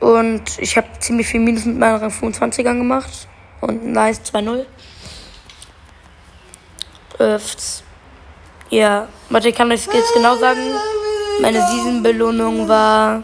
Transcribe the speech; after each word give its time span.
Und 0.00 0.58
ich 0.58 0.76
habe 0.76 0.86
ziemlich 1.00 1.26
viel 1.26 1.40
Minus 1.40 1.64
mit 1.64 1.78
meinen 1.78 1.96
Rang 1.96 2.10
25ern 2.10 2.78
gemacht. 2.78 3.28
Und 3.60 3.86
nice 3.86 4.20
2-0. 4.20 4.66
Öfts. 7.18 7.82
Ja, 8.68 9.08
warte, 9.30 9.48
ich 9.48 9.54
kann 9.54 9.70
euch 9.70 9.86
jetzt 9.86 10.12
genau 10.14 10.36
sagen. 10.36 10.60
Meine 11.40 11.60
Season-Belohnung 11.60 12.68
war 12.68 13.22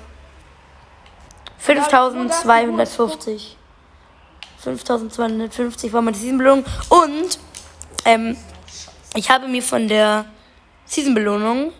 5250. 1.58 3.56
5250 4.58 5.92
war 5.92 6.02
meine 6.02 6.16
Season-Belohnung. 6.16 6.64
Und 6.88 7.38
ähm, 8.04 8.36
ich 9.14 9.30
habe 9.30 9.48
mir 9.48 9.62
von 9.62 9.88
der 9.88 10.26
Season-Belohnung 10.86 11.72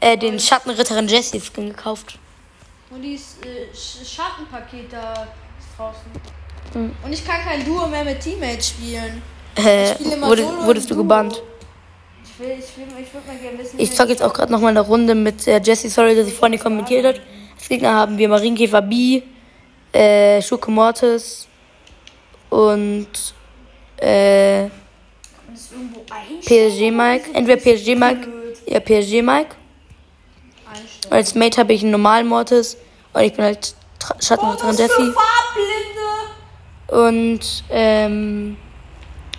äh, 0.00 0.16
den 0.16 0.38
Schattenritterin 0.38 1.08
Jessie 1.08 1.40
Skin 1.40 1.68
gekauft. 1.68 2.18
Und 2.90 3.02
dieses 3.02 3.36
äh, 3.44 3.74
Sch 3.74 4.06
Schattenpaket 4.06 4.92
da 4.92 5.12
ist 5.58 5.68
draußen. 5.76 6.10
Hm. 6.72 6.92
Und 7.04 7.12
ich 7.12 7.24
kann 7.24 7.40
kein 7.42 7.64
Duo 7.64 7.86
mehr 7.86 8.04
mit 8.04 8.20
Teammates 8.20 8.68
spielen. 8.70 9.22
Äh, 9.56 9.94
spiele 9.94 10.14
immer 10.14 10.28
wurde, 10.28 10.44
wurdest 10.64 10.90
du 10.90 10.94
Duo. 10.94 11.02
gebannt? 11.02 11.42
Ich 12.24 12.38
will, 12.38 12.56
ich 12.58 12.76
will, 12.76 12.86
ich 13.02 13.12
würde 13.12 13.26
mal 13.26 13.36
gerne 13.36 13.58
wissen. 13.58 13.78
Ich 13.78 13.92
zock 13.92 14.08
jetzt 14.08 14.22
auch 14.22 14.32
gerade 14.32 14.52
nochmal 14.52 14.70
eine 14.70 14.80
Runde 14.80 15.14
mit 15.14 15.46
äh, 15.46 15.60
Jessie. 15.62 15.88
Sorry, 15.88 16.14
dass 16.14 16.28
ich 16.28 16.34
vorhin 16.34 16.52
nicht 16.52 16.62
kommentiert 16.62 17.04
hat. 17.04 17.20
Als 17.56 17.68
Gegner 17.68 17.94
haben 17.94 18.16
wir 18.16 18.28
Marienkäfer 18.28 18.80
B, 18.82 19.22
äh, 19.92 20.40
Schurke 20.40 20.70
Mortis 20.70 21.46
und 22.50 23.08
äh. 23.96 24.68
PSG 26.44 26.90
Mike. 26.90 27.30
Entweder 27.34 27.56
PSG 27.60 27.94
Mike, 27.96 28.28
ja 28.66 28.80
PSG 28.80 29.22
Mike. 29.22 29.56
Als 31.10 31.34
Mate 31.34 31.58
habe 31.58 31.72
ich 31.72 31.82
einen 31.82 31.90
normalen 31.90 32.26
Mortis 32.26 32.76
und 33.12 33.22
ich 33.22 33.32
bin 33.34 33.44
halt 33.44 33.74
Schattenritterin 34.20 34.76
Jessie. 34.76 35.12
Farblinde! 35.12 35.88
Und 36.88 37.64
ähm, 37.70 38.56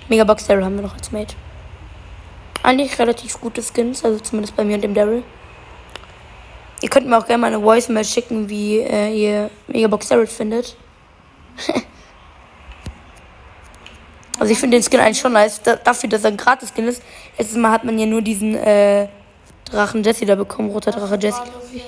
Megabox 0.08 0.48
Daryl 0.48 0.66
haben 0.66 0.76
wir 0.76 0.84
noch 0.84 0.96
als 0.96 1.12
Mate. 1.12 1.36
Eigentlich 2.64 2.98
relativ 3.00 3.40
gute 3.40 3.62
Skins, 3.62 4.04
also 4.04 4.20
zumindest 4.20 4.56
bei 4.56 4.64
mir 4.64 4.76
und 4.76 4.82
dem 4.82 4.94
Daryl. 4.94 5.24
Ihr 6.82 6.90
könnt 6.90 7.08
mir 7.08 7.18
auch 7.18 7.26
gerne 7.26 7.42
mal 7.42 7.48
eine 7.48 7.62
Voice-Mail 7.62 8.06
schicken, 8.06 8.50
wie 8.50 8.80
äh, 8.80 9.14
ihr 9.14 9.50
Megabox 9.68 10.08
Daryl 10.10 10.28
findet. 10.28 10.76
also 14.40 14.52
ich 14.52 14.60
finde 14.60 14.78
den 14.78 14.84
Skin 14.84 15.00
eigentlich 15.00 15.20
schon 15.20 15.34
nice, 15.34 15.62
da, 15.62 15.76
dafür, 15.76 16.10
dass 16.10 16.24
er 16.24 16.32
ein 16.32 16.38
Gratis-Skin 16.38 16.88
ist. 16.88 17.02
Letztes 17.38 17.58
Mal 17.58 17.72
hat 17.72 17.84
man 17.84 17.98
ja 18.00 18.06
nur 18.06 18.22
diesen 18.22 18.56
äh, 18.56 19.08
Drachen 19.66 20.04
Jesse 20.04 20.26
da 20.26 20.36
bekommen, 20.36 20.70
roter 20.70 20.92
Drache 20.92 21.18
Jesse. 21.20 21.42
Ja, 21.44 21.84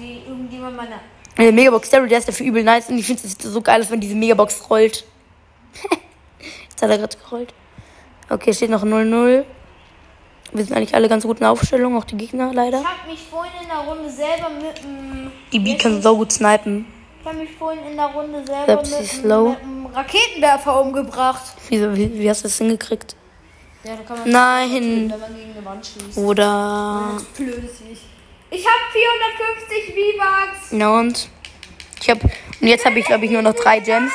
die 0.00 0.22
irgendjemand 0.26 0.76
meiner. 0.76 1.00
Der 1.38 1.52
Megabox 1.52 1.90
Daryl, 1.90 2.08
der 2.08 2.18
ist 2.18 2.28
dafür 2.28 2.46
übel 2.46 2.64
nice 2.64 2.88
und 2.88 2.98
ich 2.98 3.06
finde 3.06 3.22
es 3.24 3.36
so 3.40 3.60
geil, 3.60 3.80
dass 3.80 3.90
wenn 3.90 4.00
diese 4.00 4.14
Megabox 4.14 4.68
rollt. 4.68 5.04
Jetzt 6.70 6.82
hat 6.82 6.90
er 6.90 6.98
gerade 6.98 7.16
gerollt. 7.16 7.54
Okay, 8.28 8.52
steht 8.52 8.70
noch 8.70 8.84
0-0. 8.84 9.44
Wir 10.52 10.64
sind 10.64 10.76
eigentlich 10.76 10.94
alle 10.94 11.08
ganz 11.08 11.24
gut 11.24 11.36
in 11.36 11.40
der 11.40 11.50
Aufstellung, 11.50 11.96
auch 11.96 12.04
die 12.04 12.16
Gegner 12.16 12.52
leider. 12.52 12.80
Ich 12.80 12.86
hab 12.86 13.06
mich 13.06 13.20
vorhin 13.30 13.52
in 13.62 13.68
der 13.68 13.78
Runde 13.78 14.10
selber 14.10 14.50
mit 14.50 14.82
dem. 14.82 15.30
Die 15.52 15.58
B 15.60 15.76
kann 15.76 16.02
so 16.02 16.16
gut 16.16 16.32
snipen. 16.32 16.86
Ich 17.20 17.26
hab 17.26 17.36
mich 17.36 17.50
vorhin 17.52 17.84
in 17.88 17.96
der 17.96 18.06
Runde 18.06 18.44
selber 18.44 18.66
Selbst 18.84 18.98
mit, 18.98 19.08
slow. 19.08 19.56
dem 19.62 19.86
Raketenwerfer 19.86 20.80
umgebracht. 20.80 21.42
Wieso, 21.68 21.94
wie, 21.94 22.18
wie 22.18 22.28
hast 22.28 22.42
du 22.42 22.48
das 22.48 22.58
hingekriegt? 22.58 23.14
Ja, 23.84 23.92
da 23.96 24.02
kann 24.02 24.18
man 24.20 24.30
Nein. 24.30 24.70
wenn 25.10 25.20
man 25.20 25.34
gegen 25.36 25.52
eine 25.56 25.64
Wand 25.64 25.86
schießt. 25.86 26.18
Oder. 26.18 27.10
Das 27.14 27.22
ist 27.22 27.36
blöd 27.36 27.64
ist 27.64 27.84
nicht. 27.84 28.02
Ich 28.50 28.66
hab 28.66 28.92
450 28.92 29.94
V-Bucks. 29.94 30.68
Na 30.72 30.98
und? 30.98 31.28
Ich 32.00 32.10
hab. 32.10 32.22
Und 32.24 32.66
jetzt 32.66 32.84
habe 32.84 32.98
ich, 32.98 33.06
glaube 33.06 33.24
ich, 33.24 33.30
nur 33.30 33.42
noch 33.42 33.54
drei 33.54 33.78
Gems. 33.80 34.12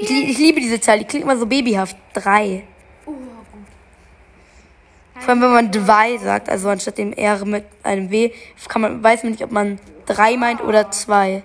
Ich 0.00 0.02
nicht 0.02 0.02
Ich, 0.02 0.10
lie- 0.10 0.30
ich 0.32 0.38
liebe 0.38 0.60
diese 0.60 0.80
Zahl, 0.80 0.98
die 1.00 1.04
klingt 1.04 1.24
immer 1.24 1.36
so 1.36 1.46
babyhaft. 1.46 1.96
Drei. 2.14 2.64
Vor 3.04 3.14
allem, 5.28 5.42
wenn 5.42 5.52
man 5.52 5.72
zwei 5.72 6.16
sagt, 6.18 6.48
also 6.48 6.68
anstatt 6.68 6.98
dem 6.98 7.12
R 7.12 7.44
mit 7.44 7.64
einem 7.84 8.10
W, 8.10 8.32
kann 8.68 8.82
man, 8.82 9.02
weiß 9.02 9.22
man 9.22 9.32
nicht, 9.32 9.44
ob 9.44 9.52
man 9.52 9.78
drei 10.06 10.36
meint 10.36 10.60
oder 10.62 10.90
zwei. 10.90 11.42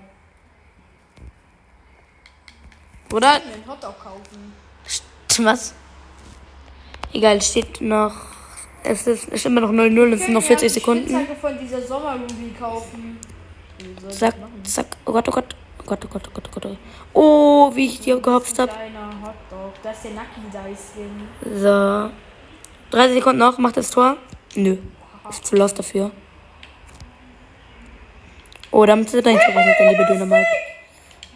Oder? 3.14 3.34
einen 3.36 3.64
Hotdog 3.68 4.00
kaufen. 4.04 4.54
St- 4.88 5.46
Was? 5.46 5.74
Egal, 7.14 7.38
es 7.38 7.48
steht 7.48 7.80
noch. 7.82 8.16
Es 8.90 9.06
ist, 9.06 9.28
ist 9.28 9.46
immer 9.46 9.60
noch 9.60 9.72
0-0, 9.72 10.14
es 10.14 10.22
sind 10.22 10.34
noch 10.34 10.44
40 10.44 10.72
Sekunden. 10.72 11.10
Ich 11.10 11.38
von 11.40 11.60
dieser 11.60 11.82
Sommerruby 11.82 12.56
kaufen. 12.58 13.20
Zack, 14.10 14.36
zack. 14.64 14.86
Oh 15.06 15.12
Gott, 15.12 15.28
oh 15.28 15.32
Gott. 15.32 15.56
Oh 15.80 15.84
Gott, 15.86 16.06
oh 16.06 16.08
Gott, 16.08 16.24
oh 16.28 16.32
Gott, 16.34 16.44
oh 16.48 16.52
Gott. 16.54 16.66
oh. 16.66 16.78
Oh, 17.14 17.76
wie 17.76 17.88
ich 17.88 18.00
dir 18.00 18.18
gehopst 18.20 18.58
hab. 18.60 18.70
Kleiner 18.70 19.10
Hotdog. 19.22 19.74
Das 19.84 19.98
ist 19.98 20.06
der 20.06 20.12
Nucky. 20.12 21.60
So. 21.60 22.10
30 22.92 23.16
Sekunden 23.16 23.40
noch, 23.40 23.58
macht 23.58 23.76
das 23.76 23.92
Tor? 23.92 24.16
Nö. 24.56 24.78
Ist 25.30 25.46
zu 25.46 25.58
lost 25.58 25.78
dafür. 25.78 26.12
Oh, 28.72 28.86
damit 28.86 29.14
er 29.14 29.22
nicht 29.22 29.46
gerechnet, 29.46 29.76
der 29.80 29.92
liebe 29.92 30.06
Döner 30.06 30.26
Mike. 30.26 30.48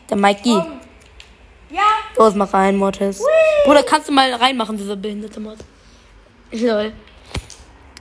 Der 0.10 0.18
Mikey. 0.18 0.62
Ja, 1.70 1.82
Los, 2.18 2.36
mach 2.36 2.54
rein, 2.54 2.78
Mortis. 2.78 3.22
Bruder, 3.66 3.84
kannst 3.84 4.08
du 4.08 4.14
mal 4.14 4.34
reinmachen, 4.34 4.78
dieser 4.78 4.96
behinderte 4.96 5.40
Mod. 5.42 5.58
Lol. 6.52 6.94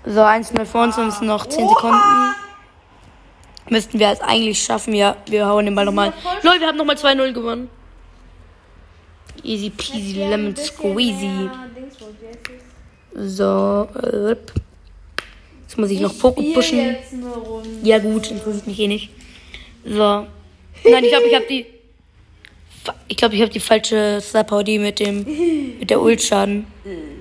So, 0.04 0.20
1-0 0.20 0.64
vor 0.64 0.84
uns 0.84 0.96
sind 0.96 1.22
noch 1.22 1.46
10 1.46 1.68
Sekunden. 1.68 1.98
Müssten 3.68 3.98
wir 3.98 4.08
es 4.08 4.20
eigentlich 4.20 4.62
schaffen, 4.62 4.94
ja. 4.94 5.16
Wir 5.26 5.46
hauen 5.46 5.66
den 5.66 5.74
Ball 5.74 5.84
nochmal. 5.84 6.12
Lol, 6.42 6.58
wir 6.58 6.66
haben 6.66 6.78
nochmal 6.78 6.96
2-0 6.96 7.32
gewonnen. 7.32 7.68
Easy 9.42 9.70
peasy 9.70 10.18
lemon 10.18 10.56
squeezy. 10.56 11.48
So, 13.14 13.88
jetzt 15.68 15.78
muss 15.78 15.90
ich 15.90 16.00
noch 16.00 16.12
jetzt 16.12 16.24
eine 17.12 17.26
Runde. 17.28 17.68
Ja 17.82 17.98
gut, 17.98 18.30
interessiert 18.30 18.66
mich 18.66 18.78
eh 18.80 18.88
nicht. 18.88 19.10
So. 19.84 20.26
Nein, 20.84 21.04
ich 21.04 21.10
glaube, 21.10 21.26
ich 21.26 21.34
habe 21.34 21.46
die. 21.48 21.66
Ich 23.08 23.16
glaube, 23.16 23.34
ich 23.34 23.40
habe 23.40 23.50
die 23.50 23.60
falsche 23.60 24.20
Star 24.22 24.44
Power, 24.44 24.64
die 24.64 24.78
mit 24.78 24.98
dem 24.98 25.26
mit 25.78 25.90
der 25.90 26.00
Ult-Schaden. 26.00 26.66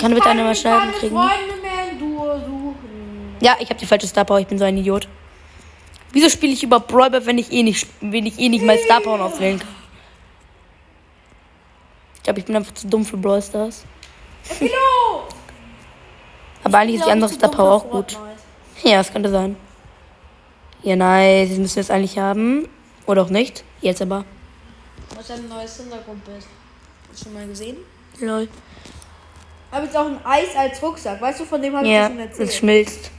Kann 0.00 0.14
bitte 0.14 0.28
einer 0.28 0.44
mal 0.44 0.54
Schaden 0.54 0.90
Keine 0.90 0.98
kriegen? 0.98 1.14
Freunde 1.14 1.60
mehr 1.62 1.90
in 1.92 1.98
Duo 1.98 2.38
suchen. 2.38 3.36
Ja, 3.40 3.56
ich 3.60 3.68
habe 3.68 3.78
die 3.78 3.86
falsche 3.86 4.06
Star 4.06 4.24
Power, 4.24 4.40
ich 4.40 4.46
bin 4.46 4.58
so 4.58 4.64
ein 4.64 4.78
Idiot. 4.78 5.06
Wieso 6.12 6.28
spiele 6.28 6.52
ich 6.52 6.62
überhaupt 6.62 6.88
Brawl 6.88 7.10
Ball, 7.10 7.26
wenn 7.26 7.38
ich 7.38 7.52
eh 7.52 7.62
nicht, 7.62 7.86
wenn 8.00 8.26
ich 8.26 8.38
eh 8.38 8.48
nicht 8.48 8.64
mal 8.64 8.78
Star 8.78 9.00
Power 9.00 9.20
auswählen 9.20 9.58
kann? 9.58 9.68
Ich 12.16 12.22
glaube, 12.22 12.40
ich 12.40 12.46
bin 12.46 12.56
einfach 12.56 12.74
zu 12.74 12.86
dumm 12.88 13.04
für 13.04 13.16
Brawl 13.16 13.42
Stars. 13.42 13.84
Aber 16.64 16.78
eigentlich 16.78 17.00
ist 17.00 17.06
die 17.06 17.10
andere 17.10 17.30
Star 17.30 17.50
Power 17.50 17.72
auch 17.72 17.90
gut. 17.90 18.18
Ja, 18.82 18.98
das 18.98 19.12
könnte 19.12 19.30
sein. 19.30 19.56
Ja, 20.82 20.96
nice. 20.96 21.50
Das 21.50 21.58
müssen 21.58 21.76
wir 21.76 21.82
jetzt 21.82 21.90
eigentlich 21.90 22.18
haben. 22.18 22.68
Oder 23.06 23.22
auch 23.22 23.30
nicht. 23.30 23.64
Jetzt 23.80 24.00
aber. 24.02 24.24
Was 25.16 25.30
ein 25.30 25.48
neues 25.48 25.76
Hintergrundbild. 25.76 26.44
Hast 27.10 27.20
du 27.20 27.24
schon 27.24 27.34
mal 27.34 27.46
gesehen? 27.46 27.76
Lol. 28.20 28.48
Habe 29.72 29.84
jetzt 29.86 29.96
auch 29.96 30.06
ein 30.06 30.20
Eis 30.24 30.48
als 30.56 30.82
Rucksack. 30.82 31.20
Weißt 31.20 31.40
du, 31.40 31.44
von 31.44 31.62
dem 31.62 31.76
habe 31.76 31.86
ich 31.86 31.92
Ja, 31.92 32.06
schon 32.08 32.18
erzählt. 32.18 32.48
es 32.48 32.56
schmilzt. 32.56 33.10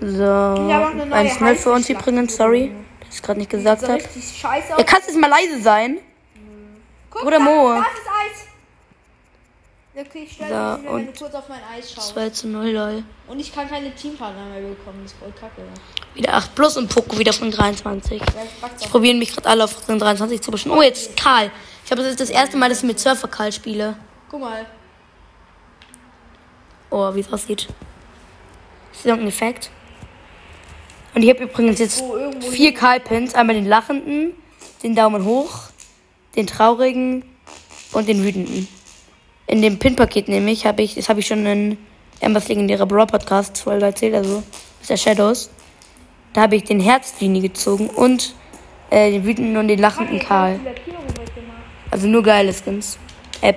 So. 0.00 0.24
habe 0.24 0.96
neue 0.96 1.12
1-0 1.30 1.54
für 1.56 1.72
uns 1.72 1.88
übrigens, 1.90 2.34
sorry, 2.36 2.72
dass 3.00 3.08
ich 3.10 3.14
es 3.16 3.22
gerade 3.22 3.38
nicht 3.38 3.50
gesagt 3.50 3.82
so 3.82 3.88
habe. 3.88 3.98
Ja, 4.02 4.84
kannst 4.84 5.08
du 5.08 5.12
jetzt 5.12 5.20
mal 5.20 5.28
leise 5.28 5.60
sein? 5.60 5.98
Guck, 7.10 7.22
oder 7.24 7.38
da, 7.38 7.44
Mo. 7.44 7.68
Da 7.68 7.80
ist 7.80 7.86
das 8.04 8.32
Eis. 8.32 10.06
Okay, 10.06 10.22
ich 10.24 10.32
stelle 10.32 10.76
So, 10.76 10.82
mich 10.82 10.90
und- 11.08 11.18
kurz 11.18 11.34
auf 11.34 11.48
mein 11.48 11.58
Eis 11.76 11.92
schaust. 11.92 12.08
2 12.14 12.30
zu 12.30 12.48
0, 12.48 12.70
lol. 12.70 13.02
Und 13.28 13.40
ich 13.40 13.52
kann 13.54 13.68
keine 13.68 13.94
Teampartner 13.94 14.46
mehr 14.46 14.60
bekommen. 14.70 15.00
Das 15.02 15.12
ist 15.12 15.18
voll 15.18 15.32
kacke. 15.38 15.62
Wieder 16.14 16.32
8 16.34 16.54
plus 16.54 16.76
und 16.78 16.88
Poco 16.88 17.18
wieder 17.18 17.32
von 17.34 17.50
23. 17.50 18.22
Vielleicht 18.32 18.60
backt's 18.62 18.80
Ich 18.82 18.86
auch. 18.88 18.92
probiere 18.92 19.16
mich 19.16 19.34
gerade 19.34 19.48
alle 19.48 19.64
auf 19.64 19.86
Rang 19.88 19.98
23 19.98 20.40
zu 20.40 20.50
bestimmen. 20.50 20.76
Oh, 20.78 20.82
jetzt 20.82 21.14
Karl. 21.16 21.50
Ich 21.82 21.88
glaube, 21.90 22.02
das 22.02 22.12
ist 22.12 22.20
das 22.20 22.30
erste 22.30 22.56
Mal, 22.56 22.68
dass 22.70 22.78
ich 22.78 22.84
mit 22.84 22.98
Surfer 23.00 23.28
Karl 23.28 23.52
spiele. 23.52 23.96
Guck 24.30 24.40
mal. 24.40 24.64
Oh, 26.90 27.14
wie 27.14 27.20
es 27.20 27.32
aussieht. 27.32 27.68
Ist 28.92 29.06
irgendein 29.06 29.28
Effekt? 29.28 29.70
Und 31.14 31.22
ich 31.22 31.30
habe 31.30 31.44
übrigens 31.44 31.78
jetzt 31.78 32.02
Oh, 32.02 32.16
vier 32.50 32.74
Karl-Pins. 32.74 33.34
Einmal 33.34 33.54
den 33.54 33.66
lachenden, 33.66 34.32
den 34.82 34.94
Daumen 34.94 35.24
hoch, 35.24 35.70
den 36.36 36.46
traurigen 36.46 37.24
und 37.92 38.08
den 38.08 38.22
wütenden. 38.24 38.68
In 39.46 39.62
dem 39.62 39.78
Pin-Paket 39.78 40.28
nämlich 40.28 40.66
habe 40.66 40.82
ich, 40.82 40.94
das 40.94 41.08
habe 41.08 41.20
ich 41.20 41.26
schon 41.26 41.44
in 41.46 41.78
Ambers 42.22 42.48
legendärer 42.48 42.86
Brawl 42.86 43.06
Podcast 43.06 43.58
Folge 43.58 43.86
erzählt, 43.86 44.14
also 44.14 44.42
ist 44.80 44.90
der 44.90 44.96
Shadows. 44.96 45.50
Da 46.32 46.42
habe 46.42 46.56
ich 46.56 46.64
den 46.64 46.78
Herzlinie 46.78 47.42
gezogen 47.42 47.88
und 47.88 48.34
äh, 48.90 49.10
den 49.10 49.24
wütenden 49.24 49.56
und 49.56 49.68
den 49.68 49.80
lachenden 49.80 50.20
Karl. 50.20 50.60
Also 51.90 52.06
nur 52.06 52.22
geile 52.22 52.52
Skins. 52.52 52.98
Äh, 53.40 53.54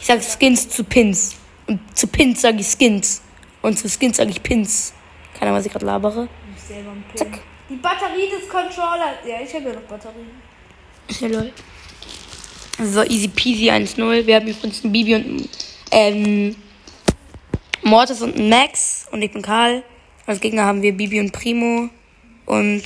ich 0.00 0.06
sag 0.06 0.22
Skins 0.22 0.68
zu 0.68 0.84
Pins. 0.84 1.36
Und 1.72 1.80
zu 1.96 2.06
Pins 2.06 2.42
sage 2.42 2.58
ich 2.60 2.66
Skins. 2.66 3.22
Und 3.62 3.78
zu 3.78 3.88
Skins 3.88 4.18
sage 4.18 4.30
ich 4.30 4.42
Pins. 4.42 4.92
Keine 5.32 5.46
Ahnung, 5.46 5.58
was 5.58 5.66
ich 5.66 5.72
gerade 5.72 5.86
labere. 5.86 6.28
Selber 6.56 6.90
ein 6.90 7.02
Pin. 7.08 7.16
Zack. 7.16 7.40
Die 7.70 7.76
Batterie 7.76 8.28
des 8.28 8.46
Controllers. 8.46 9.16
Ja, 9.26 9.40
ich 9.42 9.54
habe 9.54 9.70
ja 9.70 9.74
noch 9.74 9.82
Batterien. 9.82 10.28
Ja, 11.08 11.28
lol. 11.28 11.52
So, 12.78 13.02
easy 13.04 13.28
peasy 13.28 13.70
1-0. 13.70 14.26
Wir 14.26 14.36
haben 14.36 14.46
übrigens 14.46 14.84
einen 14.84 14.92
Bibi 14.92 15.14
und 15.14 15.24
einen, 15.24 15.48
ähm, 15.92 16.56
Mortis 17.82 18.20
und 18.20 18.36
einen 18.36 18.50
Max. 18.50 19.06
Und 19.10 19.22
ich 19.22 19.32
bin 19.32 19.40
Karl. 19.40 19.82
Als 20.26 20.40
Gegner 20.40 20.64
haben 20.64 20.82
wir 20.82 20.92
Bibi 20.92 21.20
und 21.20 21.32
Primo. 21.32 21.88
Und 22.44 22.82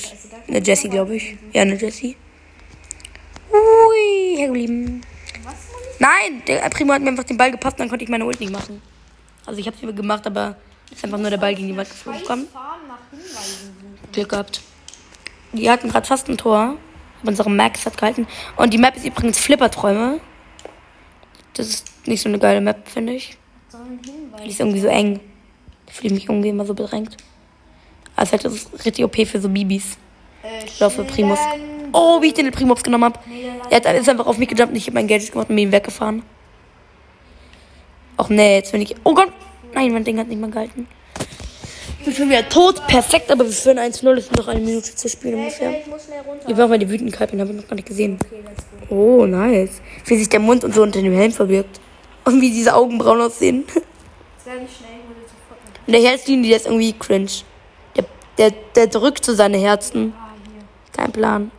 eine 0.46 0.62
Jessie, 0.62 0.88
glaube 0.88 1.16
ich. 1.16 1.36
Ja, 1.52 1.62
eine 1.62 1.74
Jessie. 1.74 2.14
Ui, 3.50 4.36
hergeblieben. 4.36 5.02
Nein, 5.98 6.42
der 6.46 6.68
Primo 6.70 6.92
hat 6.92 7.02
mir 7.02 7.08
einfach 7.08 7.24
den 7.24 7.36
Ball 7.36 7.50
gepasst 7.50 7.74
und 7.74 7.80
dann 7.80 7.88
konnte 7.88 8.04
ich 8.04 8.10
meine 8.10 8.24
Ult 8.24 8.40
nicht 8.40 8.52
machen. 8.52 8.82
Also 9.44 9.60
ich 9.60 9.66
habe 9.66 9.76
es 9.80 9.96
gemacht, 9.96 10.26
aber 10.26 10.56
ist 10.90 11.04
einfach 11.04 11.18
nur 11.18 11.30
der 11.30 11.38
Ball 11.38 11.54
gegen 11.54 11.68
die 11.68 11.76
Wand 11.76 11.88
geflogen. 11.88 12.22
Komm. 12.26 12.46
Glück 14.12 14.28
gehabt. 14.28 14.60
Die 15.52 15.70
hatten 15.70 15.88
gerade 15.88 16.06
fast 16.06 16.28
ein 16.28 16.36
Tor. 16.36 16.76
Aber 17.22 17.28
unsere 17.28 17.50
Max 17.50 17.86
hat 17.86 17.96
gehalten. 17.96 18.26
Und 18.56 18.72
die 18.72 18.78
Map 18.78 18.96
ist 18.96 19.06
übrigens 19.06 19.38
Flipperträume. 19.38 20.20
Das 21.54 21.68
ist 21.68 22.06
nicht 22.06 22.22
so 22.22 22.28
eine 22.28 22.38
geile 22.38 22.60
Map, 22.60 22.88
finde 22.88 23.14
ich. 23.14 23.38
Die 24.44 24.50
ist 24.50 24.60
irgendwie 24.60 24.80
so 24.80 24.88
eng. 24.88 25.20
Da 25.86 25.92
fühle 25.92 26.08
ich 26.08 26.12
mich 26.12 26.28
irgendwie 26.28 26.50
immer 26.50 26.66
so 26.66 26.74
bedrängt. 26.74 27.16
Also 28.14 28.32
halt, 28.32 28.44
das 28.44 28.54
ist 28.54 28.84
richtig 28.84 29.04
OP 29.04 29.16
für 29.26 29.40
so 29.40 29.48
Bibis. 29.48 29.96
Ich 30.66 30.80
laufe 30.80 31.04
Primus. 31.04 31.38
Oh, 31.92 32.20
wie 32.20 32.28
ich 32.28 32.34
den 32.34 32.50
Primops 32.50 32.82
genommen 32.82 33.04
habe. 33.04 33.18
Er 33.70 33.94
ist 33.94 34.08
einfach 34.08 34.26
auf 34.26 34.38
mich 34.38 34.48
gejumpt 34.48 34.72
und 34.72 34.76
ich 34.76 34.86
habe 34.86 34.94
mein 34.94 35.06
Gadget 35.06 35.32
gemacht 35.32 35.48
und 35.48 35.58
ihn 35.58 35.72
weggefahren. 35.72 36.22
Och 38.18 38.28
nee, 38.28 38.56
jetzt 38.56 38.72
bin 38.72 38.82
ich. 38.82 38.94
Oh 39.04 39.14
Gott! 39.14 39.32
Nein, 39.74 39.92
mein 39.92 40.04
Ding 40.04 40.18
hat 40.18 40.28
nicht 40.28 40.40
mal 40.40 40.50
gehalten. 40.50 40.88
Ich 41.98 42.04
bin 42.04 42.14
schon 42.14 42.28
wieder 42.30 42.48
tot. 42.48 42.86
Perfekt, 42.86 43.30
aber 43.30 43.44
wir 43.44 43.52
führen 43.52 43.78
1-0. 43.78 44.16
Es 44.16 44.24
ist 44.26 44.36
noch 44.36 44.48
eine 44.48 44.60
Minute 44.60 44.94
zu 44.94 45.08
spielen 45.08 45.34
ungefähr. 45.34 45.70
ich. 45.70 46.46
Hier 46.46 46.56
war 46.56 46.68
mal 46.68 46.78
die 46.78 46.88
wütenden 46.88 47.14
Kalpen, 47.14 47.40
habe 47.40 47.50
ich 47.50 47.56
noch 47.56 47.68
gar 47.68 47.74
nicht 47.74 47.88
gesehen. 47.88 48.18
Oh, 48.88 49.26
nice. 49.26 49.82
Wie 50.04 50.16
sich 50.16 50.28
der 50.28 50.40
Mund 50.40 50.64
und 50.64 50.74
so 50.74 50.82
unter 50.82 51.02
dem 51.02 51.12
Helm 51.12 51.32
verbirgt. 51.32 51.80
Und 52.24 52.40
wie 52.40 52.50
diese 52.50 52.74
Augenbrauen 52.74 53.20
aussehen. 53.20 53.64
Und 55.86 55.92
der 55.92 56.00
Herzlinie, 56.02 56.48
der 56.48 56.56
ist 56.56 56.66
irgendwie 56.66 56.92
cringe. 56.92 57.30
Der, 57.96 58.04
der, 58.38 58.50
der 58.74 58.86
drückt 58.88 59.24
so 59.24 59.34
seine 59.34 59.56
Herzen. 59.58 60.14
Kein 60.96 61.12
Plan. 61.12 61.50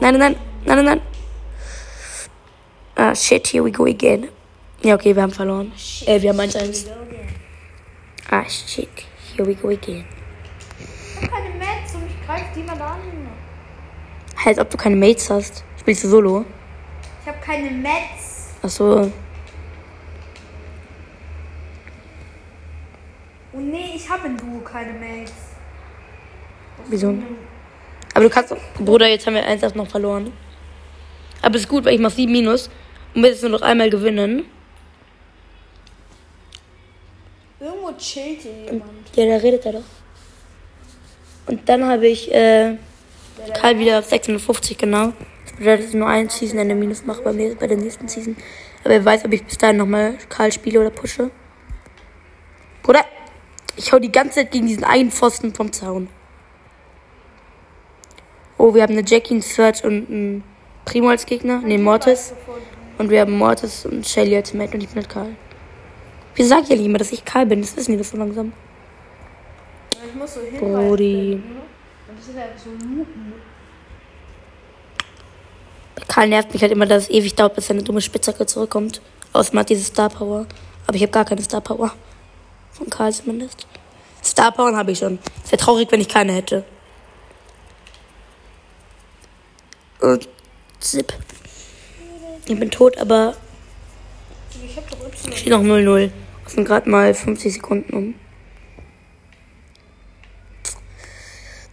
Nein, 0.00 0.18
nein, 0.18 0.20
nein, 0.20 0.36
nein, 0.64 0.76
nein, 0.76 0.84
nein. 0.84 1.00
Ah, 2.94 3.14
shit, 3.14 3.46
here 3.48 3.64
we 3.64 3.70
go 3.72 3.84
again. 3.84 4.28
Ja, 4.82 4.94
okay, 4.94 5.14
wir 5.14 5.22
haben 5.22 5.32
verloren. 5.32 5.72
Äh, 6.06 6.22
wir 6.22 6.30
haben 6.30 6.40
1-1. 6.40 6.86
Ah, 8.30 8.44
shit, 8.48 8.88
here 9.34 9.46
we 9.46 9.54
go 9.54 9.68
again. 9.68 10.04
Ich 10.78 11.22
hab 11.22 11.30
keine 11.30 11.54
Mets 11.56 11.94
und 11.94 12.06
ich 12.06 12.26
greife 12.26 12.44
die 12.54 12.62
mal 12.62 12.80
an. 12.80 13.00
Halt, 14.44 14.58
ob 14.60 14.70
du 14.70 14.76
keine 14.76 14.96
Mates 14.96 15.28
hast. 15.28 15.64
Spielst 15.80 16.04
du 16.04 16.08
Solo? 16.08 16.44
Ich 17.22 17.28
habe 17.28 17.38
keine 17.40 17.70
Mets. 17.70 18.50
Ach 18.62 18.68
so. 18.68 19.10
Oh 23.52 23.58
nee, 23.58 23.94
ich 23.96 24.08
habe 24.08 24.28
in 24.28 24.36
Duo 24.36 24.60
keine 24.60 24.92
Mates. 24.92 25.32
Wieso? 26.88 27.14
Aber 28.16 28.24
du 28.24 28.30
kannst 28.30 28.50
doch. 28.50 28.56
Bruder, 28.82 29.08
jetzt 29.08 29.26
haben 29.26 29.34
wir 29.34 29.44
1 29.44 29.74
noch 29.74 29.88
verloren. 29.88 30.32
Aber 31.42 31.56
ist 31.56 31.68
gut, 31.68 31.84
weil 31.84 31.92
ich 31.92 32.00
mach 32.00 32.10
7 32.10 32.32
Minus. 32.32 32.70
Und 33.14 33.22
wir 33.22 33.28
jetzt 33.28 33.42
nur 33.42 33.50
noch 33.50 33.60
einmal 33.60 33.90
gewinnen. 33.90 34.46
Irgendwo 37.60 37.92
chillt 37.98 38.40
hier 38.40 38.72
jemand. 38.72 38.90
Ja, 39.14 39.26
da 39.26 39.36
redet 39.36 39.66
er 39.66 39.72
doch. 39.74 39.82
Und 41.46 41.68
dann 41.68 41.84
habe 41.84 42.06
ich 42.08 42.32
äh, 42.32 42.78
Karl 43.52 43.78
wieder 43.78 43.98
auf 43.98 44.06
650, 44.06 44.78
genau. 44.78 45.12
Das 45.44 45.52
bedeutet, 45.58 45.80
dass 45.80 45.90
ich 45.90 45.96
nur 45.96 46.08
ein 46.08 46.30
Season 46.30 46.58
Ende 46.58 46.74
Minus 46.74 47.04
mache 47.04 47.20
bei, 47.20 47.34
mir, 47.34 47.54
bei 47.54 47.66
der 47.66 47.76
nächsten 47.76 48.08
Season. 48.08 48.34
Aber 48.80 48.94
wer 48.94 49.04
weiß, 49.04 49.26
ob 49.26 49.32
ich 49.34 49.44
bis 49.44 49.58
dahin 49.58 49.76
nochmal 49.76 50.16
Karl 50.30 50.50
spiele 50.52 50.80
oder 50.80 50.88
pushe. 50.88 51.30
Bruder, 52.82 53.04
ich 53.76 53.92
hau 53.92 53.98
die 53.98 54.10
ganze 54.10 54.36
Zeit 54.36 54.52
gegen 54.52 54.68
diesen 54.68 54.84
einen 54.84 55.10
Pfosten 55.10 55.52
vom 55.54 55.70
Zaun. 55.70 56.08
Oh, 58.58 58.74
wir 58.74 58.82
haben 58.82 58.92
eine 58.92 59.04
Jackie, 59.06 59.34
einen 59.34 59.42
Search 59.42 59.84
und 59.84 60.08
einen 60.08 60.44
Primo 60.84 61.08
als 61.08 61.26
Gegner. 61.26 61.60
Ne, 61.60 61.78
Mortis. 61.78 62.32
Und 62.98 63.10
wir 63.10 63.20
haben 63.20 63.36
Mortis 63.36 63.84
und 63.84 64.06
Shelly 64.06 64.36
als 64.36 64.54
Mate 64.54 64.74
und 64.74 64.82
ich 64.82 64.88
bin 64.88 64.96
halt 64.96 65.08
Karl. 65.08 65.36
Wie 66.34 66.42
sag 66.42 66.62
ich 66.62 66.68
ja 66.70 66.76
immer, 66.76 66.98
dass 66.98 67.12
ich 67.12 67.24
Karl 67.24 67.46
bin? 67.46 67.60
Das 67.60 67.76
wissen 67.76 67.92
die 67.92 67.98
das 67.98 68.10
so 68.10 68.16
langsam. 68.16 68.52
Ich 70.06 70.14
muss 70.14 70.34
so 70.34 70.40
hin. 70.40 70.58
Brody. 70.58 71.42
So 72.64 72.70
Lupen. 72.70 73.34
Karl 76.08 76.28
nervt 76.28 76.52
mich 76.52 76.62
halt 76.62 76.72
immer, 76.72 76.86
dass 76.86 77.04
es 77.04 77.10
ewig 77.10 77.34
dauert, 77.34 77.54
bis 77.54 77.66
seine 77.66 77.82
dumme 77.82 78.00
Spitzhacke 78.00 78.46
zurückkommt. 78.46 79.02
Außer 79.32 79.54
man 79.54 79.60
hat 79.60 79.70
diese 79.70 79.84
Star 79.84 80.08
Power. 80.08 80.46
Aber 80.86 80.96
ich 80.96 81.02
habe 81.02 81.12
gar 81.12 81.24
keine 81.24 81.42
Star 81.42 81.60
Power. 81.60 81.92
Von 82.72 82.88
Karl 82.88 83.12
zumindest. 83.12 83.66
Star 84.24 84.52
Power 84.52 84.74
habe 84.76 84.92
ich 84.92 84.98
schon. 84.98 85.18
Es 85.44 85.52
wäre 85.52 85.60
traurig, 85.60 85.90
wenn 85.90 86.00
ich 86.00 86.08
keine 86.08 86.32
hätte. 86.32 86.64
Und 90.00 90.28
zip. 90.80 91.12
Ich 92.46 92.58
bin 92.58 92.70
tot, 92.70 92.96
aber 92.98 93.34
Ich 94.64 94.76
hab 94.76 94.88
doch 94.90 95.00
Y. 95.06 95.32
steht 95.36 95.48
noch 95.48 95.62
0-0. 95.62 96.10
Es 96.46 96.52
sind 96.52 96.64
gerade 96.64 96.88
mal 96.88 97.12
50 97.12 97.54
Sekunden 97.54 97.94
um. 97.94 98.14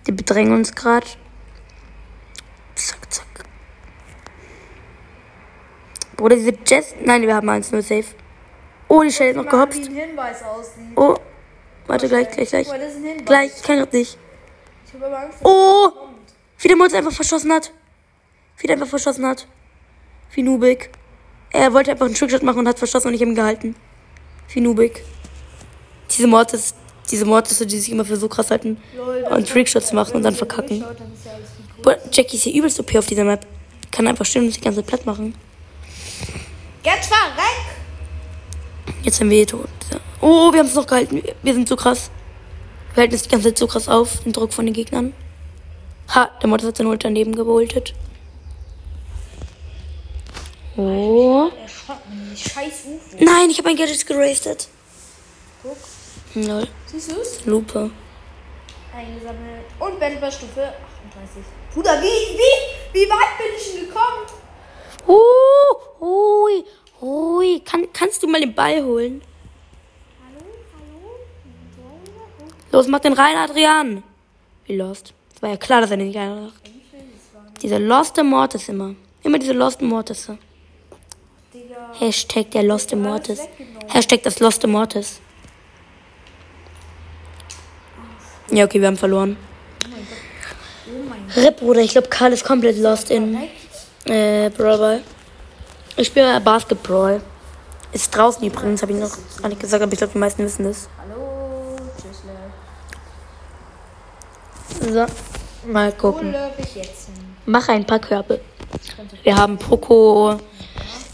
Die 0.07 0.11
bedrängen 0.11 0.53
uns 0.53 0.73
gerade. 0.73 1.05
Zack, 2.75 3.13
zack. 3.13 3.45
Bruder, 6.17 6.35
diese 6.35 6.53
Jess. 6.65 6.95
Nein, 7.03 7.21
wir 7.21 7.35
haben 7.35 7.49
1-0 7.49 7.81
safe. 7.81 8.15
Oh, 8.87 9.01
die 9.01 9.11
Stelle 9.11 9.31
ist 9.31 9.37
noch 9.37 9.47
gehopst. 9.47 9.89
Oh. 10.95 11.15
Warte, 11.87 12.07
gleich, 12.07 12.29
gleich, 12.31 12.49
gleich. 12.49 12.67
Das. 12.67 13.25
Gleich, 13.25 13.51
ich 13.57 13.63
kann 13.63 13.77
grad 13.77 13.93
nicht. 13.93 14.17
Oh! 15.43 15.89
Wie 16.59 16.67
der 16.67 16.77
Mund 16.77 16.93
einfach 16.93 17.11
verschossen 17.11 17.51
hat. 17.51 17.71
Wie 18.63 18.67
der 18.67 18.77
einfach 18.77 18.87
verschossen 18.87 19.25
hat. 19.25 19.45
Wie 20.31 20.41
Nubik. 20.41 20.89
Er 21.51 21.73
wollte 21.73 21.91
einfach 21.91 22.05
einen 22.05 22.15
Trickshot 22.15 22.43
machen 22.43 22.59
und 22.59 22.67
hat 22.69 22.79
verschossen 22.79 23.09
und 23.09 23.13
ich 23.13 23.19
hab 23.19 23.27
ihn 23.27 23.35
gehalten. 23.35 23.75
Wie 24.53 24.61
Nubik. 24.61 25.03
Diese 26.09 26.27
Mortis 26.27 26.73
Diese 27.11 27.25
Mortisse, 27.25 27.67
die 27.67 27.77
sich 27.77 27.91
immer 27.91 28.05
für 28.05 28.15
so 28.15 28.29
krass 28.29 28.51
halten 28.51 28.77
Lol, 28.95 29.25
und 29.29 29.49
Trickshots 29.49 29.91
machen 29.91 30.15
und 30.15 30.23
dann 30.23 30.33
verkacken. 30.33 30.79
Schaut, 30.79 30.97
dann 30.97 31.11
ist 31.11 31.25
ja 31.25 31.31
Boah, 31.83 31.97
Jackie 32.09 32.37
ist 32.37 32.43
hier 32.43 32.53
übelst 32.53 32.79
OP 32.79 32.95
auf 32.95 33.05
dieser 33.05 33.25
Map. 33.25 33.45
Kann 33.91 34.07
einfach 34.07 34.23
stehen 34.25 34.43
und 34.43 34.47
sich 34.47 34.59
die 34.59 34.63
ganze 34.63 34.79
Zeit 34.79 34.87
platt 34.87 35.05
machen. 35.05 35.35
Get 36.83 37.03
verreck! 37.03 37.65
Jetzt 39.01 39.17
sind 39.17 39.29
wir 39.29 39.35
hier 39.35 39.47
tot. 39.47 39.67
Oh, 40.21 40.53
wir 40.53 40.59
haben 40.59 40.67
es 40.67 40.75
noch 40.75 40.87
gehalten. 40.87 41.21
Wir 41.41 41.53
sind 41.53 41.67
so 41.67 41.75
krass. 41.75 42.09
Wir 42.93 43.01
halten 43.01 43.15
es 43.15 43.23
die 43.23 43.29
ganze 43.29 43.49
Zeit 43.49 43.57
so 43.57 43.67
krass 43.67 43.89
auf, 43.89 44.21
den 44.21 44.31
Druck 44.31 44.53
von 44.53 44.63
den 44.65 44.73
Gegnern. 44.73 45.11
Ha, 46.15 46.29
der 46.41 46.47
Mortis 46.47 46.69
hat 46.69 46.77
seine 46.77 46.89
Ult 46.91 47.03
daneben 47.03 47.35
geboltet. 47.35 47.93
Oh. 50.75 51.51
Scheiß 52.35 52.85
UFO. 52.85 53.23
Nein, 53.23 53.49
ich 53.49 53.59
habe 53.59 53.69
mein 53.69 53.77
Gadget 53.77 54.05
gerastet. 54.05 54.67
Guck. 55.61 55.77
Lol. 56.35 56.67
Siehst 56.87 57.11
du's? 57.11 57.45
Lupe. 57.45 57.91
Eingesammelt. 58.95 59.65
Und 59.79 59.99
Ben 59.99 60.19
bei 60.19 60.31
Stufe 60.31 60.73
38. 61.13 61.43
Bruder, 61.73 62.01
wie, 62.01 62.05
wie, 62.05 62.99
wie 62.99 63.09
weit 63.09 63.37
bin 63.37 63.47
ich 63.55 63.73
denn 63.73 63.87
gekommen? 63.87 64.25
Uh, 65.07 65.99
hui, 65.99 66.63
hui. 67.01 67.59
Kann, 67.59 67.87
kannst 67.93 68.23
du 68.23 68.27
mal 68.27 68.39
den 68.41 68.55
Ball 68.55 68.83
holen? 68.83 69.21
Hallo, 70.25 70.45
hallo? 70.73 72.51
Los, 72.71 72.87
mach 72.87 72.99
den 72.99 73.13
rein, 73.13 73.35
Adrian. 73.35 74.03
Wie 74.65 74.75
lost. 74.75 75.13
Es 75.35 75.41
war 75.41 75.49
ja 75.51 75.57
klar, 75.57 75.81
dass 75.81 75.91
er 75.91 75.97
nicht 75.97 76.17
einer 76.17 76.51
Diese 77.61 77.77
Lost 77.77 78.17
Mortis 78.23 78.69
immer. 78.69 78.95
Immer 79.21 79.37
diese 79.37 79.53
Lost 79.53 79.81
Mortis. 79.81 80.29
Hashtag 81.99 82.49
der 82.51 82.63
Lost 82.63 82.95
Mortis. 82.95 83.39
Hashtag 83.87 84.23
das 84.23 84.39
Lost 84.39 84.65
Mortis. 84.65 85.19
Ja, 88.49 88.65
okay, 88.65 88.81
wir 88.81 88.87
haben 88.87 88.97
verloren. 88.97 89.37
Oh 89.85 91.39
Rip, 91.39 91.59
Bruder, 91.59 91.81
ich 91.81 91.91
glaube, 91.91 92.07
Karl 92.07 92.33
ist 92.33 92.43
komplett 92.43 92.77
lost 92.77 93.11
in 93.11 93.37
äh, 94.05 94.49
Brawl 94.49 94.77
Ball. 94.77 95.01
Ich 95.95 96.07
spiele 96.07 96.41
Basketball. 96.41 97.21
Ist 97.91 98.15
draußen 98.15 98.43
übrigens, 98.43 98.81
habe 98.81 98.93
ich 98.93 98.99
noch 98.99 99.11
gar 99.39 99.49
nicht 99.49 99.61
gesagt, 99.61 99.83
aber 99.83 99.93
ich 99.93 99.99
glaube, 99.99 100.13
die 100.13 100.19
meisten 100.19 100.43
wissen 100.43 100.63
das. 100.63 100.89
Hallo, 100.97 101.75
tschüss, 101.95 102.23
Lev. 104.81 105.11
So, 105.63 105.71
mal 105.71 105.91
gucken. 105.91 106.35
Mach 107.45 107.69
ein 107.69 107.85
paar 107.85 107.99
Körbe. 107.99 108.41
Wir 109.21 109.35
haben 109.35 109.57
Poco, 109.57 110.39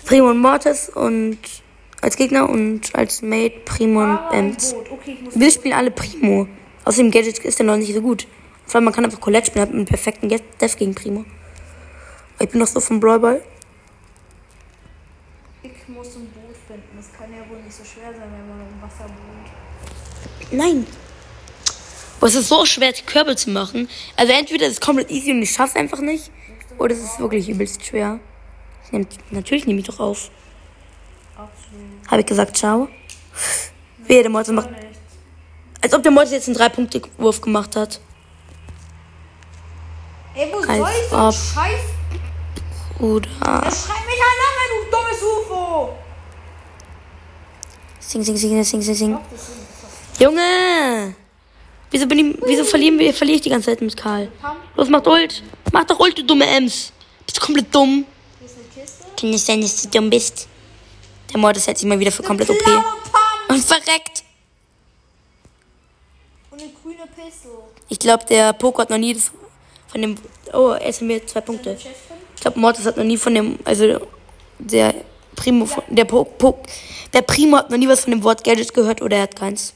Primo 0.10 0.32
und 0.32 0.40
Mortis 0.40 0.90
und 0.90 1.38
als 2.02 2.16
Gegner 2.16 2.50
und 2.50 2.96
als 2.96 3.22
Mate 3.22 3.60
Primo 3.64 4.02
und 4.02 4.18
ein 4.32 4.46
Ems. 4.54 4.74
Okay. 4.74 5.16
Wir 5.36 5.52
spielen 5.52 5.76
alle 5.76 5.92
Primo. 5.92 6.48
Außerdem 6.84 7.12
Gadget 7.12 7.38
ist 7.38 7.60
der 7.60 7.68
noch 7.68 7.78
nicht 7.78 7.94
so 7.94 8.02
gut. 8.02 8.26
Vor 8.66 8.78
allem 8.78 8.86
man 8.86 8.94
kann 8.96 9.06
einfach 9.06 9.22
Colette 9.22 9.46
spielen, 9.46 9.62
hat 9.62 9.70
einen 9.72 9.86
perfekten 9.86 10.28
Def 10.28 10.76
gegen 10.78 10.96
Primo. 10.96 11.26
Ich 12.40 12.50
bin 12.50 12.60
noch 12.60 12.66
so 12.66 12.80
vom 12.80 13.00
Brawl 13.00 13.20
Ball. 13.20 13.44
Ich 15.62 15.88
muss 15.90 16.08
ein 16.16 16.28
Boot 16.32 16.56
finden. 16.68 16.88
Das 16.98 17.14
kann 17.16 17.32
ja 17.32 17.48
wohl 17.48 17.62
nicht 17.62 17.78
so 17.78 17.84
schwer 17.84 18.12
sein, 18.12 18.32
wenn 18.32 18.50
man 18.50 18.62
im 18.68 18.82
Wasser 18.82 19.06
wohnt. 19.06 20.52
Nein. 20.52 20.88
Aber 22.18 22.28
es 22.28 22.34
ist 22.34 22.48
so 22.48 22.66
schwer, 22.66 22.94
die 22.94 23.04
Körbe 23.04 23.36
zu 23.36 23.52
machen. 23.52 23.88
Also 24.16 24.34
entweder 24.34 24.66
ist 24.66 24.74
es 24.74 24.82
komplett 24.82 25.12
easy 25.12 25.30
und 25.34 25.44
ich 25.44 25.52
schaff's 25.52 25.76
einfach 25.76 26.00
nicht. 26.00 26.32
Oder 26.80 26.96
es 26.96 27.04
ist 27.04 27.20
wirklich 27.20 27.48
übelst 27.48 27.86
schwer. 27.86 28.20
Natürlich 29.32 29.66
nehme 29.66 29.80
ich 29.80 29.86
doch 29.86 30.00
auf. 30.00 30.30
Absolut. 31.36 32.08
Habe 32.12 32.22
ich 32.22 32.28
gesagt, 32.28 32.58
ciao. 32.58 32.88
Wehe, 34.06 34.22
der 34.22 34.32
Mortis 34.32 34.52
macht. 34.52 34.72
Nicht. 34.72 34.84
Als 35.82 35.94
ob 35.94 36.04
der 36.04 36.12
Mortis 36.12 36.32
jetzt 36.32 36.48
einen 36.48 36.58
Drei-Punkte-Wurf 36.58 37.42
gemacht 37.42 37.76
hat. 37.76 38.00
Ey, 40.36 40.52
wo 40.52 40.62
soll 40.62 40.76
ich 40.76 41.10
so 41.10 41.16
ab. 41.16 41.34
Scheiß? 41.34 41.80
Bruder. 42.98 43.30
Er 43.40 43.72
schreit 43.72 44.06
mich 44.06 44.20
halt 44.20 44.40
an, 44.46 44.70
du 44.70 44.92
dummes 44.92 45.22
UFO! 45.22 45.96
Sing, 48.00 48.24
sing, 48.24 48.38
sing, 48.38 48.64
sing, 48.64 48.82
sing, 48.82 48.96
sing. 48.96 49.18
Junge! 50.20 51.16
Wieso, 51.92 52.08
bin 52.08 52.20
ich, 52.20 52.38
wieso 52.46 52.64
verlieren 52.66 53.00
wir, 53.00 53.14
verliere 53.14 53.38
ich 53.38 53.42
die 53.42 53.50
ganze 53.50 53.68
Zeit 53.70 53.82
mit 53.82 53.96
Karl? 53.96 54.32
Los, 54.76 54.90
macht 54.90 55.08
Ult. 55.08 55.44
Mach 55.72 55.86
doch 55.86 56.00
Ult, 56.00 56.18
du 56.18 56.24
dumme 56.24 56.46
Ems. 56.46 56.92
Bist 57.26 57.38
du 57.38 57.46
komplett 57.46 57.74
dumm? 57.74 58.06
Hier 58.40 58.48
ist 58.48 58.58
eine 58.58 58.66
Kiste. 58.86 59.06
Kann 59.20 59.32
nicht 59.32 59.46
sein, 59.46 59.62
dass 59.62 59.82
du 59.82 59.90
dumm 59.90 60.10
bist. 60.10 60.48
Der 61.34 61.40
Mortis 61.40 61.68
hält 61.68 61.78
sich 61.78 61.88
mal 61.88 62.00
wieder 62.00 62.12
für 62.12 62.24
komplett 62.24 62.50
OP. 62.50 62.64
Und 63.50 63.64
verreckt. 63.64 64.24
und 66.52 66.62
eine 66.62 66.72
grüne 66.72 67.08
Pistole. 67.08 67.64
Ich 67.90 68.00
glaube, 68.00 68.26
der 68.26 68.54
Poco 68.54 68.82
hat 68.82 68.90
noch 68.90 68.98
nie 68.98 69.14
das 69.14 69.32
von 69.88 70.02
dem. 70.02 70.16
Oh, 70.54 70.70
er 70.70 70.90
ist 70.90 71.02
mir 71.02 71.26
zwei 71.26 71.42
Punkte. 71.42 71.78
Ich 72.36 72.42
glaube, 72.42 72.60
Mortis 72.60 72.86
hat 72.86 72.98
noch 72.98 73.04
nie 73.04 73.18
von 73.18 73.34
dem. 73.34 73.60
Also, 73.66 74.08
der 74.60 74.94
Primo. 75.36 75.66
Von, 75.66 75.84
der 75.90 76.06
po, 76.06 76.24
po, 76.24 76.62
Der 77.14 77.22
Primo 77.22 77.58
hat 77.58 77.70
noch 77.70 77.78
nie 77.78 77.88
was 77.88 78.02
von 78.02 78.12
dem 78.12 78.24
Wort 78.24 78.44
Gadget 78.44 78.74
gehört 78.74 79.02
oder 79.02 79.18
er 79.18 79.24
hat 79.24 79.36
keins. 79.36 79.74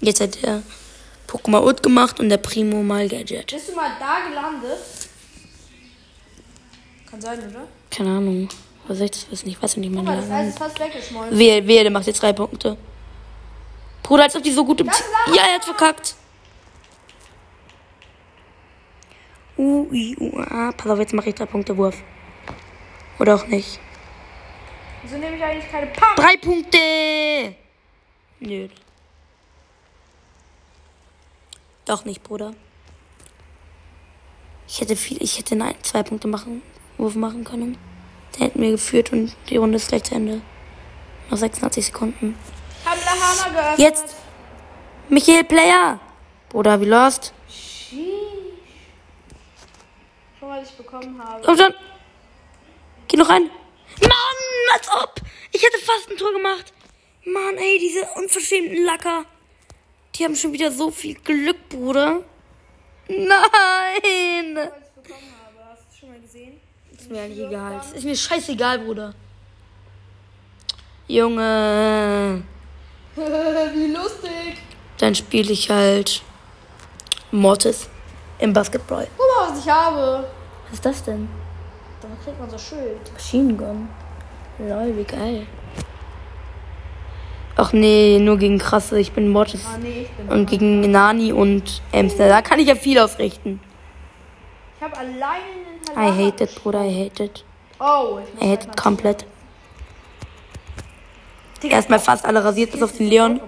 Jetzt 0.00 0.20
hat 0.20 0.42
der 0.42 0.62
mal 1.46 1.62
Ult 1.62 1.82
gemacht 1.82 2.20
und 2.20 2.28
der 2.28 2.36
Primo 2.36 2.82
mal 2.82 3.08
Gadget. 3.08 3.50
Bist 3.50 3.68
du 3.68 3.74
mal 3.74 3.92
da 3.98 4.28
gelandet? 4.28 4.78
Kann 7.10 7.20
sein, 7.20 7.38
oder? 7.38 7.68
Keine 7.90 8.10
Ahnung. 8.10 8.48
Was 8.86 8.98
soll 8.98 9.06
ich 9.06 9.10
das 9.12 9.30
wissen? 9.30 9.48
Ich 9.48 9.62
weiß 9.62 9.76
nicht, 9.76 9.92
Guck 9.92 10.04
meine 10.04 10.16
mal, 10.16 10.22
das 10.22 10.30
Eis 10.30 10.48
ist 10.48 10.58
fast 10.58 10.78
weggeschmolzen. 10.78 11.38
Wehe, 11.38 11.66
wehe, 11.66 11.82
der 11.82 11.90
macht 11.90 12.06
jetzt 12.06 12.22
drei 12.22 12.32
Punkte. 12.32 12.76
Bruder, 14.02 14.24
als 14.24 14.36
ob 14.36 14.42
die 14.42 14.52
so 14.52 14.64
gut 14.64 14.80
im. 14.80 14.86
Ja, 14.86 15.42
er 15.48 15.54
hat 15.56 15.64
verkackt. 15.64 16.14
Uh, 19.58 19.88
i, 19.92 20.16
uh, 20.20 20.38
ah. 20.38 20.72
Pass 20.76 20.90
auf, 20.90 20.98
jetzt 20.98 21.14
mache 21.14 21.30
ich 21.30 21.34
drei 21.34 21.46
Punkte 21.46 21.76
Wurf. 21.76 21.96
Oder 23.18 23.34
auch 23.34 23.46
nicht. 23.46 23.80
Wieso 25.02 25.16
nehme 25.16 25.36
ich 25.36 25.42
eigentlich 25.42 25.70
keine 25.70 25.86
Pump? 25.86 26.16
Drei 26.16 26.36
Punkte! 26.36 27.56
Nö. 28.40 28.68
Doch 31.86 32.04
nicht, 32.04 32.22
Bruder. 32.22 32.54
Ich 34.68 34.80
hätte 34.80 34.96
viel, 34.96 35.22
ich 35.22 35.38
hätte 35.38 35.56
nein, 35.56 35.76
zwei 35.82 36.02
Punkte 36.02 36.28
machen, 36.28 36.60
Wurf 36.98 37.14
machen 37.14 37.44
können. 37.44 37.78
Der 38.38 38.46
hätten 38.46 38.60
wir 38.60 38.70
geführt 38.72 39.12
und 39.12 39.34
die 39.48 39.56
Runde 39.56 39.76
ist 39.76 39.88
gleich 39.88 40.04
zu 40.04 40.14
Ende. 40.14 40.40
Noch 41.30 41.38
86 41.38 41.86
Sekunden. 41.86 42.38
Hab 42.84 42.94
der 42.94 43.10
Hammer 43.10 43.54
geöffnet. 43.54 43.78
Jetzt! 43.78 44.16
Michael 45.08 45.44
Player! 45.44 46.00
Bruder, 46.48 46.80
wie 46.80 46.86
lost? 46.86 47.32
Sheesh. 47.48 47.98
Schon 50.38 50.48
was 50.48 50.70
ich 50.70 50.76
bekommen 50.76 51.22
habe. 51.22 51.42
Komm 51.44 51.56
schon! 51.56 51.74
Geh 53.08 53.16
noch 53.16 53.28
rein! 53.28 53.50
Mann, 54.00 54.72
als 54.72 54.88
ob! 54.90 55.20
Ich 55.52 55.62
hätte 55.62 55.78
fast 55.78 56.10
ein 56.10 56.16
Tor 56.16 56.32
gemacht. 56.32 56.72
Mann, 57.24 57.56
ey, 57.56 57.78
diese 57.78 58.06
unverschämten 58.14 58.84
Lacker. 58.84 59.24
Die 60.14 60.24
haben 60.24 60.36
schon 60.36 60.52
wieder 60.52 60.70
so 60.70 60.90
viel 60.90 61.14
Glück, 61.14 61.68
Bruder. 61.68 62.22
Nein! 63.08 63.26
Was 63.26 63.48
ich 64.02 65.02
bekommen 65.02 65.32
habe. 65.44 65.64
Hast 65.70 65.82
du 65.82 65.88
es 65.90 65.98
schon 65.98 66.08
mal 66.10 66.20
gesehen? 66.20 66.60
Ist 67.06 67.12
mir 67.12 67.22
eigentlich 67.22 67.46
egal. 67.46 67.80
Ist 67.94 68.04
mir 68.04 68.16
scheißegal, 68.16 68.80
Bruder. 68.80 69.14
Junge. 71.06 72.42
Wie 73.14 73.92
lustig. 73.92 74.56
Dann 74.98 75.14
spiele 75.14 75.52
ich 75.52 75.70
halt 75.70 76.20
Mortis 77.30 77.88
im 78.40 78.52
Basketball. 78.52 79.06
Guck 79.16 79.26
mal, 79.28 79.52
was 79.52 79.64
ich 79.64 79.70
habe. 79.70 80.26
Was 80.64 80.72
ist 80.72 80.84
das 80.84 81.04
denn? 81.04 81.28
Dann 82.02 82.10
kriegt 82.24 82.40
man 82.40 82.50
so 82.50 82.58
Schild. 82.58 83.12
Machine 83.12 83.54
Gun. 83.54 83.88
Lol, 84.58 84.96
wie 84.96 85.04
geil. 85.04 85.46
Ach 87.54 87.72
nee, 87.72 88.18
nur 88.18 88.36
gegen 88.36 88.58
krasse. 88.58 88.98
Ich 88.98 89.12
bin 89.12 89.28
Mortis. 89.28 89.64
Ah, 89.64 89.78
nee, 89.78 90.02
ich 90.02 90.10
bin. 90.10 90.28
Und 90.28 90.50
gegen 90.50 90.90
Nani 90.90 91.32
und 91.32 91.82
Amster. 91.92 92.28
Da 92.28 92.42
kann 92.42 92.58
ich 92.58 92.66
ja 92.66 92.74
viel 92.74 92.98
ausrichten. 92.98 93.60
Ich 94.86 94.92
habe 94.92 95.00
alleine 95.00 95.42
den 95.84 95.92
I 95.92 95.96
Halama 95.96 96.16
hate 96.16 96.44
it, 96.44 96.62
Bruder. 96.62 96.84
I 96.84 97.04
hate 97.04 97.24
it. 97.24 97.44
Oh, 97.80 98.20
ich 98.22 98.42
I 98.42 98.52
hate 98.52 98.68
it 98.68 98.76
komplett. 98.76 99.26
Digga, 101.60 101.76
Erstmal 101.76 101.98
fast 101.98 102.24
alle 102.24 102.44
rasiert, 102.44 102.70
bis 102.70 102.82
auf 102.82 102.92
den 102.92 103.08
Leon. 103.08 103.40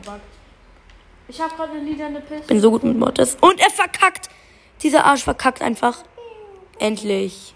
Ich 1.29 1.41
habe 1.41 1.55
gerade 1.55 1.73
eine 1.73 1.83
lilane 1.83 2.21
Piste. 2.21 2.47
Bin 2.49 2.61
so 2.61 2.71
gut 2.73 2.83
mit 2.83 2.99
Mortis. 2.99 3.37
Und 3.41 3.61
er 3.61 3.71
verkackt. 3.71 4.29
Dieser 4.83 5.05
Arsch 5.05 5.23
verkackt 5.23 5.63
einfach. 5.63 6.03
Endlich. 6.81 7.55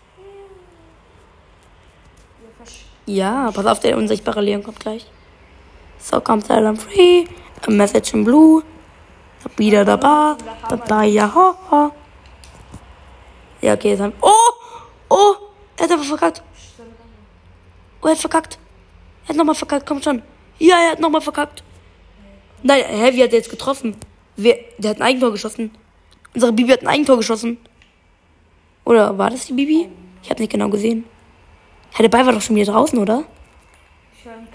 Ja, 3.06 3.50
pass 3.50 3.66
auf, 3.66 3.80
der 3.80 3.96
unsichtbare 3.96 4.42
Leon 4.42 4.62
kommt 4.62 4.78
gleich. 4.78 5.06
So 5.98 6.20
kommt 6.20 6.48
Alarm 6.50 6.76
Free. 6.76 7.24
A 7.66 7.70
Message 7.70 8.14
in 8.14 8.24
Blue. 8.24 8.62
Wieder 9.56 9.84
dabei. 9.84 10.36
Dabei, 10.68 11.06
ja, 11.06 11.34
ho, 11.34 11.54
ho. 11.70 11.92
Ja, 13.62 13.74
okay, 13.74 13.96
haben. 13.98 14.12
Oh! 14.20 14.30
Oh! 15.08 15.34
Er 15.76 15.84
hat 15.84 15.92
einfach 15.92 16.06
verkackt. 16.06 16.42
Oh, 18.02 18.06
er 18.06 18.12
hat 18.12 18.18
verkackt. 18.18 18.58
Er 19.24 19.28
hat 19.30 19.36
nochmal 19.36 19.54
verkackt, 19.54 19.86
komm 19.86 20.02
schon. 20.02 20.22
Ja, 20.58 20.76
er 20.80 20.90
hat 20.92 21.00
nochmal 21.00 21.20
verkackt. 21.20 21.62
Nein, 22.62 22.84
hä, 22.86 23.12
wie 23.14 23.22
hat 23.22 23.30
er 23.30 23.38
jetzt 23.38 23.50
getroffen? 23.50 23.96
Wer, 24.36 24.58
der 24.78 24.90
hat 24.90 24.98
ein 24.98 25.02
Eigentor 25.02 25.32
geschossen. 25.32 25.70
Unsere 26.34 26.52
Bibi 26.52 26.72
hat 26.72 26.82
ein 26.82 26.88
Eigentor 26.88 27.16
geschossen. 27.16 27.58
Oder 28.84 29.16
war 29.16 29.30
das 29.30 29.46
die 29.46 29.52
Bibi? 29.52 29.88
Ich 30.22 30.30
habe 30.30 30.40
nicht 30.40 30.52
genau 30.52 30.68
gesehen. 30.68 31.04
Ja, 31.92 31.98
der 32.02 32.08
Ball 32.08 32.26
war 32.26 32.32
doch 32.32 32.40
schon 32.40 32.56
wieder 32.56 32.72
draußen, 32.72 32.98
oder? 32.98 33.24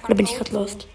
Oder 0.04 0.16
bin 0.16 0.26
ich 0.26 0.36
gerade 0.36 0.54
lost? 0.54 0.88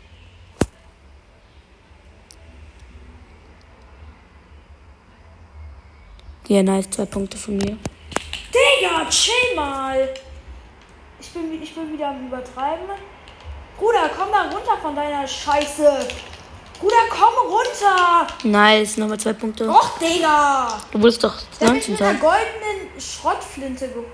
Ja, 6.49 6.62
nice, 6.62 6.90
zwei 6.90 7.07
Punkte 7.07 7.38
von 7.38 7.57
mir. 7.57 7.78
Digga, 8.54 9.09
chill 9.09 9.54
mal. 9.56 10.09
Ich 11.21 11.30
bin, 11.30 11.62
ich 11.62 11.75
bin 11.75 11.92
wieder 11.92 12.09
am 12.09 12.26
Übertreiben. 12.26 12.85
Bruder, 13.78 14.11
komm 14.16 14.28
da 14.32 14.42
runter 14.54 14.76
von 14.80 14.94
deiner 14.94 15.26
Scheiße. 15.26 16.06
Bruder, 16.78 16.97
komm 17.11 17.50
runter. 17.50 18.26
Nice, 18.44 18.97
nochmal 18.99 19.18
zwei 19.18 19.32
Punkte. 19.32 19.68
Och, 19.68 19.99
Digga. 19.99 20.80
Du 20.90 21.00
wurdest 21.00 21.23
doch 21.25 21.35
Der 21.61 21.68
hat 21.68 21.75
mich 21.75 21.88
19. 21.88 21.92
mit 21.92 22.02
einer 22.02 22.18
goldenen 22.18 23.00
Schrottflinte 23.00 23.88
geholt. 23.88 24.06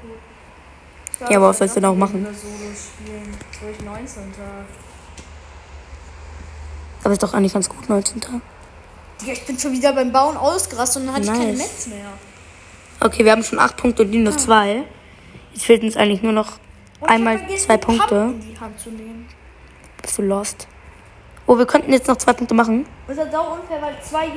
Ich 1.15 1.29
Ja, 1.31 1.37
aber 1.39 1.49
was 1.49 1.57
ich 1.57 1.59
sollst 1.59 1.77
du 1.77 1.81
denn 1.81 1.91
auch 1.91 1.95
noch 1.95 1.99
machen? 2.01 2.21
wieder 2.21 2.35
Solo 2.35 2.75
spielen. 2.75 3.37
Durch 3.61 3.81
19. 3.81 4.35
Aber 7.05 7.13
ist 7.13 7.23
doch 7.23 7.35
eigentlich 7.35 7.53
ganz 7.55 7.69
gut, 7.69 7.89
19. 7.89 8.21
Digga, 9.21 9.33
ich 9.33 9.47
bin 9.47 9.59
schon 9.59 9.73
wieder 9.73 9.93
beim 9.93 10.13
Bauen 10.13 10.37
ausgerastet 10.37 11.01
und 11.03 11.07
dann 11.09 11.17
hatte 11.17 11.25
ich 11.27 11.33
keine 11.33 11.53
Nice. 11.53 11.59
Netz 11.59 11.87
mehr. 11.89 12.13
Okay, 13.01 13.25
wir 13.25 13.31
haben 13.33 13.45
schon 13.45 13.61
acht 13.61 13.77
Punkte 13.77 14.03
und 14.03 14.11
die 14.11 14.19
nur 14.19 14.37
zwei. 14.37 14.83
Jetzt 15.53 15.67
fehlt 15.67 15.83
uns 15.83 15.97
eigentlich 15.97 16.23
nur 16.23 16.33
noch 16.33 16.59
Und 17.01 17.09
einmal 17.09 17.39
vergessen, 17.39 17.67
zwei 17.67 17.77
den 17.77 17.81
Pump 17.81 17.99
Punkte. 17.99 18.35
Bist 20.03 20.19
du 20.19 20.23
lost? 20.23 20.67
Oh, 21.47 21.57
wir 21.57 21.67
könnten 21.67 21.93
jetzt 21.93 22.09
noch 22.09 22.17
zwei 22.17 22.33
Punkte 22.33 22.55
machen. 22.55 22.87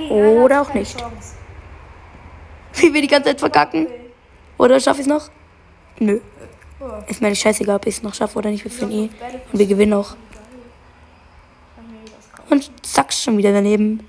Oder 0.10 0.62
auch 0.62 0.74
nicht. 0.74 0.98
Chance. 0.98 1.36
Wie 2.76 2.94
wir 2.94 3.02
die 3.02 3.08
ganze 3.08 3.30
Zeit 3.30 3.40
verkacken. 3.40 3.88
Oder 4.58 4.80
schaffe 4.80 5.02
ich 5.02 5.08
es 5.08 5.12
noch? 5.12 5.30
Nö. 6.00 6.20
Ist 7.08 7.22
mir 7.22 7.36
scheißegal, 7.36 7.78
ob 7.78 7.88
ich 7.88 7.96
es 7.96 8.04
noch 8.04 8.14
schaffe 8.14 8.38
oder 8.38 8.50
nicht. 8.50 8.64
Wir 8.64 8.72
führen 8.72 8.92
eh. 8.92 9.10
Und 9.52 9.60
wir 9.60 9.66
gewinnen 9.66 9.94
auch. 9.94 10.16
Und 12.50 12.72
zack, 12.86 13.12
schon 13.12 13.38
wieder 13.38 13.52
daneben. 13.52 14.08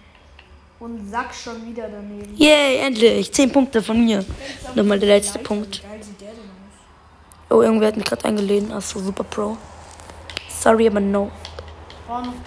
Und 0.83 1.09
Sack 1.09 1.33
schon 1.33 1.65
wieder 1.65 1.89
daneben. 1.89 2.37
Yay, 2.37 2.79
endlich. 2.79 3.33
Zehn 3.33 3.53
Punkte 3.53 3.81
von 3.81 4.05
mir. 4.05 4.25
Nochmal 4.75 4.99
der 4.99 5.11
letzte 5.11 5.39
Punkt. 5.39 5.81
Denn 5.81 6.29
aus? 6.29 6.37
Oh, 7.51 7.63
irgendwer 7.63 7.87
hat 7.87 7.97
mich 7.97 8.05
gerade 8.05 8.25
eingeladen. 8.25 8.73
Achso, 8.73 8.99
super 8.99 9.23
Pro. 9.23 9.57
Sorry, 10.49 10.89
aber 10.89 10.99
no. 10.99 11.31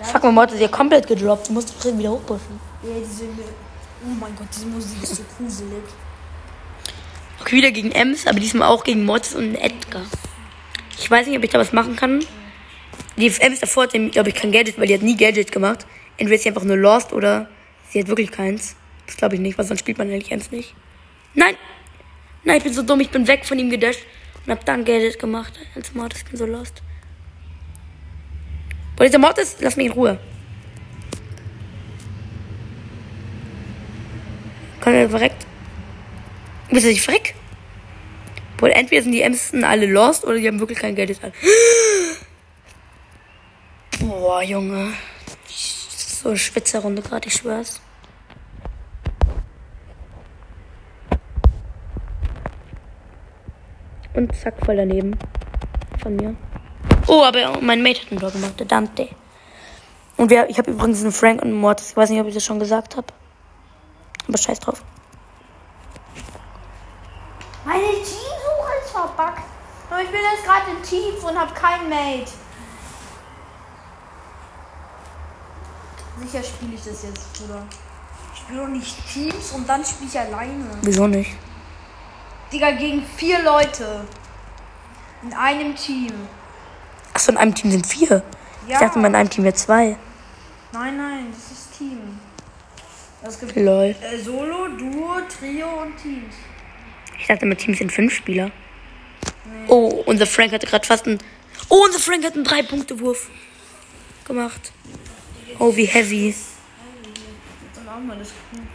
Fuck, 0.01 0.23
mein 0.23 0.33
Mod 0.33 0.51
ist 0.51 0.59
ja 0.59 0.67
komplett 0.67 1.07
gedroppt. 1.07 1.47
Du 1.47 1.53
musst 1.53 1.73
doch 1.79 1.97
wieder 1.97 2.11
hochpushen. 2.11 2.59
Ja, 2.83 2.89
diese, 2.99 3.23
oh 3.23 4.15
mein 4.19 4.35
Gott, 4.35 4.47
diese 4.53 4.65
Musik 4.65 5.01
ist 5.01 5.15
so 5.15 5.23
gruselig. 5.37 5.83
Okay, 7.39 7.55
wieder 7.55 7.71
gegen 7.71 7.93
Ems, 7.93 8.27
aber 8.27 8.41
diesmal 8.41 8.67
auch 8.67 8.83
gegen 8.83 9.05
Mods 9.05 9.33
und 9.33 9.55
Edgar. 9.55 10.01
Ich 10.99 11.09
weiß 11.09 11.27
nicht, 11.27 11.37
ob 11.37 11.43
ich 11.45 11.51
da 11.51 11.59
was 11.59 11.71
machen 11.71 11.95
kann. 11.95 12.19
Die 13.15 13.27
Ems 13.27 13.61
davor 13.61 13.83
hat, 13.83 13.91
glaube 13.93 14.27
ich, 14.27 14.35
kein 14.35 14.51
Gadget, 14.51 14.77
weil 14.77 14.87
die 14.87 14.93
hat 14.93 15.03
nie 15.03 15.15
Gadget 15.15 15.53
gemacht. 15.53 15.87
Entweder 16.17 16.35
ist 16.35 16.43
sie 16.43 16.49
einfach 16.49 16.65
nur 16.65 16.75
lost 16.75 17.13
oder 17.13 17.47
sie 17.95 18.01
hat 18.01 18.09
wirklich 18.09 18.31
keins. 18.31 18.75
Das 19.07 19.15
glaube 19.15 19.35
ich 19.35 19.41
nicht, 19.41 19.57
weil 19.57 19.65
sonst 19.65 19.79
spielt 19.79 19.97
man 19.97 20.09
eigentlich 20.09 20.31
Ems 20.31 20.51
nicht. 20.51 20.75
Nein! 21.33 21.55
Nein, 22.43 22.57
ich 22.57 22.63
bin 22.63 22.73
so 22.73 22.83
dumm, 22.83 22.99
ich 22.99 23.09
bin 23.09 23.25
weg 23.25 23.45
von 23.45 23.57
ihm 23.57 23.69
gedasht 23.69 24.01
und 24.45 24.51
hab 24.51 24.65
dann 24.65 24.83
Gadget 24.83 25.17
gemacht 25.17 25.53
als 25.75 25.93
Mortis. 25.93 26.19
Ich 26.19 26.25
bin 26.25 26.37
so 26.37 26.45
lost. 26.45 26.81
Wo 28.97 29.03
dieser 29.03 29.17
Mortis, 29.17 29.55
lass 29.61 29.77
mich 29.77 29.85
in 29.87 29.93
Ruhe. 29.93 30.19
Kann 34.81 34.93
er 34.93 35.09
verreckt? 35.09 35.47
Bist 36.69 36.85
du 36.85 36.89
nicht 36.89 37.01
verreckt? 37.01 37.33
Wohl 38.57 38.71
entweder 38.71 39.03
sind 39.03 39.13
die 39.13 39.21
Emsen 39.21 39.63
alle 39.63 39.85
lost 39.85 40.25
oder 40.25 40.35
die 40.35 40.47
haben 40.47 40.59
wirklich 40.59 40.79
kein 40.79 40.95
Geld. 40.95 41.17
Boah, 43.99 44.43
Junge. 44.43 44.91
So 45.47 46.29
eine 46.29 46.37
Schwitzerrunde 46.37 47.01
gerade, 47.01 47.27
ich 47.27 47.35
schwör's. 47.35 47.81
Und 54.25 54.35
zack, 54.35 54.55
voll 54.65 54.75
daneben. 54.75 55.15
Von 56.01 56.15
mir. 56.15 56.35
Oh, 57.07 57.23
aber 57.23 57.61
mein 57.61 57.83
Mate 57.83 58.01
hat 58.01 58.11
einen 58.11 58.19
Tor 58.19 58.31
gemacht, 58.31 58.59
der 58.59 58.65
Dante. 58.65 59.09
Und 60.17 60.31
wir, 60.31 60.49
ich 60.49 60.57
habe 60.57 60.71
übrigens 60.71 61.01
einen 61.01 61.11
Frank 61.11 61.43
und 61.43 61.49
einen 61.49 61.59
Mortis. 61.59 61.91
Ich 61.91 61.97
weiß 61.97 62.09
nicht, 62.09 62.19
ob 62.19 62.27
ich 62.27 62.33
das 62.33 62.43
schon 62.43 62.57
gesagt 62.57 62.97
habe. 62.97 63.07
Aber 64.27 64.37
scheiß 64.37 64.59
drauf. 64.61 64.83
Meine 67.65 67.83
Teamsuche 67.83 68.71
ist 68.83 68.91
verbuggt. 68.91 69.43
Aber 69.91 70.01
ich 70.01 70.09
bin 70.09 70.19
jetzt 70.33 70.43
gerade 70.43 70.71
in 70.71 70.81
Teams 70.81 71.23
und 71.23 71.39
habe 71.39 71.53
kein 71.53 71.87
Mate. 71.87 72.31
Sicher 76.19 76.43
spiele 76.43 76.73
ich 76.73 76.83
das 76.83 77.03
jetzt, 77.03 77.33
Bruder. 77.37 77.61
Ich 78.33 78.39
spiele 78.39 78.61
doch 78.61 78.67
nicht 78.69 78.95
Teams 79.13 79.51
und 79.51 79.69
dann 79.69 79.85
spiele 79.85 80.09
ich 80.09 80.19
alleine. 80.19 80.65
Wieso 80.81 81.05
nicht? 81.05 81.35
Digga, 82.51 82.71
gegen 82.71 83.03
vier 83.17 83.41
Leute. 83.43 84.05
In 85.23 85.33
einem 85.33 85.75
Team. 85.75 86.11
Achso, 87.13 87.31
in 87.31 87.37
einem 87.37 87.55
Team 87.55 87.71
sind 87.71 87.85
vier. 87.87 88.23
Ja. 88.67 88.73
Ich 88.73 88.79
dachte, 88.79 88.99
mal, 88.99 89.07
in 89.07 89.15
einem 89.15 89.29
Team 89.29 89.43
wäre 89.43 89.55
zwei. 89.55 89.97
Nein, 90.73 90.97
nein, 90.97 91.25
das 91.31 91.51
ist 91.51 91.77
Team. 91.77 92.19
Es 93.23 93.39
gibt 93.39 93.55
Lol. 93.55 93.95
äh, 94.01 94.17
Solo, 94.19 94.67
Duo, 94.67 95.15
Trio 95.39 95.81
und 95.81 95.97
Teams. 95.97 96.35
Ich 97.19 97.27
dachte, 97.27 97.45
mit 97.45 97.59
Team 97.59 97.73
sind 97.73 97.91
fünf 97.91 98.13
Spieler. 98.13 98.51
Oh, 99.67 100.03
unser 100.05 100.27
Frank 100.27 100.51
hatte 100.51 100.67
gerade 100.67 100.85
fast 100.85 101.07
einen. 101.07 101.17
Oh, 101.69 101.81
unser 101.85 101.99
Frank 101.99 102.23
hat 102.23 102.35
einen 102.35 102.43
Drei-Punkte-Wurf 102.43 103.29
gemacht. 104.25 104.71
Oh, 105.57 105.75
wie 105.75 105.85
heavy. 105.85 106.35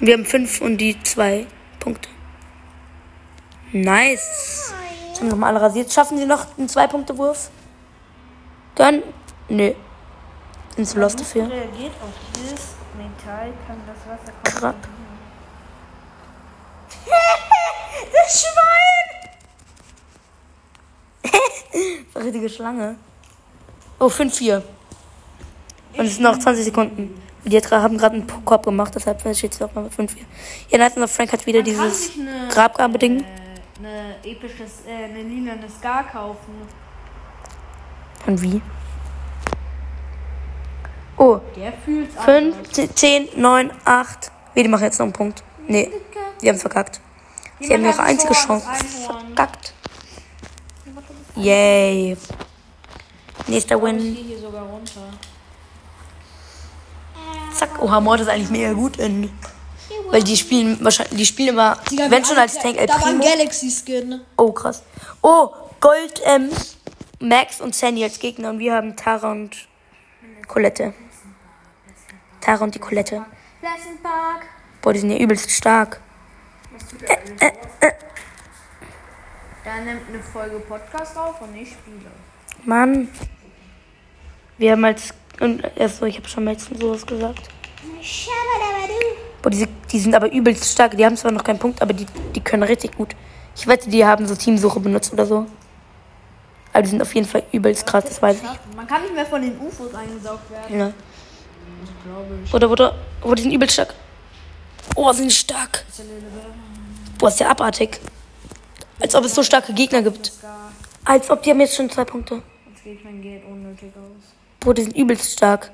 Wir 0.01 0.15
haben 0.15 0.25
fünf 0.25 0.61
und 0.61 0.79
die 0.79 1.01
zwei 1.03 1.47
Punkte. 1.79 2.09
Nice. 3.73 4.75
Jetzt 5.09 5.21
haben 5.21 5.27
wir 5.27 5.31
nochmal 5.31 5.55
alle 5.55 5.65
rasiert. 5.65 5.93
Schaffen 5.93 6.19
sie 6.19 6.27
noch 6.27 6.47
einen 6.59 6.69
Zwei-Punkte-Wurf? 6.69 7.51
Gönn. 8.75 9.03
Nö. 9.49 9.73
Sind 10.75 10.87
zu 10.87 10.99
lost 10.99 11.21
dafür. 11.21 11.43
reagiert 11.43 11.93
auf 12.03 12.11
dieses 12.35 12.75
Metall, 12.97 13.53
kann 13.67 13.77
das 13.87 13.99
Wasser 14.07 14.33
Krack. 14.43 14.77
Das 18.13 18.41
Schwein! 18.41 19.07
Eine 22.15 22.25
richtige 22.25 22.49
Schlange. 22.49 22.97
Oh, 23.99 24.07
5-4. 24.07 24.63
Und 25.97 26.07
es 26.07 26.15
sind 26.15 26.23
noch 26.23 26.39
20 26.39 26.65
Sekunden. 26.65 27.21
Die 27.45 27.59
haben 27.59 27.99
gerade 27.99 28.15
einen 28.17 28.45
Korb 28.45 28.65
gemacht, 28.65 28.95
deshalb 28.95 29.21
steht 29.37 29.53
es 29.53 29.61
auch 29.63 29.75
mal 29.75 29.87
5-4. 29.87 30.17
Ja, 30.71 30.79
nice, 30.79 30.95
unser 30.95 31.09
Frank 31.09 31.33
hat 31.33 31.47
wieder 31.47 31.63
dieses 31.63 32.13
Grabgabeding. 32.51 33.25
Eine 34.23 34.33
episches, 34.33 34.85
äh, 34.87 35.05
eine 35.05 35.23
lilane 35.23 35.69
Scar 35.69 36.05
kaufen. 36.05 36.55
Und 38.27 38.43
wie? 38.43 38.61
Oh, 41.17 41.39
Der 41.57 41.73
fühlt's 41.73 42.15
5, 42.25 42.95
10, 42.95 43.29
9, 43.37 43.71
8. 43.85 44.33
Wir, 44.55 44.63
die 44.63 44.69
machen 44.69 44.85
jetzt 44.85 44.99
noch 44.99 45.05
einen 45.05 45.13
Punkt. 45.13 45.43
Nee, 45.69 45.91
die 46.41 46.49
haben 46.49 46.57
es 46.57 46.63
verkackt. 46.63 47.01
Sie 47.61 47.73
haben 47.73 47.85
ihre 47.85 48.03
einzige 48.03 48.33
Chance 48.33 48.67
verkackt. 49.07 49.75
Yay. 51.37 52.17
Nächster 53.47 53.81
Win. 53.83 54.17
Zack. 57.55 57.83
Oha, 57.83 58.01
Mord 58.01 58.21
ist 58.21 58.29
eigentlich 58.29 58.51
mega 58.51 58.73
gut 58.73 58.97
in. 58.97 59.31
Weil 60.11 60.23
die 60.25 60.37
spielen 60.37 60.79
wahrscheinlich, 60.81 61.19
die 61.19 61.27
spielen 61.27 61.51
immer, 61.51 61.79
wenn 62.09 62.25
schon 62.25 62.37
als 62.37 62.59
Tank 62.59 62.77
El 62.77 62.87
Da 62.87 62.95
war 62.95 63.07
ein 63.07 63.21
Primo. 63.21 63.33
Galaxy 63.33 63.71
Skin. 63.71 64.21
Oh, 64.37 64.53
krass. 64.53 64.83
Oh, 65.23 65.51
Gold, 65.81 66.21
ähm, 66.25 66.51
Max 67.21 67.61
und 67.61 67.75
Sandy 67.75 68.03
als 68.03 68.19
Gegner 68.19 68.51
und 68.51 68.59
wir 68.59 68.75
haben 68.75 68.97
Tara 68.97 69.31
und 69.31 69.69
Colette. 70.49 70.95
Tara 72.41 72.65
und 72.65 72.75
die 72.75 72.79
Colette. 72.79 73.25
Pleasant 73.61 74.03
Park. 74.03 74.47
Boah, 74.83 74.93
die 74.93 75.01
sind 75.01 75.11
ja 75.11 75.19
übelst 75.19 75.51
stark. 75.51 76.01
Da 79.65 79.77
nimmt 79.81 80.09
eine 80.09 80.23
Folge 80.23 80.59
Podcast 80.61 81.17
auf 81.17 81.41
und 81.43 81.55
ich 81.55 81.69
spiele. 81.69 82.11
Mann. 82.65 83.09
Wir 84.59 84.73
haben 84.73 84.85
als. 84.85 85.15
Und 85.41 85.63
erst 85.77 85.99
so, 85.99 86.07
ich 86.07 86.17
habe 86.17 86.29
schon 86.29 86.45
mal 86.45 86.53
letztens 86.53 86.81
sowas 86.81 87.07
gesagt. 87.07 87.49
Boah, 89.43 89.51
die, 89.51 89.67
die 89.91 89.99
sind 89.99 90.15
aber 90.15 90.31
übelst 90.33 90.73
stark. 90.73 90.97
Die 90.97 91.05
haben 91.05 91.17
zwar 91.17 91.33
noch 91.33 91.45
keinen 91.45 91.59
Punkt, 91.59 91.81
aber 91.81 91.93
die, 91.93 92.07
die 92.35 92.41
können 92.41 92.63
richtig 92.63 92.97
gut. 92.97 93.15
Ich 93.57 93.67
wette, 93.67 93.91
die 93.91 94.05
haben 94.05 94.27
so 94.27 94.35
Teamsuche 94.35 94.81
benutzt 94.81 95.13
oder 95.13 95.27
so. 95.27 95.47
Aber 96.73 96.83
die 96.83 96.89
sind 96.89 97.03
auf 97.03 97.15
jeden 97.15 97.27
Fall 97.27 97.43
übelst 97.53 97.87
krass, 97.87 98.05
das 98.05 98.23
weiß 98.23 98.37
ich. 98.37 98.77
Man 98.77 98.87
kann 98.87 99.03
nicht 99.03 99.15
mehr 99.15 99.27
von 99.27 99.43
den 99.43 99.59
UFOs 99.59 99.95
eingesaugt 99.95 100.51
werden. 100.51 100.79
Ja. 100.79 100.93
Ich. 102.45 102.55
Oder, 102.55 102.71
oder, 102.71 102.95
oder 103.23 103.35
die 103.35 103.43
sind 103.43 103.53
übel 103.53 103.69
stark. 103.69 103.95
Oh, 104.95 105.13
sind 105.13 105.33
stark. 105.33 105.85
Boah, 107.19 107.29
ist 107.29 107.41
ja 107.41 107.51
abartig. 107.51 108.01
Als 109.01 109.15
ob 109.15 109.25
es 109.25 109.35
so 109.35 109.43
starke 109.43 109.73
Gegner 109.73 110.03
gibt. 110.03 110.33
Als 111.05 111.31
ob 111.31 111.43
die 111.43 111.51
haben 111.51 111.61
jetzt 111.61 111.77
schon 111.77 111.91
zwei 111.91 112.05
Punkte. 112.05 112.43
Boah, 114.61 114.75
die 114.75 114.83
sind 114.83 114.97
übelst 114.97 115.33
stark. 115.33 115.71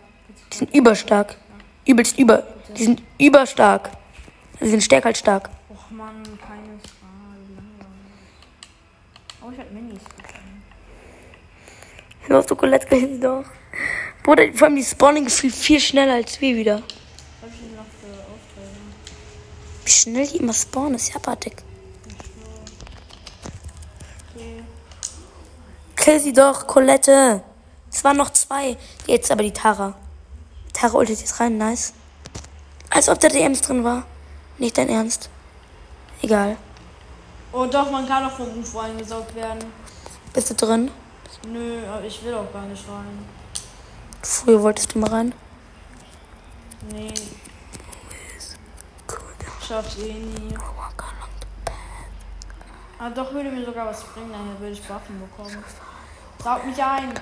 Die 0.53 0.57
sind 0.57 0.75
überstark. 0.75 1.37
Übelst 1.85 2.19
über. 2.19 2.43
Die 2.75 2.85
sind 2.85 3.03
überstark. 3.19 3.91
Die 4.61 4.69
sind 4.69 4.83
stärker 4.83 5.09
als 5.09 5.19
stark. 5.19 5.51
Och 5.69 5.91
Mann, 5.91 6.23
keine 6.41 6.63
langweilig. 6.63 6.81
Oh, 9.43 9.51
ich 9.51 9.59
werde 9.59 9.73
Minis 9.73 10.03
bekommen. 10.03 10.63
Du 12.49 12.57
Colette, 12.57 12.87
geh 12.89 13.19
doch. 13.19 13.45
Bruder, 14.25 14.53
vor 14.53 14.67
allem 14.67 14.77
die 14.77 14.85
spawnen 14.85 15.25
gefühlt 15.25 15.55
viel 15.55 15.79
schneller 15.79 16.15
als 16.15 16.41
wir 16.41 16.57
wieder. 16.57 16.77
Was 16.77 16.83
hab 17.43 17.55
ich 17.55 17.61
denn 17.61 17.77
noch 17.77 17.85
für 17.85 18.09
Aufträge? 18.33 18.81
Wie 19.85 19.91
schnell 19.91 20.27
die 20.27 20.39
immer 20.39 20.53
spawnen, 20.53 20.95
ist 20.97 21.11
ja 21.11 21.17
abartig. 21.17 21.55
Okay. 24.35 24.65
Kill 25.95 26.19
sie 26.21 26.33
doch, 26.33 26.67
Colette. 26.67 27.43
Es 27.93 28.03
waren 28.03 28.17
noch 28.17 28.31
zwei. 28.31 28.77
Jetzt 29.07 29.31
aber 29.31 29.45
die 29.45 29.53
Tara. 29.53 29.95
Tara 30.73 30.95
ultet 30.95 31.21
jetzt 31.21 31.39
rein, 31.39 31.57
nice. 31.57 31.93
Als 32.97 33.11
ob 33.11 33.21
da 33.21 33.29
DMs 33.29 33.61
drin 33.61 33.85
war. 33.85 34.05
Nicht 34.57 34.79
dein 34.79 34.89
Ernst. 34.89 35.29
Egal. 36.23 36.57
Oh 37.53 37.67
doch, 37.67 37.91
man 37.91 38.09
kann 38.09 38.25
auch 38.25 38.31
vom 38.31 38.59
UFO 38.59 38.79
eingesaugt 38.79 39.35
werden. 39.35 39.59
Bist 40.33 40.49
du 40.49 40.55
drin? 40.55 40.91
Nö, 41.47 41.87
aber 41.87 42.07
ich 42.07 42.25
will 42.25 42.33
auch 42.33 42.51
gar 42.51 42.63
nicht 42.63 42.89
rein. 42.89 43.19
Früher 44.23 44.63
wolltest 44.63 44.95
du 44.95 44.99
mal 45.01 45.11
rein. 45.11 45.35
Nee, 46.91 47.13
Cool. 49.07 49.19
schafft 49.69 49.99
eh 49.99 50.15
nie. 50.15 50.57
Ah, 52.99 53.11
doch 53.11 53.31
würde 53.35 53.51
mir 53.51 53.67
sogar 53.67 53.89
was 53.89 54.05
bringen, 54.05 54.33
dann 54.33 54.59
würde 54.59 54.73
ich 54.73 54.89
Waffen 54.89 55.21
bekommen. 55.21 55.63
Saug 56.43 56.65
mich 56.65 56.83
ein. 56.83 57.13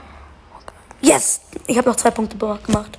Yes! 1.01 1.41
Ich 1.67 1.77
habe 1.77 1.89
noch 1.89 1.97
zwei 1.97 2.13
Punkte 2.13 2.37
gemacht. 2.37 2.97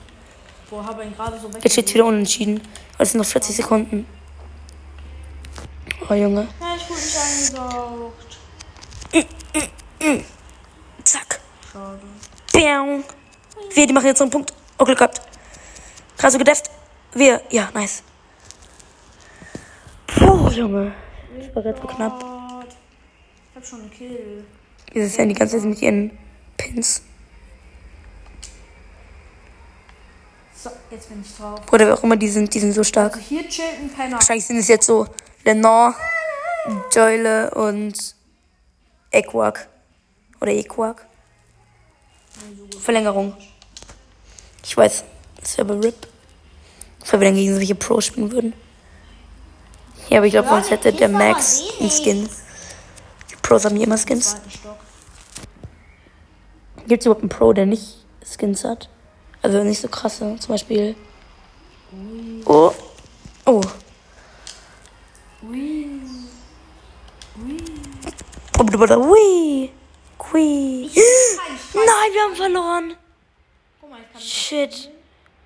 Boah, 0.70 0.86
habe 0.86 1.04
ihn 1.04 1.14
gerade 1.14 1.40
so 1.40 1.54
weg. 1.54 1.64
Jetzt 1.64 1.74
steht 1.74 1.94
wieder 1.94 2.06
unentschieden. 2.06 2.62
Es 2.98 3.12
sind 3.12 3.20
noch 3.20 3.28
40 3.28 3.56
Sekunden. 3.56 4.06
Oh, 6.10 6.14
Junge. 6.14 6.48
Ja, 6.60 6.76
ich 6.76 6.90
wurde 6.90 7.02
nicht 7.02 7.18
eingesaugt. 7.18 8.26
Zack. 11.04 11.40
Schade. 11.72 12.00
Bäng. 12.52 13.04
Wir, 13.74 13.88
die 13.88 13.94
machen 13.94 14.08
jetzt 14.08 14.18
so 14.18 14.24
einen 14.24 14.32
Punkt. 14.32 14.54
Oh, 14.78 14.86
Glück 14.86 14.98
gehabt. 14.98 15.22
Gerade 16.18 16.32
so 16.32 16.38
gedefft. 16.38 16.70
Wir. 17.14 17.42
Ja, 17.50 17.70
nice. 17.74 18.04
Puh, 20.08 20.50
Junge. 20.50 20.94
Das 21.38 21.56
war 21.56 21.64
gerade 21.64 21.80
so 21.82 21.88
knapp. 21.88 22.20
Gott. 22.20 22.68
Ich 23.50 23.56
hab 23.56 23.66
schon 23.66 23.82
einen 23.82 23.92
Kill. 23.92 24.46
Dieses 24.94 25.18
Jahr 25.18 25.28
die 25.28 25.34
ganze 25.34 25.58
Zeit 25.58 25.66
mit 25.66 25.82
ihren 25.82 26.18
Pins. 26.58 27.02
So, 30.56 30.70
jetzt 30.96 31.10
bin 31.10 31.22
ich 31.22 31.36
drauf. 31.38 31.60
Oder 31.72 31.88
wer 31.88 31.94
auch 31.94 32.04
immer 32.04 32.16
die 32.16 32.30
sind, 32.30 32.54
die 32.54 32.60
sind 32.60 32.74
so 32.74 32.84
stark. 32.84 33.16
Also 33.16 33.26
hier 33.26 33.48
chillt 33.48 33.80
ein 33.82 33.90
Penner. 33.90 34.14
Wahrscheinlich 34.14 34.46
sind 34.46 34.58
es 34.58 34.68
jetzt 34.68 34.86
so 34.86 35.08
Lenore, 35.44 35.94
Joyle 36.94 37.52
und 37.52 38.16
Equark. 39.12 39.68
Oder 40.42 40.52
Equark. 40.52 41.06
Verlängerung. 42.80 43.36
Ich 44.64 44.76
weiß, 44.76 45.04
das 45.40 45.58
wäre 45.58 45.70
aber 45.70 45.84
RIP. 45.84 46.08
Weil 47.12 47.20
wir 47.20 47.28
dann 47.28 47.36
gegen 47.36 47.54
solche 47.54 47.76
Pros 47.76 48.06
spielen 48.06 48.32
würden. 48.32 48.54
Ja, 50.10 50.18
aber 50.18 50.26
ich 50.28 50.34
glaube, 50.34 50.50
sonst 50.50 50.72
hätte 50.72 50.92
der 50.92 51.10
Max 51.10 51.62
einen 51.80 51.92
Skin. 51.92 52.30
Die 53.30 53.36
Pros 53.42 53.66
haben 53.66 53.76
hier 53.76 53.86
immer 53.86 53.98
Skins. 53.98 54.36
Gibt 56.88 57.02
es 57.02 57.06
überhaupt 57.06 57.22
einen 57.22 57.30
Pro, 57.30 57.54
der 57.54 57.66
nicht 57.66 58.06
Skins 58.24 58.64
hat? 58.64 58.90
Also 59.46 59.64
nicht 59.64 59.80
so 59.80 59.88
krasse. 59.88 60.36
Zum 60.40 60.54
Beispiel. 60.56 60.96
Oh. 62.46 62.72
Oh. 63.46 63.62
Ui. 65.48 66.02
Ui. 67.38 67.58
Ui. 68.58 69.72
Qui. 70.18 70.90
Nein, 71.76 72.10
wir 72.12 72.22
haben 72.24 72.36
verloren. 72.36 72.94
Guck 73.80 73.92
mal, 73.92 74.00
ich 74.02 74.12
kann 74.14 74.20
Shit. 74.20 74.90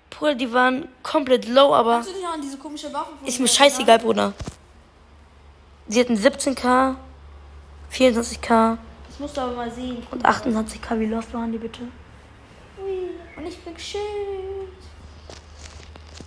Bruder, 0.09 0.35
die 0.35 0.53
waren 0.53 0.87
komplett 1.03 1.49
low, 1.49 1.73
aber 1.73 1.99
du 1.99 2.13
dich 2.13 2.23
noch 2.23 2.35
an 2.35 2.41
diese 2.41 2.57
komische 2.57 2.93
Waffe 2.93 3.11
ist 3.25 3.37
mir 3.41 3.49
scheißegal, 3.49 3.99
Bruder. 3.99 4.31
Sie 5.89 5.99
hatten 5.99 6.15
17k, 6.15 6.95
24k 7.91 8.77
Das 9.09 9.19
musst 9.19 9.35
du 9.35 9.41
aber 9.41 9.53
mal 9.57 9.69
sehen. 9.69 10.07
und 10.09 10.25
28k. 10.25 10.97
Wie 10.99 11.05
lost 11.07 11.33
waren 11.33 11.51
die 11.51 11.57
bitte? 11.57 11.81
Und 13.39 13.47
ich 13.47 13.57
bin 13.59 13.73
geschillt. 13.73 14.03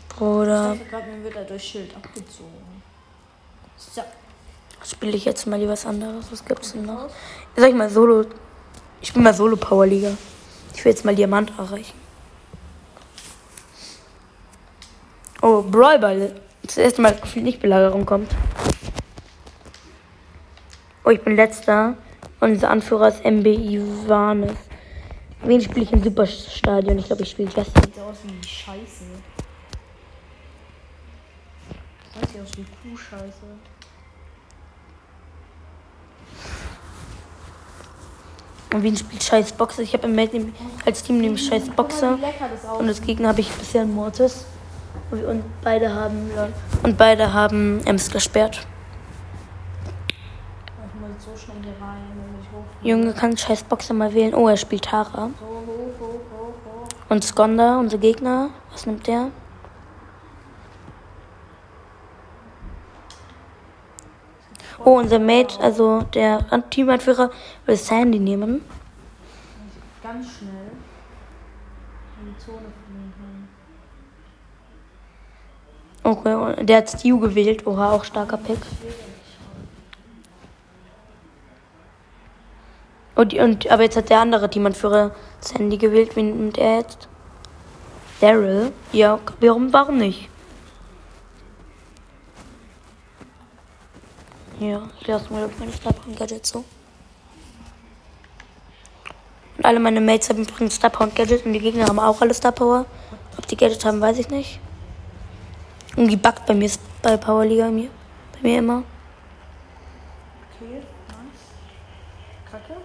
Bruder, 0.08 0.74
Ich 0.74 0.88
gerade, 0.88 1.10
mir 1.10 1.22
wird 1.24 1.50
durch 1.50 1.62
Schild 1.62 1.94
abgezogen. 1.94 2.82
So. 3.76 4.02
spiele 4.82 5.16
ich 5.16 5.26
jetzt 5.26 5.46
mal 5.46 5.58
lieber 5.58 5.72
was 5.72 5.84
anderes. 5.84 6.26
Was 6.30 6.44
gibt's 6.44 6.72
denn 6.72 6.86
noch? 6.86 7.08
Sag 7.54 7.68
ich 7.68 7.74
mal 7.74 7.90
Solo. 7.90 8.24
Ich 9.02 9.08
spiele 9.08 9.24
mal 9.24 9.34
Solo 9.34 9.56
Power 9.56 9.86
Liga. 9.86 10.16
Ich 10.74 10.82
will 10.84 10.92
jetzt 10.92 11.04
mal 11.04 11.14
Diamant 11.14 11.52
erreichen. 11.58 11.98
Oh, 15.42 15.62
Brawl 15.62 15.98
Ball. 15.98 16.40
Das 16.62 16.78
erste 16.78 17.02
Mal, 17.02 17.12
dass 17.12 17.34
nicht 17.36 17.60
Belagerung 17.60 18.06
kommt. 18.06 18.30
Oh, 21.04 21.10
ich 21.10 21.20
bin 21.20 21.36
letzter. 21.36 21.96
Und 22.40 22.52
unser 22.52 22.70
Anführer 22.70 23.08
ist 23.08 23.24
MB 23.24 23.46
Ivanes. 23.46 24.56
Wen 25.44 25.60
spiele 25.60 25.82
ich 25.82 25.92
im 25.92 26.02
Superstadion? 26.02 26.98
Ich 26.98 27.06
glaube, 27.06 27.22
ich 27.22 27.30
spiele 27.30 27.50
Jesse. 27.50 27.70
Sieht 27.84 27.98
aus 27.98 28.18
wie 28.22 28.46
Scheiße. 28.46 29.04
Das 32.20 32.30
sieht 32.30 32.40
aus 32.40 32.50
wie 32.56 32.90
Kuhscheiße. 32.90 33.46
Und 38.72 38.82
wen 38.82 38.96
spielt 38.96 39.22
scheiß 39.22 39.52
Boxer? 39.52 39.82
Ich 39.82 39.92
habe 39.92 40.06
im 40.06 40.14
Mate 40.14 40.46
als 40.86 41.02
Team 41.02 41.20
nämlich 41.20 41.46
scheiß 41.46 41.68
Boxer. 41.70 42.18
Und 42.78 42.86
das 42.86 43.02
Gegner 43.02 43.28
habe 43.28 43.40
ich 43.40 43.50
bisher 43.50 43.82
einen 43.82 43.94
Mortis. 43.94 44.46
Und 45.10 45.44
beide 45.62 45.92
haben 45.92 46.30
und 46.82 46.96
beide 46.96 47.32
haben 47.32 47.80
Ems 47.84 48.10
gesperrt. 48.10 48.66
Ich 50.06 51.00
muss 51.00 51.24
so 51.24 51.36
schnell 51.36 51.62
hier 51.62 51.74
rein. 51.84 52.21
Junge 52.82 53.12
kann 53.12 53.36
scheiß 53.36 53.62
Boxer 53.64 53.94
mal 53.94 54.12
wählen. 54.12 54.34
Oh, 54.34 54.48
er 54.48 54.56
spielt 54.56 54.86
Tara. 54.86 55.30
Und 57.08 57.24
Skonda, 57.24 57.78
unser 57.78 57.98
Gegner. 57.98 58.50
Was 58.72 58.86
nimmt 58.86 59.06
der? 59.06 59.30
Oh, 64.84 64.98
unser 64.98 65.20
Mate, 65.20 65.60
also 65.60 66.02
der 66.14 66.44
Teamanführer, 66.70 67.30
will 67.66 67.76
Sandy 67.76 68.18
nehmen. 68.18 68.64
Ganz 70.02 70.38
schnell 70.38 70.72
in 72.20 72.34
die 72.34 72.38
Zone 72.44 72.58
fliegen. 72.84 73.48
Okay, 76.02 76.64
der 76.64 76.78
hat 76.78 76.90
Stu 76.90 77.20
gewählt. 77.20 77.64
Oha, 77.64 77.92
auch 77.92 78.02
starker 78.02 78.38
Pick. 78.38 78.58
Und, 83.14 83.34
und, 83.34 83.70
aber 83.70 83.82
jetzt 83.82 83.96
hat 83.96 84.10
der 84.10 84.20
andere 84.20 84.48
Teamanführer 84.48 85.14
Sandy 85.40 85.76
gewählt. 85.76 86.16
Wen 86.16 86.36
nimmt 86.36 86.58
er 86.58 86.78
jetzt? 86.78 87.08
Daryl? 88.20 88.72
Ja, 88.92 89.18
warum, 89.40 89.72
warum 89.72 89.98
nicht? 89.98 90.28
Ja, 94.60 94.88
ich 95.00 95.06
lasse 95.08 95.32
mir 95.32 95.50
meine 95.58 95.72
Star 95.72 95.92
Power 95.92 96.14
Gadget 96.14 96.46
so. 96.46 96.64
Und 99.56 99.64
alle 99.64 99.80
meine 99.80 100.00
Mates 100.00 100.30
haben 100.30 100.44
übrigens 100.44 100.76
Star 100.76 100.88
Power 100.88 101.08
Gadget 101.08 101.44
und 101.44 101.52
die 101.52 101.58
Gegner 101.58 101.86
haben 101.86 101.98
auch 101.98 102.20
alle 102.20 102.32
Star 102.32 102.52
Power. 102.52 102.86
Ob 103.36 103.46
die 103.48 103.56
Gadget 103.56 103.84
haben, 103.84 104.00
weiß 104.00 104.18
ich 104.18 104.28
nicht. 104.28 104.60
Irgendwie 105.96 106.16
buggt 106.16 106.46
bei 106.46 106.54
mir 106.54 106.70
bei 107.02 107.16
Power 107.16 107.44
Liga 107.44 107.68
mir. 107.70 107.90
Bei 108.34 108.48
mir 108.48 108.58
immer. 108.58 108.84
Okay, 110.54 110.80
nice. 111.08 111.42
Kacke. 112.50 112.76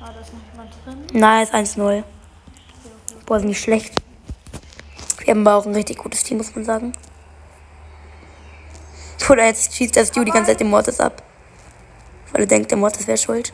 Ah, 0.00 0.12
da 0.12 0.20
ist 0.20 0.34
noch 0.34 0.40
jemand 0.52 0.70
drin. 0.70 0.75
Nice, 1.12 1.52
1-0. 1.52 2.04
Boah, 3.26 3.40
sind 3.40 3.48
die 3.48 3.54
schlecht. 3.54 3.92
Wir 5.18 5.32
haben 5.34 5.46
aber 5.46 5.56
auch 5.56 5.66
ein 5.66 5.74
richtig 5.74 5.98
gutes 5.98 6.22
Team, 6.22 6.36
muss 6.38 6.54
man 6.54 6.64
sagen. 6.64 6.92
Oder 9.28 9.46
jetzt 9.46 9.74
schießt 9.74 9.96
das 9.96 10.08
Stu 10.08 10.22
die 10.22 10.30
ganze 10.30 10.52
Zeit 10.52 10.60
den 10.60 10.70
Mortis 10.70 11.00
ab. 11.00 11.22
Weil 12.32 12.42
er 12.42 12.46
denkt, 12.46 12.70
der 12.70 12.78
Mortis 12.78 13.06
wäre 13.08 13.18
schuld. 13.18 13.52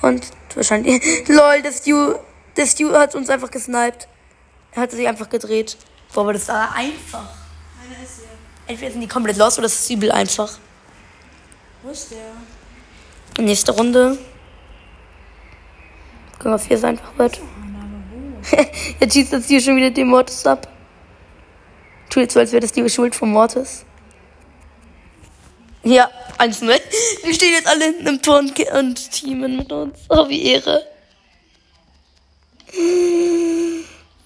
Und 0.00 0.26
wahrscheinlich. 0.56 1.00
LOL, 1.28 1.62
das 1.62 1.78
Stu. 1.78 2.14
Der 2.56 2.66
Stu 2.66 2.92
hat 2.92 3.14
uns 3.14 3.30
einfach 3.30 3.50
gesniped. 3.50 4.08
Er 4.72 4.82
hat 4.82 4.90
sich 4.90 5.06
einfach 5.06 5.28
gedreht. 5.28 5.76
Boah, 6.12 6.22
aber 6.22 6.32
das 6.32 6.48
war 6.48 6.74
einfach. 6.74 7.28
Einer 7.84 8.02
ist 8.02 8.16
hier. 8.16 8.26
Entweder 8.66 8.90
sind 8.90 9.00
die 9.00 9.08
komplett 9.08 9.36
los 9.36 9.58
oder 9.58 9.66
es 9.66 9.80
ist 9.80 9.90
übel 9.90 10.10
einfach. 10.10 10.58
Wo 11.82 11.90
ist 11.90 12.10
der? 12.10 13.44
Nächste 13.44 13.72
Runde. 13.72 14.18
Was 16.44 16.66
hier 16.66 16.78
so 16.78 16.86
einfach 16.86 17.16
wird. 17.18 17.40
Jetzt 19.00 19.14
schießt 19.14 19.32
jetzt 19.32 19.48
hier 19.48 19.60
schon 19.60 19.76
wieder 19.76 19.90
den 19.90 20.08
Mortis 20.08 20.44
ab. 20.46 20.68
Tut 22.10 22.24
jetzt 22.24 22.34
so, 22.34 22.40
als 22.40 22.52
wäre 22.52 22.60
das 22.60 22.72
die 22.72 22.88
Schuld 22.90 23.14
von 23.14 23.30
Mortis. 23.30 23.84
Ja, 25.84 26.10
1-0. 26.38 26.68
Wir 27.24 27.34
stehen 27.34 27.52
jetzt 27.52 27.66
alle 27.66 27.86
hinten 27.86 28.06
im 28.06 28.22
Tor 28.22 28.38
und, 28.38 28.58
und 28.58 29.10
teamen 29.10 29.56
mit 29.56 29.72
uns. 29.72 29.98
Oh, 30.08 30.28
wie 30.28 30.42
Ehre. 30.42 30.86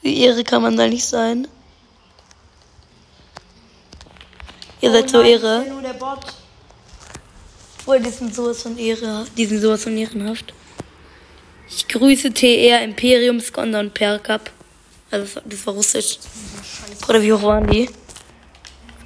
Wie 0.02 0.20
Ehre 0.20 0.44
kann 0.44 0.62
man 0.62 0.76
da 0.76 0.87
nicht 0.87 1.05
sein. 1.05 1.46
Ihr 4.81 4.92
seid 4.92 5.09
so 5.09 5.18
Oh 5.18 5.22
nein, 5.22 5.31
Ehre. 5.31 5.59
Ich 5.59 5.64
bin 5.64 5.72
nur 5.72 5.83
der 5.83 5.92
Bot. 5.94 6.20
Boah, 7.87 7.98
die 7.98 8.11
sind 8.11 8.35
sowas 8.35 8.62
von 8.62 8.76
Ehre. 8.76 9.26
Die 9.37 9.46
sind 9.46 9.61
sowas 9.61 9.85
von 9.85 9.96
ehrenhaft. 9.96 10.52
Ich 11.68 11.88
grüße 11.88 12.33
TR, 12.33 12.83
Imperium, 12.83 13.40
Skonda 13.40 13.81
und 13.81 13.94
Perkap. 13.94 14.50
Also, 15.11 15.40
das 15.44 15.66
war- 15.66 15.74
russisch. 15.74 16.18
Oder 17.09 17.22
wie 17.22 17.33
hoch 17.33 17.42
waren 17.42 17.66
die? 17.66 17.88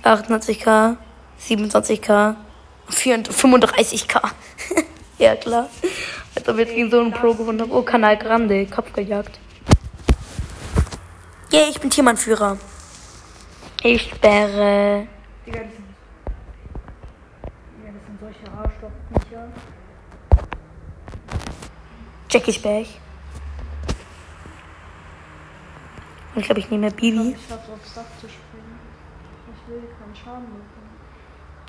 88k, 0.02 0.96
27k, 1.46 2.36
34 2.88 3.34
35k. 3.34 4.30
ja, 5.18 5.36
klar. 5.36 5.68
Als 6.34 6.48
ob 6.48 6.56
ich 6.58 6.66
jetzt 6.66 6.74
gegen 6.74 6.90
so 6.90 7.00
einen 7.00 7.12
Pro 7.12 7.34
gewonnen 7.34 7.60
habe. 7.60 7.72
Oh, 7.72 7.82
Kanal 7.82 8.16
Grande, 8.16 8.66
Kopfgejagt. 8.66 9.38
Yeah, 11.52 11.68
ich 11.68 11.80
bin 11.80 11.90
Tiermannführer. 11.90 12.58
Ich 13.82 14.02
sperre. 14.02 15.06
Digga, 15.46 15.58
die 15.60 15.74
sind. 15.74 15.84
Ja, 17.84 17.90
das 17.92 18.06
sind 18.06 18.20
solche 18.20 18.46
Arschlochviecher. 18.56 19.48
Jackie 22.30 22.52
Sperch. 22.52 23.00
Und 26.32 26.40
ich 26.40 26.44
glaube, 26.44 26.60
ich 26.60 26.70
nehme 26.70 26.90
Bibi. 26.92 27.32
Ich 27.32 27.48
schaff's 27.48 27.68
aufs 27.68 27.94
Dach 27.94 28.04
zu 28.20 28.28
springen. 28.28 28.78
Ich 29.52 29.68
will 29.68 29.82
keinen 29.98 30.14
Schaden 30.14 30.46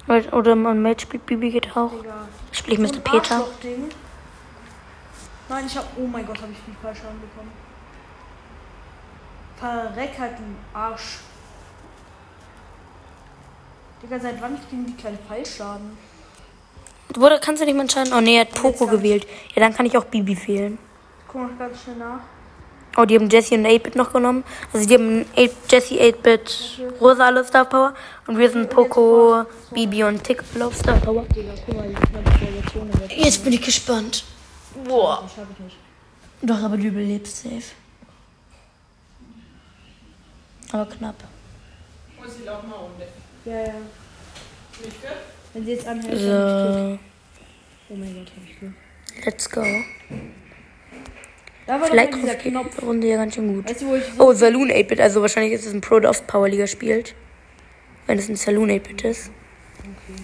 bekommen. 0.08 0.34
Oder- 0.34 0.56
mein 0.56 0.82
Mate 0.82 1.02
spielt 1.02 1.26
Bibi 1.26 1.50
geht 1.50 1.76
auch. 1.76 1.91
Digga. 1.91 2.28
Spiele 2.52 2.86
ich 2.86 2.95
Mr. 2.95 3.00
Peter. 3.00 3.47
Nein, 5.50 5.65
ich 5.65 5.78
hab. 5.78 5.86
Oh 5.97 6.06
mein 6.06 6.26
Gott, 6.28 6.39
habe 6.41 6.52
ich 6.52 6.60
viel 6.60 6.76
Fallschaden 6.82 7.19
bekommen. 7.21 7.52
Verreck 9.58 10.19
halt 10.19 10.38
den 10.38 10.56
Arsch. 10.74 11.19
Digga, 14.04 14.19
seit 14.19 14.39
wann 14.41 14.58
kriegen 14.69 14.86
die 14.86 14.95
keinen 15.02 15.19
Fallschaden? 15.28 15.97
Oder 17.17 17.39
kannst 17.39 17.62
du 17.62 17.65
nicht 17.65 17.76
mal 17.76 17.82
entscheiden? 17.82 18.13
Oh 18.13 18.21
nee, 18.21 18.36
er 18.36 18.41
hat 18.41 18.54
Poco 18.54 18.88
gewählt. 18.88 19.28
Ja, 19.56 19.62
dann 19.62 19.74
kann 19.74 19.86
ich 19.86 19.97
auch 19.97 20.06
Bibi 20.06 20.38
wählen. 20.47 20.78
Guck 21.28 21.41
mal 21.41 21.50
ganz 21.58 21.84
schnell 21.84 21.97
nach. 21.97 22.21
Oh, 22.97 23.06
die 23.06 23.15
haben 23.15 23.30
Jessie 23.30 23.56
und 23.56 23.65
8-Bit 23.65 23.95
noch 23.95 24.12
genommen. 24.12 24.43
Also 24.74 24.86
die 24.86 24.95
haben 24.95 25.26
8, 25.38 25.71
Jessie, 25.71 26.00
8-Bit, 26.00 26.82
Rosa 27.00 27.26
alle 27.26 27.45
Star 27.45 27.63
Power. 27.63 27.93
Und 28.28 28.38
wir 28.38 28.50
sind 28.50 28.69
Poco, 28.69 29.45
Bibi 29.71 30.04
und 30.04 30.21
Tick 30.24 30.43
alle 30.54 30.65
auf 30.65 30.76
Star 30.76 30.97
Power. 30.97 31.26
Mal, 31.74 31.95
ich. 33.10 33.24
Jetzt 33.24 33.43
bin 33.43 33.54
ich 33.54 33.62
gespannt. 33.62 34.26
Boah. 34.86 35.24
Das 35.24 35.45
ich 35.54 35.60
nicht. 35.63 35.78
Doch, 36.41 36.62
aber 36.62 36.76
du 36.76 36.84
überlebst 36.84 37.43
safe. 37.43 37.63
Aber 40.74 40.86
knapp. 40.86 41.15
Ja, 43.45 43.60
ja. 43.60 43.74
Wenn 45.54 45.66
sie 45.66 45.72
jetzt 45.72 45.88
anhält, 45.88 46.14
dann. 46.14 46.90
So, 46.94 47.00
Oh 47.90 47.96
mein 47.98 48.14
Gott, 48.16 48.32
hab 48.36 48.50
ich 48.50 48.58
Glück. 48.60 48.72
let's 49.26 49.50
go. 49.50 49.62
Da 51.68 51.80
war 51.80 51.88
Vielleicht 51.88 52.14
doch 52.14 52.22
geht 52.22 52.40
Knopf. 52.40 52.76
die 52.80 52.86
Runde 52.86 53.08
ja 53.08 53.18
ganz 53.18 53.36
schön 53.36 53.54
gut. 53.54 53.70
Weißt 53.70 53.82
du, 53.82 53.98
so 53.98 54.24
Oh, 54.24 54.34
Saloon 54.34 54.72
8-Bit. 54.72 55.00
Also 55.02 55.22
wahrscheinlich 55.22 55.54
ist 55.54 55.66
es 55.66 55.74
ein 55.74 55.82
Pro, 55.82 56.00
der 56.00 56.10
oft 56.10 56.26
Power 56.28 56.48
Liga 56.50 56.68
spielt. 56.68 57.14
Wenn 58.08 58.18
es 58.18 58.30
ein 58.30 58.36
Saloon 58.36 58.70
8-Bit 58.72 59.04
ist. 59.04 59.30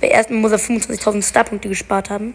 Weil 0.02 0.10
erstens 0.12 0.38
muss 0.42 0.52
er 0.52 0.60
25.000 0.60 1.24
Starpunkte 1.28 1.68
gespart 1.70 2.10
haben. 2.10 2.34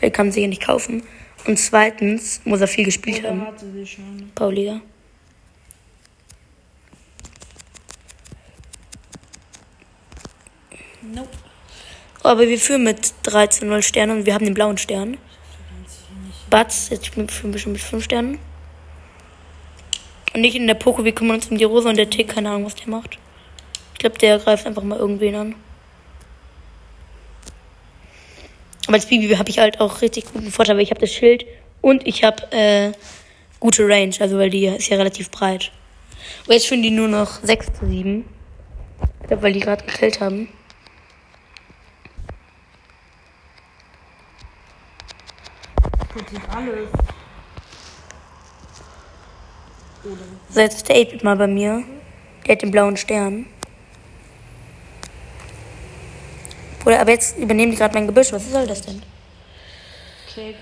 Weil 0.00 0.10
kann 0.10 0.32
sie 0.32 0.42
ja 0.42 0.48
nicht 0.48 0.62
kaufen. 0.66 1.02
Und 1.46 1.58
zweitens 1.58 2.40
muss 2.44 2.60
er 2.60 2.68
viel 2.68 2.84
gespielt 2.84 3.20
Oder 3.20 3.30
haben. 3.30 3.46
hatte 3.46 3.70
sie 3.72 3.86
schon. 3.86 4.30
Power 4.34 4.52
Liga. 4.52 4.80
Nope. 11.02 11.41
Aber 12.22 12.46
wir 12.48 12.58
führen 12.58 12.84
mit 12.84 13.12
13-0 13.24 13.82
Sternen 13.82 14.18
und 14.18 14.26
wir 14.26 14.34
haben 14.34 14.44
den 14.44 14.54
blauen 14.54 14.78
Stern. 14.78 15.18
Batz, 16.50 16.88
jetzt 16.90 17.08
führen 17.08 17.52
wir 17.52 17.58
schon 17.58 17.72
mit 17.72 17.80
5 17.80 18.04
Sternen. 18.04 18.38
Und 20.34 20.40
nicht 20.40 20.54
in 20.54 20.66
der 20.66 20.74
Poco, 20.74 21.04
wir 21.04 21.12
kümmern 21.12 21.36
uns 21.36 21.48
um 21.48 21.58
die 21.58 21.64
Rosa 21.64 21.90
und 21.90 21.96
der 21.96 22.10
Tick, 22.10 22.28
keine 22.28 22.50
Ahnung, 22.50 22.64
was 22.64 22.74
der 22.74 22.88
macht. 22.88 23.18
Ich 23.94 23.98
glaube, 23.98 24.18
der 24.18 24.38
greift 24.38 24.66
einfach 24.66 24.82
mal 24.82 24.98
irgendwen 24.98 25.34
an. 25.34 25.54
Aber 28.86 28.94
als 28.94 29.06
Bibi 29.06 29.34
habe 29.34 29.50
ich 29.50 29.58
halt 29.58 29.80
auch 29.80 30.00
richtig 30.00 30.26
guten 30.32 30.50
Vorteil, 30.50 30.76
weil 30.76 30.82
ich 30.82 30.90
habe 30.90 31.00
das 31.00 31.12
Schild 31.12 31.44
und 31.80 32.06
ich 32.06 32.24
habe 32.24 32.50
äh, 32.52 32.92
gute 33.60 33.86
Range, 33.86 34.14
also 34.20 34.38
weil 34.38 34.50
die 34.50 34.66
ist 34.66 34.88
ja 34.88 34.96
relativ 34.96 35.30
breit. 35.30 35.70
Und 36.46 36.54
jetzt 36.54 36.66
führen 36.66 36.82
die 36.82 36.90
nur 36.90 37.08
noch 37.08 37.42
6 37.42 37.66
zu 37.78 37.86
7. 37.86 38.24
Ich 39.20 39.26
glaube, 39.28 39.42
weil 39.42 39.52
die 39.52 39.60
gerade 39.60 39.84
gekillt 39.84 40.20
haben. 40.20 40.48
Passiert 46.14 46.42
alles. 46.54 46.88
So, 50.50 50.60
jetzt 50.60 50.76
ist 50.76 50.88
der 50.88 50.96
8-Bit 50.96 51.24
mal 51.24 51.36
bei 51.36 51.46
mir. 51.46 51.84
Der 52.46 52.54
hat 52.56 52.62
den 52.62 52.70
blauen 52.70 52.96
Stern. 52.96 53.46
Bruder, 56.80 57.00
aber 57.00 57.12
jetzt 57.12 57.38
übernehmen 57.38 57.70
die 57.72 57.78
gerade 57.78 57.94
mein 57.94 58.06
Gebüsch. 58.06 58.32
Was 58.32 58.50
soll 58.50 58.66
das 58.66 58.82
denn? 58.82 59.00
Check. 60.34 60.56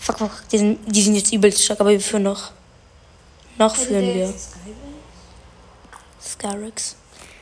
Fuck, 0.00 0.18
fuck, 0.18 0.48
die 0.50 0.58
sind, 0.58 0.78
die 0.86 1.02
sind 1.02 1.14
jetzt 1.16 1.32
übelst 1.32 1.62
stark, 1.62 1.80
aber 1.80 1.90
wir 1.90 2.00
führen 2.00 2.22
noch. 2.22 2.52
Noch 3.58 3.76
führen 3.76 4.14
wir. 4.14 4.32
Skyrex. 6.22 6.96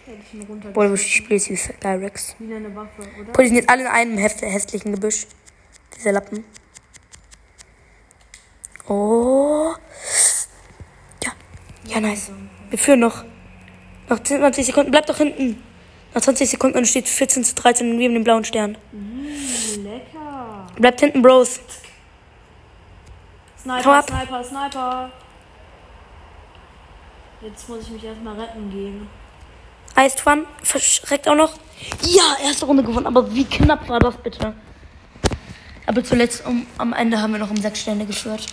Hätte 0.06 0.18
ich. 0.32 0.72
Bruder, 0.72 0.88
du 0.88 0.96
spielst 0.96 1.50
wie 1.50 1.56
Skyrex. 1.56 2.34
Wieder 2.38 2.56
eine 2.56 2.74
Waffe, 2.74 3.02
oder? 3.02 3.32
Bruder, 3.32 3.42
die 3.42 3.46
sind 3.48 3.56
jetzt 3.56 3.68
alle 3.68 3.82
in 3.82 3.86
einem 3.88 4.18
häss- 4.18 4.42
hässlichen 4.42 4.92
Gebüsch. 4.92 5.26
Diese 5.96 6.10
Lappen. 6.10 6.44
Oh. 8.88 9.74
Ja. 11.24 11.32
Ja, 11.86 12.00
nice. 12.00 12.30
Wir 12.70 12.78
führen 12.78 13.00
noch. 13.00 13.24
Noch 14.08 14.22
20 14.22 14.66
Sekunden. 14.66 14.90
Bleib 14.90 15.06
doch 15.06 15.16
hinten. 15.16 15.62
Nach 16.14 16.20
20 16.20 16.48
Sekunden 16.48 16.78
und 16.78 16.86
steht 16.86 17.08
14 17.08 17.44
zu 17.44 17.54
13 17.54 17.92
und 17.92 17.98
wir 17.98 18.06
haben 18.06 18.14
den 18.14 18.24
blauen 18.24 18.44
Stern. 18.44 18.76
Lecker. 19.82 20.66
Bleibt 20.76 21.00
hinten, 21.00 21.22
Bros. 21.22 21.60
Sniper. 23.60 24.02
Sniper, 24.02 24.44
Sniper. 24.44 25.10
Jetzt 27.40 27.68
muss 27.68 27.82
ich 27.82 27.90
mich 27.90 28.04
erstmal 28.04 28.38
retten 28.38 28.70
gehen. 28.70 29.08
Iced 29.96 30.26
One 30.26 30.44
verschreckt 30.62 31.28
auch 31.28 31.34
noch. 31.34 31.54
Ja, 32.02 32.36
erste 32.42 32.66
Runde 32.66 32.82
gewonnen. 32.82 33.06
Aber 33.06 33.34
wie 33.34 33.44
knapp 33.44 33.88
war 33.88 34.00
das 34.00 34.16
bitte? 34.16 34.54
Aber 35.86 36.02
zuletzt 36.02 36.46
um, 36.46 36.66
am 36.78 36.92
Ende 36.92 37.20
haben 37.20 37.32
wir 37.32 37.38
noch 37.38 37.50
um 37.50 37.56
sechs 37.56 37.80
Sterne 37.80 38.06
geführt. 38.06 38.46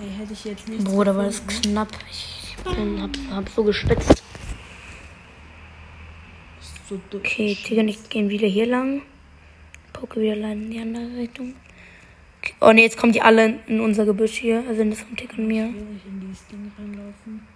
Ey, 0.00 0.10
hätte 0.16 0.32
ich 0.32 0.44
jetzt 0.44 0.68
nicht. 0.68 0.84
Bruder, 0.84 1.16
war 1.16 1.24
das 1.24 1.44
knapp. 1.46 1.88
Ich 2.10 2.56
bin, 2.62 3.02
hab, 3.02 3.10
hab 3.34 3.48
so 3.48 3.64
geschwitzt. 3.64 4.22
so. 6.88 7.00
Okay, 7.14 7.56
und 7.70 7.88
ich 7.88 8.08
gehen 8.08 8.28
wieder 8.28 8.46
hier 8.46 8.66
lang. 8.66 9.02
Poke 9.92 10.20
wieder 10.20 10.32
allein 10.32 10.62
in 10.62 10.70
die 10.70 10.78
andere 10.78 11.16
Richtung. 11.16 11.54
Oh 12.60 12.72
ne, 12.72 12.82
jetzt 12.82 12.96
kommen 12.96 13.12
die 13.12 13.20
alle 13.20 13.58
in 13.66 13.80
unser 13.80 14.04
Gebüsch 14.04 14.38
hier. 14.38 14.64
Also 14.68 14.82
in 14.82 14.90
das 14.90 15.00
von 15.00 15.16
Tick 15.16 15.36
und 15.36 15.48
mir. 15.48 15.64
Will 15.64 15.96
ich 15.96 16.06
in 16.06 16.20
dieses 16.20 16.46
Ding 16.46 16.72
reinlaufen? 16.78 17.46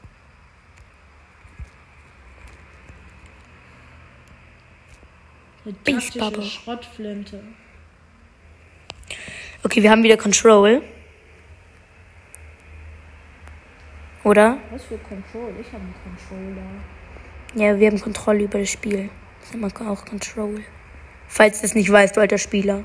Eine 5.64 5.85
taktische. 5.85 6.42
Schrottflinte. 6.42 7.44
Okay, 9.62 9.83
wir 9.83 9.90
haben 9.92 10.02
wieder 10.02 10.16
Control. 10.16 10.83
Oder? 14.24 14.58
Was 14.70 14.85
für 14.85 14.98
Control? 14.98 15.52
Ich 15.61 15.66
habe 15.72 15.82
einen 15.82 15.94
Controller. 16.04 16.62
Ja, 17.54 17.78
wir 17.78 17.88
haben 17.88 18.00
Kontrolle 18.00 18.44
über 18.44 18.61
das 18.61 18.70
Spiel. 18.70 19.11
Das 19.40 19.48
ist 19.48 19.54
immer 19.54 19.68
auch 19.90 20.04
Control. 20.04 20.62
Falls 21.26 21.61
du 21.61 21.66
es 21.66 21.74
nicht 21.74 21.90
weißt, 21.90 22.16
du 22.16 22.20
alter 22.20 22.38
Spieler. 22.38 22.85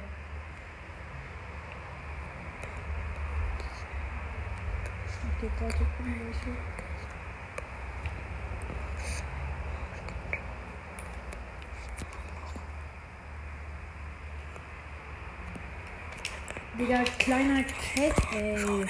Digga, 16.79 17.03
kleiner 17.19 17.63
Cat, 17.63 18.13
ey. 18.33 18.85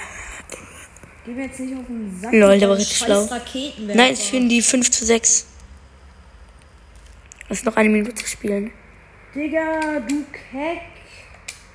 Geh 1.28 1.34
mir 1.34 1.44
jetzt 1.44 1.60
nicht 1.60 1.76
auf 1.76 1.84
den 1.86 2.18
Sack. 2.18 2.32
Lol, 2.32 2.58
der 2.58 2.70
war 2.70 2.76
richtig 2.78 2.96
schlau. 2.96 3.28
Nein, 3.86 4.14
es 4.14 4.28
führen 4.28 4.48
die 4.48 4.62
5 4.62 4.90
zu 4.90 5.04
6. 5.04 5.46
Es 7.50 7.58
ist 7.58 7.66
noch 7.66 7.76
eine 7.76 7.90
Minute 7.90 8.14
zu 8.14 8.26
spielen. 8.26 8.72
Digga, 9.34 10.00
du 10.08 10.24
Keck. 10.32 10.80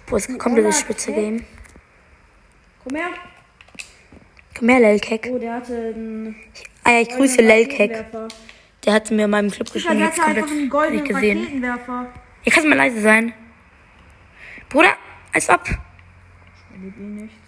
Boah, 0.07 0.17
es 0.17 0.27
kommt 0.39 0.57
das 0.57 0.65
Oller 0.65 0.71
spitze 0.71 1.11
Keck. 1.11 1.15
Game. 1.15 1.45
Komm 2.83 2.95
her. 2.95 3.09
Komm 4.57 4.69
her, 4.69 4.79
Lelkek. 4.79 5.29
Oh, 5.31 5.37
der 5.37 5.53
hatte 5.53 5.93
einen. 5.95 6.35
Ah 6.83 6.93
ja, 6.93 7.01
ich 7.01 7.09
grüße 7.09 7.43
Lelkek. 7.43 8.05
Der 8.85 8.93
hat 8.93 9.11
mir 9.11 9.25
in 9.25 9.29
meinem 9.29 9.51
Club 9.51 9.71
der 9.71 9.81
Jetzt 9.81 9.87
hatte 9.87 9.99
komplett 9.99 10.19
einfach 10.19 10.49
einen 10.49 10.61
nicht 10.61 10.71
goldenen 10.71 11.05
gesehen. 11.05 11.63
Ja, 11.63 11.77
kannst 12.45 12.63
du 12.63 12.69
mal 12.69 12.75
leise 12.75 13.01
sein? 13.01 13.33
Bruder, 14.67 14.95
als 15.31 15.47
ob 15.47 15.61
Erlebt 16.73 16.97
eh 16.97 17.01
nichts. 17.01 17.42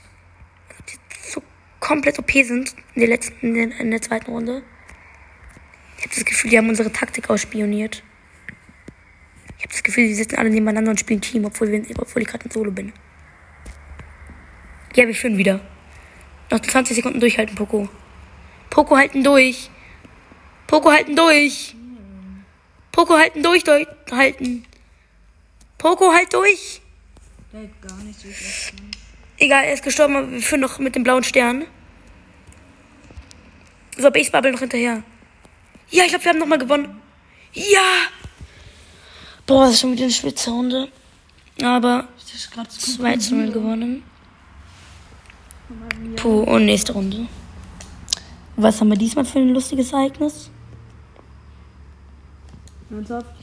So 1.85 1.87
komplett 1.87 2.19
OP 2.19 2.31
sind 2.31 2.75
in 2.95 3.01
der 3.01 3.09
letzten, 3.09 3.55
in 3.55 3.91
der, 3.91 4.01
zweiten 4.01 4.31
Runde. 4.31 4.63
Ich 5.97 6.03
habe 6.03 6.15
das 6.15 6.25
Gefühl, 6.25 6.49
die 6.49 6.57
haben 6.57 6.69
unsere 6.69 6.91
Taktik 6.91 7.29
ausspioniert. 7.29 8.03
Ich 9.57 9.63
habe 9.63 9.73
das 9.73 9.83
Gefühl, 9.83 10.07
die 10.07 10.15
sitzen 10.15 10.37
alle 10.37 10.49
nebeneinander 10.49 10.91
und 10.91 10.99
spielen 10.99 11.21
Team, 11.21 11.45
obwohl, 11.45 11.71
wir, 11.71 11.83
obwohl 11.97 12.21
ich 12.21 12.27
gerade 12.27 12.45
in 12.45 12.51
Solo 12.51 12.71
bin. 12.71 12.91
Ja, 14.95 15.07
wir 15.07 15.15
führen 15.15 15.37
wieder. 15.37 15.61
Noch 16.51 16.59
20 16.59 16.95
Sekunden 16.95 17.19
durchhalten, 17.19 17.55
Poco. 17.55 17.89
Poco 18.69 18.97
halten 18.97 19.23
durch. 19.23 19.69
Poco 20.67 20.91
halten 20.91 21.15
durch. 21.15 21.75
Poco 22.91 23.17
halten 23.17 23.43
durch, 23.43 23.63
durch 23.63 23.87
halten. 24.11 24.65
Poco 25.77 26.11
halt 26.11 26.33
durch. 26.33 26.81
Der 27.51 27.61
hat 27.61 27.81
gar 27.81 27.97
nichts 28.03 28.23
durch. 28.23 28.73
Egal, 29.37 29.65
er 29.65 29.73
ist 29.73 29.83
gestorben, 29.83 30.15
aber 30.15 30.31
wir 30.31 30.41
führen 30.41 30.61
noch 30.61 30.79
mit 30.79 30.95
dem 30.95 31.03
blauen 31.03 31.23
Stern. 31.23 31.65
So, 33.97 34.09
Base 34.11 34.31
Bubble 34.31 34.51
noch 34.51 34.59
hinterher. 34.59 35.03
Ja, 35.89 36.03
ich 36.03 36.09
glaube, 36.09 36.23
wir 36.23 36.31
haben 36.31 36.39
nochmal 36.39 36.57
gewonnen. 36.57 37.01
Ja! 37.53 38.09
Boah, 39.45 39.65
das 39.65 39.75
ist 39.75 39.81
schon 39.81 39.91
wieder 39.93 40.03
eine 40.03 40.11
spitze 40.11 40.49
Runde. 40.49 40.89
Aber 41.61 42.07
Das 42.19 42.33
ist 42.33 42.51
gerade 42.51 42.69
2 42.69 43.17
zu 43.17 43.35
0 43.35 43.51
gewonnen. 43.51 44.03
Puh, 46.17 46.41
und 46.41 46.65
nächste 46.65 46.93
Runde. 46.93 47.27
Was 48.57 48.79
haben 48.79 48.89
wir 48.89 48.97
diesmal 48.97 49.25
für 49.25 49.39
ein 49.39 49.49
lustiges 49.49 49.91
Ereignis? 49.93 50.49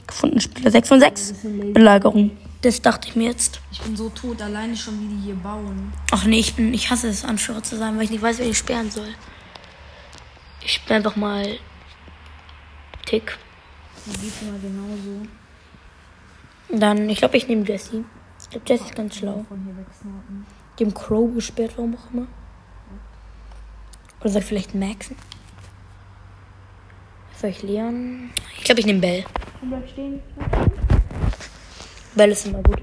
Gefunden 0.07 0.39
Spieler 0.39 0.71
6 0.71 0.87
von 0.87 0.99
6. 0.99 1.33
Belagerung. 1.73 2.31
Das 2.61 2.81
dachte 2.81 3.09
ich 3.09 3.15
mir 3.15 3.25
jetzt. 3.29 3.59
Ich 3.71 3.81
bin 3.81 3.95
so 3.95 4.09
tot, 4.09 4.41
alleine 4.41 4.75
schon, 4.75 4.99
wie 5.01 5.15
die 5.15 5.21
hier 5.21 5.35
bauen. 5.35 5.91
Ach 6.11 6.23
nee, 6.25 6.39
ich, 6.39 6.53
bin, 6.55 6.73
ich 6.73 6.89
hasse 6.89 7.09
es, 7.09 7.25
Anführer 7.25 7.61
zu 7.61 7.77
sein, 7.77 7.97
weil 7.97 8.05
ich 8.05 8.11
nicht 8.11 8.21
weiß, 8.21 8.39
wer 8.39 8.47
ich 8.47 8.57
sperren 8.57 8.89
soll. 8.89 9.09
Ich 10.65 10.73
sperre 10.73 10.97
einfach 10.97 11.15
mal 11.15 11.57
Tick. 13.05 13.37
Immer 14.05 14.59
genauso. 14.59 15.27
Dann, 16.69 17.09
ich 17.09 17.17
glaube, 17.19 17.37
ich 17.37 17.47
nehme 17.47 17.65
Jesse. 17.65 18.03
Ich 18.41 18.49
glaube, 18.49 18.65
Jesse 18.67 18.85
ist 18.85 18.95
ganz 18.95 19.17
schlau. 19.17 19.45
Dem 20.79 20.93
Crow 20.93 21.33
gesperrt, 21.33 21.73
warum 21.75 21.95
auch 21.95 22.13
immer. 22.13 22.27
Oder 24.21 24.29
soll 24.29 24.41
ich 24.41 24.47
vielleicht 24.47 24.75
Maxen? 24.75 25.15
Soll 27.39 27.49
ich 27.49 27.61
Leon? 27.61 28.29
Ich 28.57 28.63
glaube, 28.63 28.79
ich 28.79 28.85
nehme 28.85 28.99
Bell. 28.99 29.25
Komm, 29.59 29.69
bleib 29.69 29.89
stehen. 29.89 30.21
Bell 32.15 32.31
ist 32.31 32.45
immer 32.45 32.63
gut. 32.63 32.81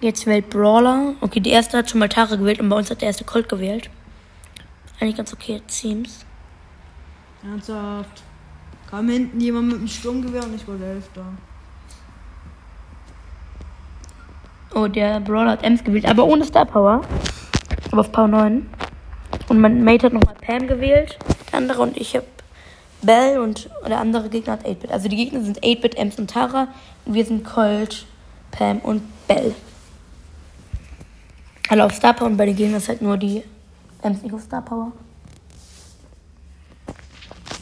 Jetzt 0.00 0.26
wählt 0.26 0.50
Brawler. 0.50 1.14
Okay, 1.20 1.40
die 1.40 1.50
erste 1.50 1.78
hat 1.78 1.90
schon 1.90 2.00
mal 2.00 2.08
Tara 2.08 2.36
gewählt 2.36 2.60
und 2.60 2.68
bei 2.68 2.76
uns 2.76 2.90
hat 2.90 3.00
der 3.00 3.08
erste 3.08 3.24
Colt 3.24 3.48
gewählt. 3.48 3.90
Eigentlich 5.00 5.16
ganz 5.16 5.32
okay, 5.32 5.62
Teams. 5.66 6.26
Ernsthaft? 7.42 8.22
Kam 8.90 9.08
hinten 9.08 9.40
jemand 9.40 9.68
mit 9.68 9.76
einem 9.78 9.88
Sturmgewehr 9.88 10.44
und 10.44 10.54
ich 10.54 10.68
war 10.68 10.76
der 10.76 10.90
Elfter. 10.90 11.24
Oh, 14.74 14.86
der 14.86 15.20
Brawler 15.20 15.52
hat 15.52 15.64
Ems 15.64 15.82
gewählt, 15.82 16.06
aber 16.06 16.24
ohne 16.24 16.44
Star 16.44 16.66
Power. 16.66 17.00
Aber 17.90 18.00
auf 18.02 18.12
Power 18.12 18.28
9. 18.28 18.68
Und 19.48 19.60
mein 19.60 19.82
Mate 19.82 20.06
hat 20.06 20.12
nochmal 20.12 20.34
Pam 20.34 20.66
gewählt. 20.66 21.18
Der 21.50 21.58
andere 21.58 21.82
und 21.82 21.96
ich 21.96 22.14
habe 22.14 22.26
Bell 23.02 23.38
und 23.38 23.70
der 23.88 23.98
andere 23.98 24.28
Gegner 24.28 24.52
hat 24.52 24.66
8-Bit. 24.66 24.92
Also 24.92 25.08
die 25.08 25.16
Gegner 25.16 25.42
sind 25.42 25.60
8-Bit, 25.60 25.96
Ems 25.96 26.18
und 26.18 26.30
Tara. 26.30 26.68
Und 27.06 27.14
wir 27.14 27.24
sind 27.24 27.44
Colt, 27.44 28.06
Pam 28.50 28.78
und 28.80 29.02
Bell. 29.26 29.54
Alle 31.68 31.84
auf 31.84 31.94
Star 31.94 32.12
Power 32.12 32.28
und 32.28 32.36
bei 32.36 32.46
den 32.46 32.56
Gegnern 32.56 32.76
ist 32.78 32.88
halt 32.88 33.00
nur 33.00 33.16
die 33.16 33.42
Auf 34.02 34.42
Star 34.42 34.62
Power. 34.62 34.92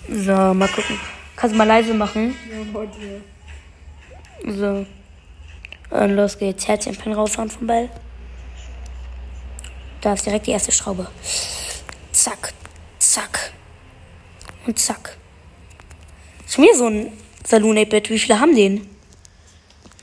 So, 0.08 0.32
mal 0.32 0.68
gucken. 0.68 0.98
Kannst 1.36 1.54
du 1.54 1.58
mal 1.58 1.66
leise 1.66 1.94
machen? 1.94 2.34
Ja, 2.50 2.74
heute. 2.74 3.22
So. 4.46 4.86
Und 5.90 6.10
los 6.16 6.38
geht's. 6.38 6.68
Herzchenpen 6.68 7.12
raushauen 7.12 7.50
vom 7.50 7.66
Ball. 7.66 7.88
Da 10.00 10.12
ist 10.12 10.26
direkt 10.26 10.46
die 10.46 10.52
erste 10.52 10.70
Schraube. 10.70 11.08
Zack, 12.12 12.52
zack. 12.98 13.52
Und 14.66 14.78
zack. 14.78 15.16
Schon 16.46 16.64
wieder 16.64 16.76
so 16.76 16.86
ein 16.86 17.12
Saloon 17.44 17.76
8-Bit. 17.76 18.10
Wie 18.10 18.18
viele 18.18 18.38
haben 18.38 18.54
den? 18.54 18.88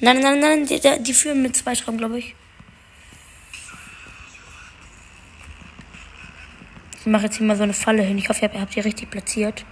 Nein, 0.01 0.19
nein, 0.19 0.39
nein, 0.39 0.65
die, 0.65 0.79
die, 0.79 1.01
die 1.01 1.13
führen 1.13 1.41
mit 1.41 1.55
zwei 1.55 1.75
Schrauben, 1.75 1.97
glaube 1.97 2.19
ich. 2.19 2.35
Ich 7.05 7.11
mache 7.11 7.25
jetzt 7.25 7.37
hier 7.37 7.45
mal 7.45 7.55
so 7.55 7.61
eine 7.61 7.73
Falle 7.73 8.01
hin. 8.01 8.17
Ich 8.17 8.27
hoffe, 8.29 8.49
ihr 8.51 8.59
habt, 8.59 8.75
die 8.75 8.79
richtig 8.79 9.11
platziert. 9.11 9.63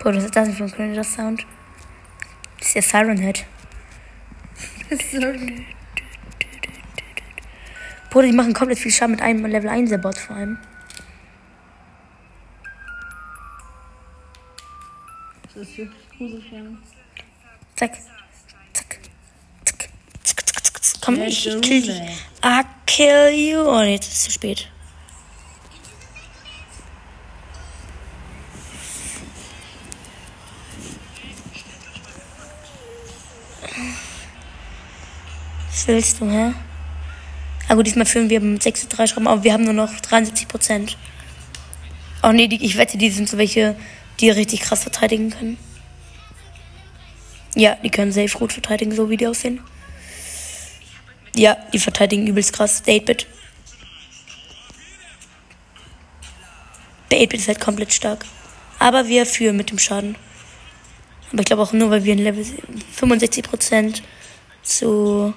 Boah, 0.00 0.14
was 0.14 0.22
ist 0.22 0.36
das 0.36 0.48
für 0.50 0.62
ein 0.62 0.70
cringe 0.70 1.02
Sound? 1.02 1.44
Das 2.58 2.68
ist 2.68 2.74
der 2.76 2.82
Siren 2.82 3.18
Head. 3.18 3.44
Bruder, 8.10 8.26
die 8.28 8.32
machen 8.32 8.54
komplett 8.54 8.78
viel 8.78 8.92
Schaden 8.92 9.16
mit 9.16 9.22
einem 9.22 9.44
Level 9.44 9.68
1 9.68 9.90
der 9.90 9.98
Bot 9.98 10.16
vor 10.16 10.36
allem. 10.36 10.56
Das 15.42 15.56
ist 15.56 15.76
wirklich. 15.76 16.52
Zack. 17.74 17.92
Zack. 18.72 18.98
Zack, 19.64 19.80
zack, 20.24 20.64
zack, 20.64 20.84
zack. 20.84 20.89
Komm, 21.00 21.22
ich, 21.22 21.46
ich 21.46 21.60
kill 21.60 21.82
dich. 21.82 22.00
I 22.44 22.62
kill 22.86 23.30
you. 23.30 23.60
Oh, 23.60 23.82
jetzt 23.82 24.08
ist 24.08 24.18
es 24.18 24.24
zu 24.24 24.30
spät. 24.30 24.68
Was 35.70 35.86
willst 35.86 36.20
du, 36.20 36.30
hä? 36.30 36.52
Ah 37.68 37.74
gut, 37.74 37.86
diesmal 37.86 38.04
führen 38.04 38.28
wir 38.28 38.40
mit 38.40 38.62
6 38.62 38.82
zu 38.82 38.88
3 38.88 39.06
Schrauben, 39.06 39.28
aber 39.28 39.44
wir 39.44 39.52
haben 39.52 39.64
nur 39.64 39.72
noch 39.72 40.00
73 40.00 40.48
Prozent. 40.48 40.98
Oh 42.22 42.32
nee, 42.32 42.48
die, 42.48 42.62
ich 42.62 42.76
wette, 42.76 42.98
die 42.98 43.10
sind 43.10 43.28
so 43.28 43.38
welche, 43.38 43.76
die 44.18 44.28
richtig 44.28 44.60
krass 44.60 44.82
verteidigen 44.82 45.30
können. 45.30 45.56
Ja, 47.54 47.76
die 47.76 47.90
können 47.90 48.12
safe 48.12 48.36
gut 48.36 48.52
verteidigen, 48.52 48.94
so 48.94 49.08
wie 49.08 49.16
die 49.16 49.26
aussehen. 49.26 49.60
Ja, 51.34 51.56
die 51.72 51.78
verteidigen 51.78 52.26
übelst 52.26 52.52
krass. 52.52 52.82
Der 52.82 52.94
8-Bit. 52.94 53.26
Der 57.10 57.18
8-Bit 57.18 57.40
ist 57.40 57.48
halt 57.48 57.60
komplett 57.60 57.92
stark. 57.92 58.24
Aber 58.78 59.06
wir 59.06 59.26
führen 59.26 59.56
mit 59.56 59.70
dem 59.70 59.78
Schaden. 59.78 60.16
Aber 61.30 61.40
ich 61.40 61.46
glaube 61.46 61.62
auch 61.62 61.72
nur, 61.72 61.90
weil 61.90 62.04
wir 62.04 62.14
ein 62.14 62.18
Level 62.18 62.44
65% 62.98 64.02
zu 64.62 65.34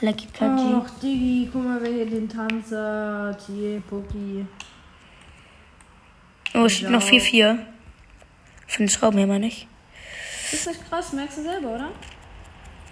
Lucky 0.00 0.26
Kaji. 0.26 0.74
Ach, 0.74 0.90
Diggi, 1.00 1.48
guck 1.52 1.64
mal, 1.64 1.82
wer 1.82 1.90
hier 1.90 2.06
den 2.06 2.28
Tanz 2.28 2.70
hat. 2.70 3.42
Hier, 3.46 3.80
Pucki. 3.80 4.46
Oh, 6.54 6.68
steht 6.68 6.90
noch 6.90 7.02
4-4. 7.02 7.58
Von 8.68 8.86
den 8.86 8.88
Schrauben 8.88 9.18
her, 9.18 9.26
meine 9.26 9.46
ich. 9.46 9.66
Ist 10.52 10.66
das 10.66 10.76
krass, 10.88 11.12
merkst 11.12 11.38
du 11.38 11.42
selber, 11.42 11.74
oder? 11.74 11.90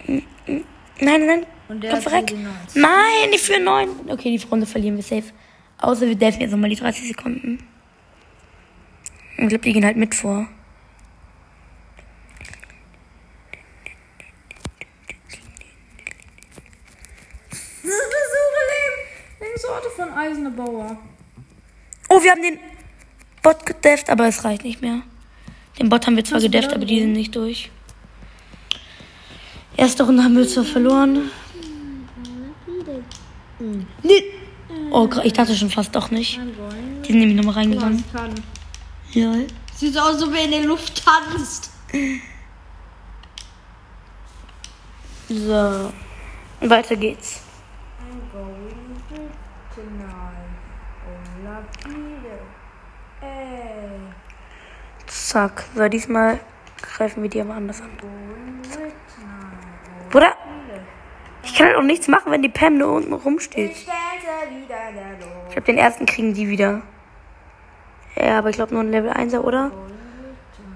Nein, 0.07 0.63
nein, 0.99 1.25
nein. 1.25 1.45
Und 1.67 1.81
der 1.83 1.99
Komm, 1.99 2.13
hat. 2.13 2.33
Nein, 2.75 3.31
die 3.33 3.37
führen 3.37 3.63
9. 3.63 3.89
Okay, 4.09 4.37
die 4.37 4.47
Runde 4.47 4.65
verlieren 4.65 4.95
wir 4.95 5.03
safe. 5.03 5.33
Außer 5.79 6.07
wir 6.07 6.15
delfen 6.15 6.41
jetzt 6.41 6.51
nochmal 6.51 6.69
die 6.69 6.75
30 6.75 7.07
Sekunden. 7.07 7.65
Ich 9.37 9.47
glaube, 9.49 9.63
die 9.63 9.73
gehen 9.73 9.85
halt 9.85 9.97
mit 9.97 10.15
vor. 10.15 10.47
Besuche 17.81 18.61
Leben. 18.71 19.57
Sorte 19.57 19.89
von 19.95 20.13
Eisenebauer. 20.13 20.97
Oh, 22.09 22.23
wir 22.23 22.31
haben 22.31 22.41
den 22.41 22.59
Bot 23.41 23.65
gedefft, 23.65 24.09
aber 24.09 24.27
es 24.27 24.43
reicht 24.43 24.63
nicht 24.63 24.81
mehr. 24.81 25.01
Den 25.79 25.89
Bot 25.89 26.05
haben 26.07 26.15
wir 26.15 26.23
zwar 26.23 26.39
gedefft, 26.39 26.73
aber 26.73 26.85
die 26.85 27.01
sind 27.01 27.13
nicht 27.13 27.35
durch. 27.35 27.71
Erste 29.77 30.03
Runde 30.03 30.23
haben 30.23 30.35
wir 30.37 30.47
zwar 30.47 30.63
verloren. 30.63 31.29
Nee. 34.03 34.23
Oh, 34.91 35.09
ich 35.23 35.33
dachte 35.33 35.55
schon 35.55 35.69
fast 35.69 35.95
doch 35.95 36.11
nicht. 36.11 36.39
Die 37.03 37.11
sind 37.11 37.19
nämlich 37.19 37.37
nochmal 37.37 37.55
reingegangen. 37.55 38.03
Lol. 39.13 39.47
Sieht 39.75 39.97
aus, 39.97 40.15
als 40.15 40.23
ob 40.23 40.33
er 40.33 40.45
in 40.45 40.51
der 40.51 40.63
Luft 40.63 41.03
tanzt. 41.03 41.71
So. 45.27 45.91
Weiter 46.61 46.95
geht's. 46.95 47.41
Zack. 55.07 55.65
So, 55.75 55.87
diesmal 55.89 56.39
greifen 56.81 57.23
wir 57.23 57.29
die 57.29 57.41
aber 57.41 57.55
anders 57.55 57.81
an. 57.81 57.89
Going 57.99 58.61
with 58.63 58.93
tonight. 59.13 60.11
Bruder, 60.11 60.33
ich 61.55 61.59
kann 61.59 61.69
halt 61.69 61.77
auch 61.77 61.83
nichts 61.83 62.09
machen, 62.09 62.33
wenn 62.33 62.41
die 62.41 62.49
Pam 62.49 62.77
nur 62.77 62.91
unten 62.91 63.13
rumsteht. 63.13 63.71
Ich. 63.71 63.87
Ich 63.87 65.53
glaube, 65.53 65.65
den 65.65 65.77
ersten 65.77 66.05
kriegen 66.05 66.33
die 66.33 66.49
wieder. 66.49 66.81
Ja, 68.17 68.39
aber 68.39 68.49
ich 68.49 68.57
glaube 68.57 68.73
nur 68.73 68.83
ein 68.83 68.91
Level 68.91 69.09
1er, 69.09 69.39
oder? 69.39 69.71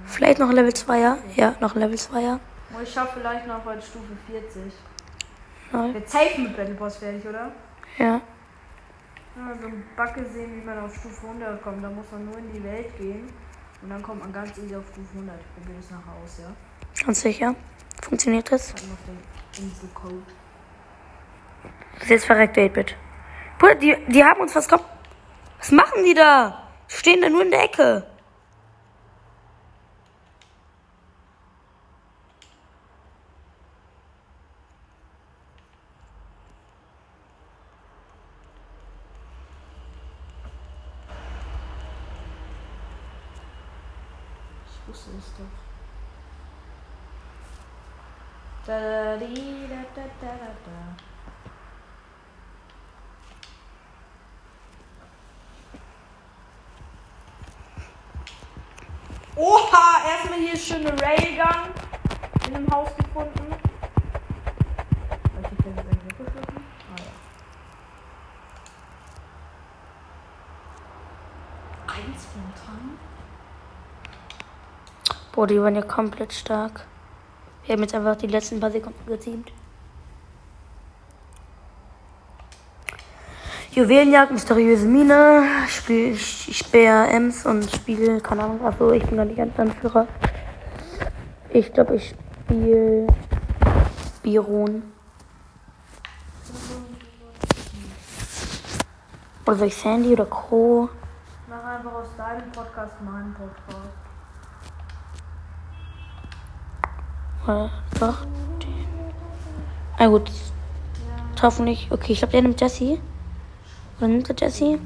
Vielleicht 0.06 0.40
noch 0.40 0.48
ein 0.48 0.56
Level 0.56 0.72
2er? 0.72 1.18
Ja, 1.36 1.56
noch 1.60 1.76
ein 1.76 1.82
Level 1.82 1.98
2er. 1.98 2.40
Oh, 2.74 2.82
Ich 2.82 2.94
schaffe 2.94 3.20
vielleicht 3.20 3.46
noch 3.46 3.66
heute 3.66 3.82
Stufe 3.82 4.16
40. 4.32 4.72
Lol. 5.74 5.96
Jetzt 5.96 6.14
safe 6.14 6.40
mit 6.40 6.56
Battle 6.56 6.76
Boss 6.76 6.96
fertig, 6.96 7.28
oder? 7.28 7.52
Ja. 7.98 8.06
Ja, 8.16 8.22
so 9.62 9.68
ein 9.68 9.84
Bug 9.98 10.14
gesehen, 10.14 10.62
wie 10.62 10.66
man 10.66 10.80
auf 10.80 10.96
Stufe 10.96 11.28
100 11.28 11.62
kommt. 11.62 11.84
Da 11.84 11.90
muss 11.90 12.06
man 12.10 12.24
nur 12.24 12.38
in 12.38 12.54
die 12.54 12.64
Welt 12.64 12.98
gehen. 12.98 13.28
Und 13.82 13.90
dann 13.90 14.02
kommt 14.02 14.22
man 14.22 14.32
ganz 14.32 14.58
easy 14.58 14.78
auf 14.78 14.88
Stufe 14.94 15.10
100. 15.14 15.36
Ich 15.42 15.62
probiere 15.62 15.82
das 15.82 15.92
nachher 15.92 16.14
aus, 16.24 16.40
ja? 16.40 17.06
Ganz 17.06 17.20
sicher. 17.20 17.54
Funktioniert 18.02 18.50
das? 18.50 18.72
Hat 18.72 18.82
noch 18.84 18.98
den 19.06 19.66
Inselcode. 19.66 20.39
Das 22.00 22.06
ist 22.06 22.10
jetzt 22.12 22.26
verreckt 22.26 22.58
8-Bit. 22.58 22.95
Bruder, 23.58 23.76
die, 23.76 23.95
die 24.08 24.24
haben 24.24 24.39
uns 24.39 24.56
was 24.56 24.68
kommt. 24.70 24.86
Was 25.58 25.72
machen 25.72 26.04
die 26.06 26.14
da? 26.14 26.70
Stehen 26.88 27.22
da 27.22 27.30
nur 27.30 27.41
in 27.43 27.52
der 27.52 27.66
Ecke. 27.66 28.08
Ich 44.66 44.88
wusste 44.88 45.12
es 45.20 45.34
doch. 45.38 45.43
Da, 48.66 48.80
da, 48.80 49.18
di, 49.18 49.68
da, 49.70 49.84
da, 49.95 50.08
da, 50.22 50.28
da, 50.28 50.52
da. 50.66 51.10
Oha, 59.39 60.04
erstmal 60.06 60.39
hier 60.39 60.58
schöne 60.70 60.92
Railgun 61.02 61.72
in 62.48 62.56
einem 62.56 62.70
Haus 62.72 62.90
gefunden. 62.96 63.56
Ah. 71.88 71.92
Eins 71.92 72.26
von? 72.26 72.98
Boah, 75.32 75.48
die 75.48 75.60
waren 75.60 75.76
ja 75.76 75.82
komplett 75.82 76.34
stark. 76.34 76.86
Wir 77.66 77.74
haben 77.74 77.82
jetzt 77.82 77.96
einfach 77.96 78.16
die 78.16 78.28
letzten 78.28 78.60
paar 78.60 78.70
Sekunden 78.70 79.04
geteamt. 79.08 79.52
Juwelenjagd, 83.72 84.32
mysteriöse 84.32 84.86
Mine, 84.86 85.44
spiel, 85.68 86.16
spiele 86.16 87.08
Ems 87.08 87.46
und 87.46 87.72
spiele, 87.72 88.20
keine 88.22 88.44
Ahnung, 88.44 88.66
achso, 88.66 88.92
ich 88.92 89.04
bin 89.06 89.18
gar 89.18 89.26
nicht 89.26 89.40
als 89.40 89.58
Anführer. 89.58 90.08
Ich 91.52 91.74
glaube, 91.74 91.95
ich 91.95 92.16
spiele 92.45 93.08
Biron. 94.22 94.84
Oder 99.45 99.58
soll 99.58 99.68
ich 99.68 99.76
Sandy 99.76 100.14
oder 100.14 100.28
Crow? 100.28 100.89
Mach 101.50 101.64
einfach 101.64 101.93
aus 101.93 102.16
deinem 102.16 102.52
Podcast 102.52 103.02
meinen 103.02 103.34
Podcast. 103.34 103.89
Oder 107.45 107.72
doch? 108.00 108.26
Den. 108.62 108.86
Ah 109.97 110.08
gut. 110.08 110.32
Hoffentlich. 111.41 111.88
Okay, 111.89 112.12
ich 112.14 112.20
glaube, 112.20 112.34
der 112.34 112.43
nimmt 112.43 112.62
Jesse. 112.62 113.00
Oder 113.97 114.08
nimmt 114.08 114.30
er 114.30 114.36
Jesse? 114.36 114.80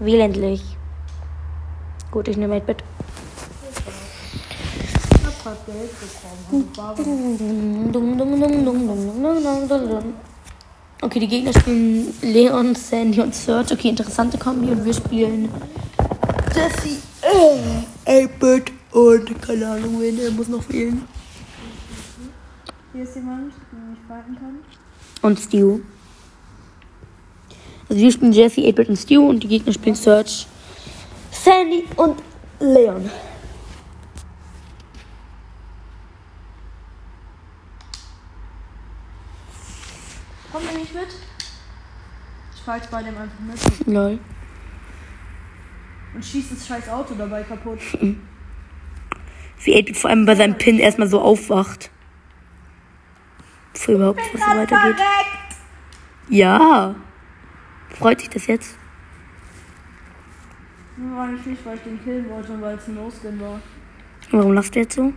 Wähl 0.00 0.20
endlich. 0.20 0.76
Gut, 2.10 2.28
ich 2.28 2.36
nehme 2.36 2.56
8-Bit. 2.56 2.84
Ich 5.44 5.50
grad 5.50 5.66
Geld 5.66 5.90
bekommen. 6.00 6.70
Okay, 11.02 11.20
die 11.20 11.28
Gegner 11.28 11.52
spielen 11.52 12.14
Leon, 12.22 12.74
Sandy 12.74 13.20
und 13.20 13.34
Serge. 13.34 13.74
Okay, 13.74 13.90
interessante 13.90 14.38
Kombi. 14.38 14.68
Und 14.68 14.86
wir 14.86 14.94
spielen 14.94 15.50
Jesse, 16.54 16.96
äh, 18.06 18.26
8-Bit 18.26 18.72
und 18.92 19.42
keine 19.42 19.68
Ahnung, 19.68 20.00
wen 20.00 20.18
er 20.18 20.30
muss 20.30 20.48
noch 20.48 20.62
fehlen. 20.62 21.06
Hier 22.94 23.02
ist 23.02 23.14
jemand, 23.14 23.52
der 23.70 23.80
mich 23.80 23.98
fighten 24.08 24.36
kann. 24.36 24.60
Und 25.20 25.38
Stu. 25.38 25.80
Also 27.90 28.00
wir 28.00 28.12
spielen 28.12 28.32
Jesse, 28.32 28.62
8-Bit 28.62 28.88
und 28.88 28.96
Stu 28.96 29.28
und 29.28 29.42
die 29.42 29.48
Gegner 29.48 29.74
spielen 29.74 29.94
Serge, 29.94 30.46
Sandy 31.30 31.84
und 31.96 32.16
Leon. 32.60 33.10
Kommt 40.54 40.70
ihr 40.70 40.78
nicht 40.78 40.94
mit? 40.94 41.08
Ich 42.54 42.62
fahr 42.62 42.76
jetzt 42.76 42.88
bei 42.88 43.02
dem 43.02 43.18
einfach 43.18 43.40
mit 43.40 43.86
Lol. 43.88 44.20
und 46.14 46.24
schieß 46.24 46.50
das 46.50 46.64
scheiß 46.64 46.88
Auto 46.90 47.16
dabei 47.16 47.42
kaputt. 47.42 47.80
Wie 48.00 49.74
8-Bit 49.74 49.96
vor 49.96 50.10
allem 50.10 50.26
bei 50.26 50.36
seinem 50.36 50.56
Pin 50.56 50.78
erstmal 50.78 51.08
so 51.08 51.20
aufwacht. 51.20 51.90
Bevor 53.72 53.94
überhaupt 53.96 54.20
was 54.32 54.40
so 54.40 54.46
weitergeht. 54.46 54.96
verreckt! 54.96 55.56
Ja. 56.28 56.94
Freut 57.98 58.20
sich 58.20 58.30
das 58.30 58.46
jetzt? 58.46 58.78
Nur 60.96 61.20
eigentlich 61.20 61.46
nicht, 61.46 61.66
weil 61.66 61.78
ich 61.78 61.82
den 61.82 62.04
killen 62.04 62.30
wollte 62.30 62.52
und 62.52 62.62
weil 62.62 62.76
es 62.76 62.86
ein 62.86 62.94
No-Skin 62.94 63.40
war. 63.40 63.60
Warum 64.30 64.52
lachst 64.52 64.72
du 64.76 64.78
jetzt 64.78 64.94
so? 64.94 65.12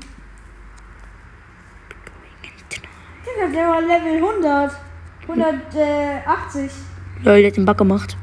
Digga, 3.24 3.48
der 3.54 3.68
war 3.68 3.82
Level 3.82 4.16
100. 4.16 4.87
180. 5.28 6.72
Lol, 7.24 7.42
der 7.42 7.48
hat 7.48 7.58
den 7.58 7.66
Bug 7.66 7.78
gemacht. 7.78 8.18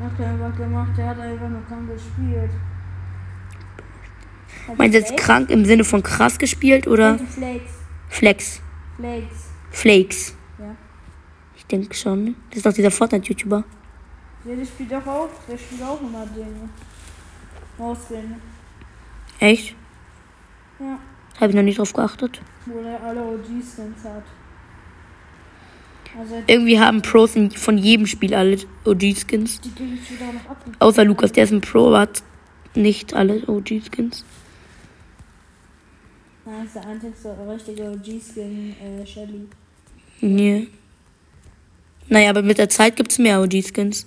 Hat 0.00 0.12
er 0.18 0.30
einfach 0.30 0.56
gemacht, 0.56 0.90
der 0.96 1.08
hat 1.08 1.18
einfach 1.18 1.48
nur 1.48 1.64
krank 1.66 1.88
gespielt. 1.88 2.50
Hat 4.68 4.78
Meinst 4.78 4.94
du 4.94 4.98
jetzt 4.98 5.16
krank 5.16 5.50
im 5.50 5.64
Sinne 5.64 5.84
von 5.84 6.02
krass 6.02 6.38
gespielt 6.38 6.86
oder 6.86 7.18
Flakes? 7.18 7.72
Flex? 8.08 8.62
Flakes. 8.96 9.50
Flakes. 9.70 10.36
Ja. 10.58 10.74
Ich 11.56 11.66
denke 11.66 11.94
schon. 11.94 12.36
Das 12.50 12.58
ist 12.58 12.66
doch 12.66 12.72
dieser 12.72 12.90
Fortnite-YouTuber. 12.90 13.64
Ja, 14.44 14.54
der 14.54 14.64
spielt 14.64 14.92
doch 14.92 15.06
auch, 15.06 15.28
der 15.48 15.58
spielt 15.58 15.82
auch 15.82 16.00
immer 16.00 16.26
Dinge. 16.26 16.68
No-Skin. 17.78 18.36
Echt? 19.40 19.74
Ja. 20.78 20.98
Habe 21.40 21.50
ich 21.50 21.56
noch 21.56 21.62
nicht 21.62 21.78
drauf 21.78 21.92
geachtet. 21.92 22.40
Wo 22.66 22.82
der 22.82 23.02
alle 23.02 23.22
OG-Skins 23.22 24.04
hat. 24.04 24.24
Irgendwie 26.46 26.78
haben 26.78 27.02
Pros 27.02 27.34
in, 27.36 27.50
von 27.50 27.78
jedem 27.78 28.06
Spiel 28.06 28.34
alle 28.34 28.58
OG-Skins. 28.84 29.60
Außer 30.78 31.04
Lukas, 31.04 31.32
der 31.32 31.44
ist 31.44 31.52
ein 31.52 31.60
Pro, 31.60 31.88
aber 31.88 32.00
hat 32.00 32.22
nicht 32.74 33.14
alle 33.14 33.42
OG-Skins. 33.46 34.24
Nein, 36.46 36.66
ist 36.66 36.74
der 36.74 36.86
einzigste 36.86 37.36
richtige 37.48 37.90
OG-Skin, 37.90 38.74
äh, 38.80 39.06
Shelly. 39.06 39.48
Nee. 40.20 40.68
Naja, 42.08 42.30
aber 42.30 42.42
mit 42.42 42.58
der 42.58 42.68
Zeit 42.68 42.96
gibt's 42.96 43.18
mehr 43.18 43.40
OG-Skins. 43.40 44.06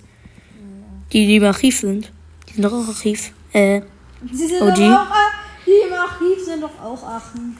Die, 1.11 1.25
die 1.25 1.37
im 1.37 1.43
Archiv 1.43 1.79
sind. 1.79 2.11
Die 2.47 2.53
sind 2.53 2.63
doch 2.63 2.73
auch 2.73 2.87
Archiv. 2.87 3.33
Äh, 3.53 3.81
Sie 4.31 4.47
sind 4.47 4.61
OG? 4.61 4.75
doch 4.75 4.83
auch, 4.83 5.09
ah, 5.11 5.31
die 5.65 5.87
im 5.87 5.93
Archiv 5.93 6.43
sind 6.43 6.61
doch 6.63 6.79
auch 6.81 7.03
Achen. 7.03 7.57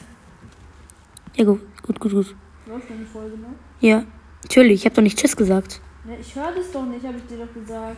ja 1.36 1.46
gut, 1.46 1.62
gut, 1.84 2.00
gut, 2.00 2.12
gut. 2.12 2.36
Läuft 2.68 2.90
die 2.90 3.06
Folge 3.06 3.38
noch? 3.38 3.50
Ja, 3.80 4.04
natürlich. 4.48 4.82
Ich 4.82 4.86
habe 4.86 4.96
doch 4.96 5.04
nicht 5.04 5.20
Tschüss 5.20 5.36
gesagt. 5.36 5.82
Ne, 6.06 6.18
ich 6.20 6.34
höre 6.36 6.52
das 6.56 6.72
doch 6.72 6.86
nicht, 6.86 7.06
habe 7.06 7.18
ich 7.18 7.26
dir 7.26 7.46
doch 7.46 7.54
gesagt. 7.54 7.98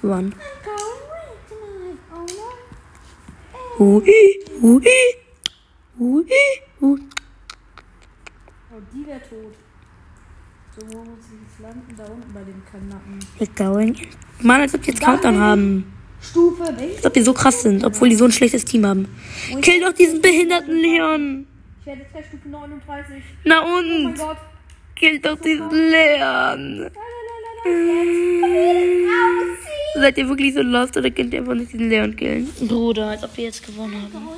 Tonight. 0.00 0.32
Oh. 2.12 2.26
Hui, 3.78 4.02
hui, 4.60 4.82
hui, 5.98 6.24
hui. 6.80 7.00
Oh, 8.70 8.80
die 8.92 9.06
wäre 9.06 9.20
tot. 9.20 9.54
So, 10.76 10.86
wo 10.92 10.98
muss 10.98 11.18
ich 11.32 11.40
jetzt 11.48 11.60
landen? 11.60 11.94
Da 11.96 12.04
unten 12.04 12.32
bei 12.32 12.40
dem 12.42 12.62
Kanacken. 12.70 13.18
We're 13.38 13.56
going. 13.56 13.96
Mann, 14.40 14.60
als 14.60 14.74
ob 14.74 14.82
die 14.82 14.90
jetzt 14.90 15.00
Countdown 15.00 15.38
haben. 15.38 15.92
Stufe, 16.20 16.64
welche? 16.76 16.96
Als 16.96 17.06
ob 17.06 17.12
die 17.14 17.22
so 17.22 17.32
krass 17.32 17.62
sind, 17.62 17.84
obwohl 17.84 18.08
die 18.08 18.16
so 18.16 18.24
ein 18.24 18.32
schlechtes 18.32 18.64
Team 18.64 18.86
haben. 18.86 19.08
Kill 19.62 19.80
doch 19.80 19.92
diesen 19.92 20.20
behinderten 20.20 20.76
Leon. 20.76 21.46
Ich 21.80 21.86
werde 21.86 22.02
jetzt 22.02 22.12
gleich 22.12 22.26
Stufe 22.26 22.48
39. 22.48 23.22
Na 23.44 23.62
Oh 23.62 23.80
mein 23.82 24.06
und? 24.06 24.18
Gott. 24.18 24.36
Kill 24.98 25.20
doch 25.20 25.38
diesen 25.40 25.70
Leon. 25.70 26.90
Seid 29.94 30.18
ihr 30.18 30.28
wirklich 30.28 30.54
so 30.54 30.62
lost 30.62 30.96
oder 30.96 31.10
könnt 31.10 31.32
ihr 31.32 31.40
einfach 31.40 31.54
nicht 31.54 31.72
diesen 31.72 31.88
Leon 31.88 32.16
killen? 32.16 32.52
Bruder, 32.66 33.08
als 33.10 33.22
ob 33.22 33.36
wir 33.36 33.44
jetzt 33.44 33.64
gewonnen 33.64 34.02
haben. 34.02 34.28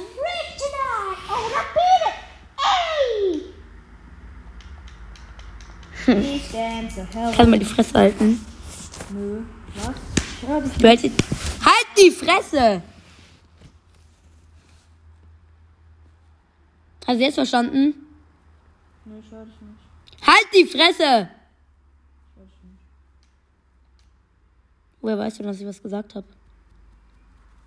Ich. 6.07 6.53
Kannst 6.53 7.39
du 7.39 7.47
mal 7.47 7.59
die 7.59 7.65
Fresse 7.65 7.95
halten? 7.95 8.45
Nö. 9.11 9.43
Was? 9.77 11.03
Halt 11.03 11.87
die 11.97 12.11
Fresse! 12.11 12.83
Hast 17.07 17.19
du 17.19 17.25
jetzt 17.25 17.35
verstanden? 17.35 17.95
Nö, 19.05 19.15
nicht. 19.17 19.33
Halt 20.27 20.47
die 20.55 20.65
Fresse! 20.67 21.29
Woher 25.01 25.19
weißt 25.19 25.39
du, 25.39 25.43
dass 25.45 25.59
ich 25.61 25.67
was 25.67 25.83
gesagt 25.83 26.15
habe? 26.15 26.27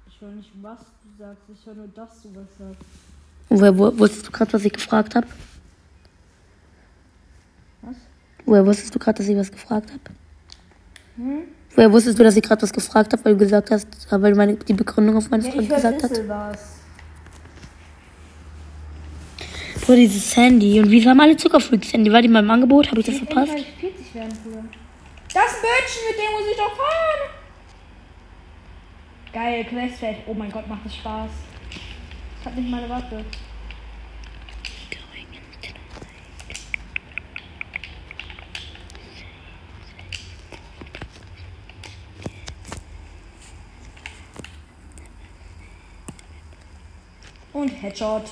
Ich 0.08 0.22
höre 0.22 0.30
nicht, 0.32 0.52
was 0.62 0.78
du 0.80 1.24
sagst. 1.24 1.42
Ich 1.52 1.66
höre 1.66 1.74
nur, 1.74 1.88
dass 1.88 2.22
du 2.22 2.30
was 2.36 2.46
sagst. 2.60 2.82
Und 3.50 3.60
woher 3.60 3.78
wo, 3.78 3.98
wusstest 4.00 4.28
du 4.28 4.32
gerade, 4.32 4.54
was 4.54 4.64
ich 4.66 4.74
gefragt 4.74 5.16
habe? 5.16 5.28
Was? 7.82 7.96
Woher 8.46 8.66
wusstest 8.66 8.94
du 8.94 9.00
gerade, 9.00 9.18
dass 9.18 9.28
ich 9.28 9.36
was 9.38 9.52
gefragt 9.52 9.90
habe? 9.92 10.02
Hm? 11.16 11.42
Woher 11.76 11.92
wusstest 11.92 12.20
du, 12.20 12.24
dass 12.24 12.36
ich 12.36 12.44
gerade 12.44 12.62
was 12.62 12.72
gefragt 12.72 13.14
habe, 13.14 13.26
weil 13.26 13.34
du 13.34 13.40
gesagt 13.40 13.72
hast, 13.72 13.88
weil 14.12 14.32
du 14.32 14.38
meine, 14.38 14.56
die 14.56 14.74
Begründung 14.74 15.18
auf 15.18 15.30
meine 15.32 15.44
Ja, 15.44 15.52
Frage 15.52 15.68
gesagt 15.68 16.04
hast? 16.04 16.10
Bissel 16.10 16.30
was. 16.30 16.60
Bruder, 19.82 19.98
dieses 19.98 20.32
Sandy. 20.32 20.80
Und 20.80 20.90
wieso 20.92 21.10
haben 21.10 21.20
alle 21.20 21.36
Zuckerfreaks 21.38 21.90
Sandy? 21.90 22.12
War 22.12 22.22
die 22.22 22.28
mal 22.28 22.44
im 22.44 22.52
Angebot? 22.52 22.90
Habe 22.90 23.00
ich 23.00 23.06
das 23.06 23.16
Ich 23.16 23.22
verpasst? 23.24 23.54
gleich 23.54 23.66
40 23.80 24.16
werden. 24.16 24.30
Das 25.34 25.52
Bötchen, 25.62 26.02
mit 26.10 26.18
dem 26.18 26.32
muss 26.34 26.50
ich 26.52 26.58
doch 26.58 26.76
fahren. 26.76 27.30
Geil, 29.34 29.66
Questfeld. 29.66 30.18
Oh 30.28 30.34
mein 30.34 30.52
Gott, 30.52 30.68
macht 30.68 30.86
das 30.86 30.96
Spaß. 30.96 31.30
Das 32.38 32.46
hat 32.46 32.56
nicht 32.58 32.70
meine 32.70 32.88
Waffe. 32.90 33.24
Und 47.54 47.70
Headshot. 47.70 48.24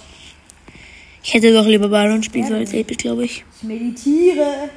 Ich 1.31 1.35
hätte 1.35 1.53
doch 1.53 1.65
lieber 1.65 1.87
Baron 1.87 2.21
spielen 2.21 2.45
sollen 2.45 2.59
als 2.59 2.75
8 2.75 2.97
glaube 2.97 3.23
ich. 3.23 3.45
Ich 3.55 3.63
meditiere. 3.63 4.69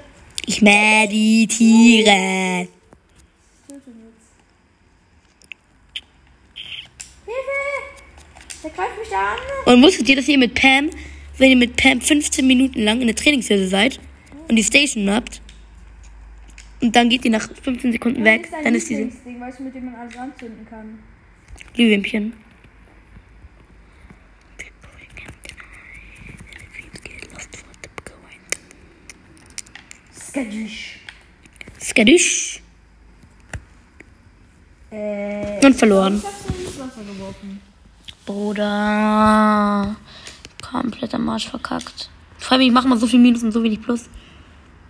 Ich 0.46 0.62
meditiere. 0.62 2.68
Hilfe! 7.26 7.58
Der 8.62 8.70
greift 8.70 8.98
mich 9.00 9.08
da 9.10 9.32
an. 9.32 9.74
Und 9.74 9.82
wusstet 9.82 10.08
ihr, 10.08 10.14
dass 10.14 10.28
ihr 10.28 10.38
mit 10.38 10.54
Pam, 10.54 10.90
wenn 11.38 11.50
ihr 11.50 11.56
mit 11.56 11.74
Pam 11.74 12.00
15 12.00 12.46
Minuten 12.46 12.82
lang 12.82 13.00
in 13.00 13.08
der 13.08 13.16
Trainingshilfe 13.16 13.66
seid 13.66 13.98
und 14.46 14.54
die 14.54 14.62
Station 14.62 15.10
habt 15.10 15.42
und 16.80 16.94
dann 16.94 17.08
geht 17.08 17.24
die 17.24 17.30
nach 17.30 17.50
15 17.64 17.90
Sekunden 17.90 18.22
weg, 18.22 18.48
dann 18.62 18.76
ist 18.76 18.88
diese 18.88 19.00
Lieblingsding, 19.00 19.40
weißt 19.40 19.58
du, 19.58 19.64
mit 19.64 19.74
dem 19.74 19.86
man 19.86 19.96
alles 19.96 20.16
anzünden 20.16 20.64
kann. 20.70 21.00
Glühwürmchen. 21.74 22.43
Skadüsch. 30.34 30.98
Skadisch. 31.80 32.60
Äh. 34.90 35.64
Und 35.64 35.76
verloren. 35.76 36.16
Ich 36.16 36.24
hab's 36.24 36.48
ins 36.48 36.78
Wasser 36.80 37.04
geworfen. 37.04 37.60
Bruder. 38.26 39.94
Komplett 40.60 41.14
am 41.14 41.28
Arsch 41.28 41.48
verkackt. 41.48 42.10
Ich 42.40 42.44
frage 42.44 42.58
mich, 42.58 42.68
ich 42.68 42.74
mache 42.74 42.88
mal 42.88 42.98
so 42.98 43.06
viel 43.06 43.20
Minus 43.20 43.44
und 43.44 43.52
so 43.52 43.62
wenig 43.62 43.80
Plus. 43.80 44.08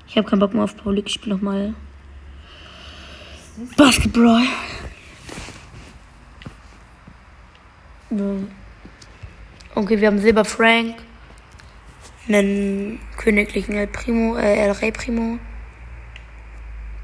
Ich 0.09 0.17
habe 0.17 0.27
keinen 0.27 0.39
Bock 0.39 0.55
mehr 0.55 0.65
auf 0.65 0.79
Paulik. 0.79 1.09
Ich 1.09 1.13
spiele 1.13 1.35
nochmal 1.35 1.75
Basketball. 3.77 4.45
So. 8.09 8.45
Okay, 9.75 10.01
wir 10.01 10.07
haben 10.07 10.21
Silber 10.21 10.47
Frank. 10.47 11.03
Einen 12.27 13.01
königlichen 13.16 13.75
El 13.75 13.87
Primo, 13.87 14.37
äh, 14.37 14.57
El 14.64 14.72
Rey 14.72 14.93
Primo. 14.93 15.39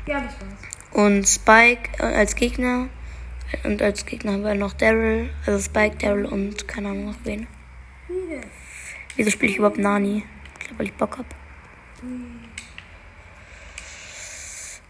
Ja, 0.07 0.21
das 0.21 0.33
war's. 0.41 0.71
Und 0.93 1.29
Spike 1.29 1.91
äh, 1.99 2.17
als 2.17 2.35
Gegner. 2.35 2.89
Und 3.65 3.83
als 3.83 4.07
Gegner 4.07 4.33
haben 4.33 4.45
wir 4.45 4.55
noch 4.55 4.73
Daryl. 4.73 5.31
Also 5.47 5.63
Spike, 5.63 5.97
Daryl 5.99 6.25
und 6.25 6.67
keine 6.69 6.89
Ahnung 6.89 7.07
noch 7.07 7.17
wen. 7.25 7.47
Wieso 9.17 9.31
spiele 9.31 9.53
ich 9.53 9.59
überhaupt 9.59 9.79
Nani? 9.79 10.25
Ich 10.59 10.67
glaube, 10.67 10.79
weil 10.79 10.87
ich 10.87 10.95
Bock 10.95 11.19
hab. 11.19 11.27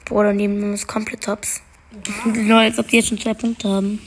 Bruder, 0.05 0.33
neben 0.33 0.63
uns 0.63 0.87
komplett 0.87 1.25
Tops. 1.25 1.63
Lol, 2.25 2.61
als 2.61 2.79
ob 2.79 2.89
die 2.89 2.97
jetzt 2.97 3.09
schon 3.09 3.19
zwei 3.19 3.35
Punkte 3.35 3.69
haben. 3.69 4.01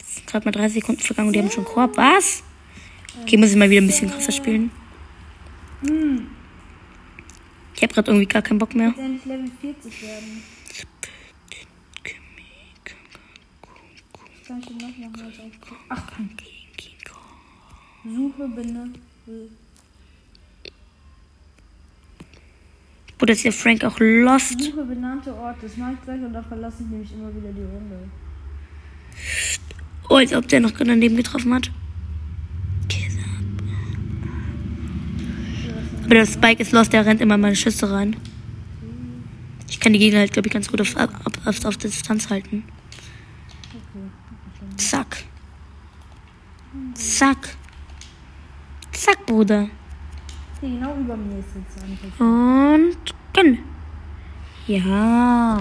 Es 0.00 0.16
sind 0.16 0.26
gerade 0.26 0.44
mal 0.44 0.52
30 0.52 0.74
Sekunden 0.80 1.00
vergangen 1.00 1.28
und 1.28 1.32
die 1.34 1.40
haben 1.40 1.50
schon 1.50 1.64
Korb. 1.64 1.96
Was? 1.96 2.42
Okay, 3.22 3.36
muss 3.36 3.50
ich 3.50 3.56
mal 3.56 3.70
wieder 3.70 3.80
ein 3.80 3.86
bisschen 3.86 4.10
krasser 4.10 4.32
spielen. 4.32 4.70
Ich 5.80 5.88
habe 7.82 7.94
gerade 7.94 8.10
irgendwie 8.10 8.26
gar 8.26 8.42
keinen 8.42 8.58
Bock 8.58 8.74
mehr. 8.74 8.88
Jetzt 8.88 8.98
endlich 8.98 9.24
Level 9.24 9.50
40 9.60 10.02
werden. 10.02 10.42
Kann 14.46 14.60
ich 14.60 14.70
noch 14.70 15.44
Auftrag? 15.44 15.78
Ach, 15.90 16.02
Suche, 18.04 18.48
Binde. 18.48 18.90
Bruder, 23.18 23.32
ist 23.32 23.44
der 23.44 23.52
Frank 23.52 23.84
auch 23.84 23.98
lost? 23.98 24.60
Suche 24.60 24.84
benannte 24.84 25.34
Orte. 25.34 25.58
Das 25.62 25.76
mache 25.76 25.94
ich 25.94 26.02
gleich 26.02 26.20
und 26.20 26.32
da 26.32 26.42
verlasse 26.42 26.82
ich 26.82 26.88
nämlich 26.88 27.12
immer 27.12 27.34
wieder 27.34 27.52
die 27.52 27.62
Runde. 27.62 28.08
Oh, 30.08 30.14
als 30.14 30.32
ob 30.32 30.46
der 30.48 30.60
noch 30.60 30.72
gerade 30.72 30.90
daneben 30.90 31.16
getroffen 31.16 31.52
hat. 31.52 31.70
Aber 36.08 36.14
der 36.14 36.24
Spike 36.24 36.62
ist 36.62 36.72
lost, 36.72 36.94
der 36.94 37.04
rennt 37.04 37.20
immer 37.20 37.34
in 37.34 37.42
meine 37.42 37.54
Schüsse 37.54 37.92
rein. 37.92 38.16
Ich 39.68 39.78
kann 39.78 39.92
die 39.92 39.98
Gegner 39.98 40.20
halt, 40.20 40.32
glaube 40.32 40.48
ich, 40.48 40.54
ganz 40.54 40.66
gut 40.66 40.80
auf, 40.80 40.96
auf, 40.96 41.10
auf, 41.44 41.64
auf 41.66 41.76
Distanz 41.76 42.30
halten. 42.30 42.64
Zack. 44.78 45.18
Zack. 46.94 47.54
Zack, 48.92 49.26
Bruder. 49.26 49.68
Genau 50.62 50.96
über 50.96 51.14
mir 51.14 51.40
ist 51.40 51.48
jetzt 51.54 51.76
einfach. 51.84 52.20
Und 52.24 52.96
gönn. 53.34 53.58
Ja. 54.66 55.60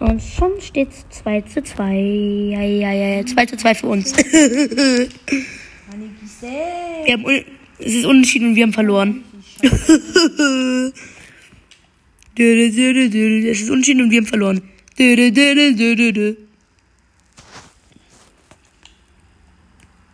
Und 0.00 0.20
schon 0.20 0.60
steht's 0.60 1.06
2 1.10 1.42
zu 1.42 1.62
2. 1.62 1.94
Ja, 2.50 2.62
ja, 2.62 2.92
ja, 2.92 3.24
2 3.24 3.46
zu 3.46 3.56
2 3.56 3.74
für 3.76 3.86
uns. 3.86 4.12
Wir 7.04 7.12
haben 7.12 7.24
es 7.78 7.94
ist 7.94 8.06
unentschieden 8.06 8.48
und 8.48 8.56
wir 8.56 8.62
haben 8.62 8.72
verloren. 8.72 9.22
Es 12.38 13.60
ist 13.60 13.70
unentschieden 13.70 14.02
und 14.02 14.10
wir 14.10 14.18
haben 14.18 14.26
verloren. 14.26 14.62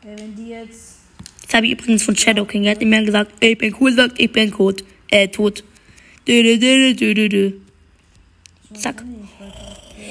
Wenn 0.03 0.37
die 0.37 0.49
jetzt. 0.49 0.99
Das 1.43 1.55
habe 1.55 1.67
ich 1.67 1.73
übrigens 1.73 2.03
von 2.03 2.17
Shadow 2.17 2.45
King. 2.45 2.65
Er 2.65 2.73
hat 2.73 2.83
immer 2.83 3.03
gesagt, 3.03 3.33
ich 3.41 3.59
bin 3.59 3.75
cool, 3.81 3.93
sagt, 3.93 4.19
ich 4.21 4.33
bin 4.33 4.51
tot. 4.51 4.85
Äh, 5.11 5.29
tot. 5.29 5.65
Zack. 8.75 9.05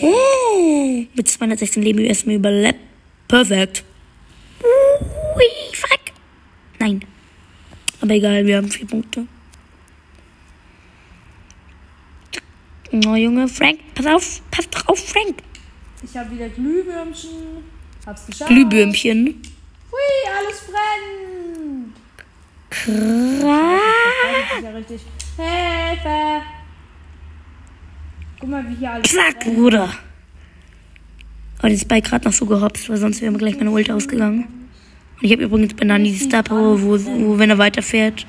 Oh, 0.01 1.05
mit 1.13 1.27
216 1.27 1.83
Leben 1.83 1.99
erstmal 1.99 2.35
überlebt. 2.35 2.79
Perfekt. 3.27 3.83
Ui, 4.61 5.73
fuck. 5.73 5.99
Nein. 6.79 7.01
Aber 8.01 8.13
egal, 8.13 8.45
wir 8.45 8.57
haben 8.57 8.69
vier 8.69 8.87
Punkte. 8.87 9.27
Oh, 12.91 13.15
Junge, 13.15 13.47
Frank, 13.47 13.79
pass 13.95 14.05
auf, 14.05 14.41
pass 14.51 14.69
doch 14.69 14.87
auf, 14.87 14.99
Frank. 14.99 15.35
Ich 16.03 16.17
habe 16.17 16.31
wieder 16.31 16.49
Glühwürmchen. 16.49 17.63
Hab's 18.05 18.25
geschafft. 18.25 18.49
Glühbürmchen. 18.49 19.41
Hui, 19.91 20.31
alles 20.37 20.61
brennt. 20.65 21.95
Krass. 22.69 24.63
Ja 24.63 24.69
richtig. 24.71 25.01
Hilfe! 25.37 26.41
Guck 28.39 28.49
mal, 28.49 28.67
wie 28.67 28.75
hier 28.75 28.91
alles 28.91 29.11
Zack, 29.11 29.39
brennt. 29.41 29.55
Bruder. 29.55 29.93
Aber 31.59 31.69
das 31.69 31.77
ist 31.77 31.87
bei 31.87 31.99
gerade 32.01 32.25
noch 32.25 32.33
so 32.33 32.47
gehopst, 32.47 32.89
weil 32.89 32.97
sonst 32.97 33.21
wäre 33.21 33.31
mir 33.31 33.37
gleich 33.37 33.55
meine 33.55 33.69
Ult 33.69 33.91
ausgegangen. 33.91 34.60
Und 35.21 35.27
ich 35.27 35.33
habe 35.33 35.43
übrigens 35.43 35.75
Banani 35.75 36.11
die 36.11 36.17
Star 36.17 36.41
Power, 36.41 36.81
wo, 36.81 36.93
wo 36.93 37.37
wenn 37.37 37.51
er 37.51 37.57
weiterfährt. 37.59 38.25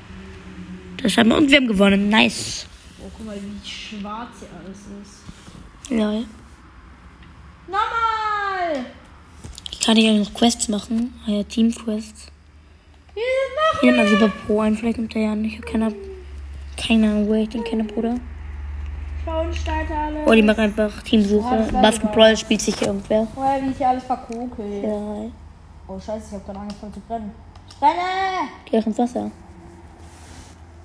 Das 1.01 1.17
haben 1.17 1.29
wir. 1.29 1.37
Und 1.37 1.49
wir 1.49 1.57
haben 1.57 1.67
gewonnen. 1.67 2.09
Nice. 2.09 2.67
Oh, 3.01 3.09
guck 3.17 3.25
mal, 3.25 3.35
wie 3.35 3.67
schwarz 3.67 4.29
hier 4.39 4.49
alles 4.63 4.79
ist. 5.01 5.91
Ja. 5.91 6.23
Nochmal! 7.67 8.85
Ich 9.71 9.79
kann 9.79 9.97
hier 9.97 10.13
noch 10.13 10.33
Quests 10.33 10.69
machen. 10.69 11.13
Ah 11.25 11.31
ja, 11.31 11.43
Team-Quests. 11.43 12.27
Hier 13.81 13.91
mal 13.91 14.07
Super 14.07 14.31
Pro 14.45 14.61
ein, 14.61 14.77
vielleicht 14.77 14.97
nimmt 14.97 15.15
er 15.15 15.21
ja 15.23 15.35
nicht. 15.35 15.53
Ich 15.53 15.61
habe 15.61 15.71
keine, 15.71 15.95
keine 16.77 17.07
Ahnung, 17.07 17.27
wo 17.27 17.33
ich 17.33 17.49
den 17.49 17.63
kenne, 17.63 17.83
Bruder. 17.83 18.15
Oh, 20.25 20.33
die 20.33 20.41
machen 20.41 20.59
einfach 20.59 21.01
Teamsuche. 21.01 21.43
war 21.71 21.81
Basketball 21.81 22.37
spielt 22.37 22.61
sich 22.61 22.75
hier 22.75 22.87
irgendwer. 22.87 23.27
Oh, 23.35 23.41
ja, 23.41 23.59
wie 23.63 23.71
ich 23.71 23.77
hier 23.77 23.89
alles 23.89 24.03
verkokelt. 24.03 24.83
Ja, 24.83 25.31
Oh, 25.87 25.99
scheiße, 25.99 26.27
ich 26.27 26.33
habe 26.33 26.43
gerade 26.45 26.59
angefangen 26.59 26.93
zu 26.93 26.99
brennen. 27.01 27.31
Ich 27.69 27.75
brenne! 27.77 27.99
geh 28.65 28.77
auch 28.79 28.85
ins 28.85 28.97
Wasser. 28.97 29.31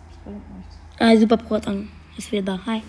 Das 0.08 0.18
bringt 0.24 0.56
nichts. 0.56 0.76
Ah, 0.98 1.16
Super 1.16 1.36
Pro 1.36 1.54
hat 1.56 1.66
an. 1.68 1.88
Ist 2.16 2.32
wieder 2.32 2.42
da. 2.42 2.60
Hi. 2.66 2.82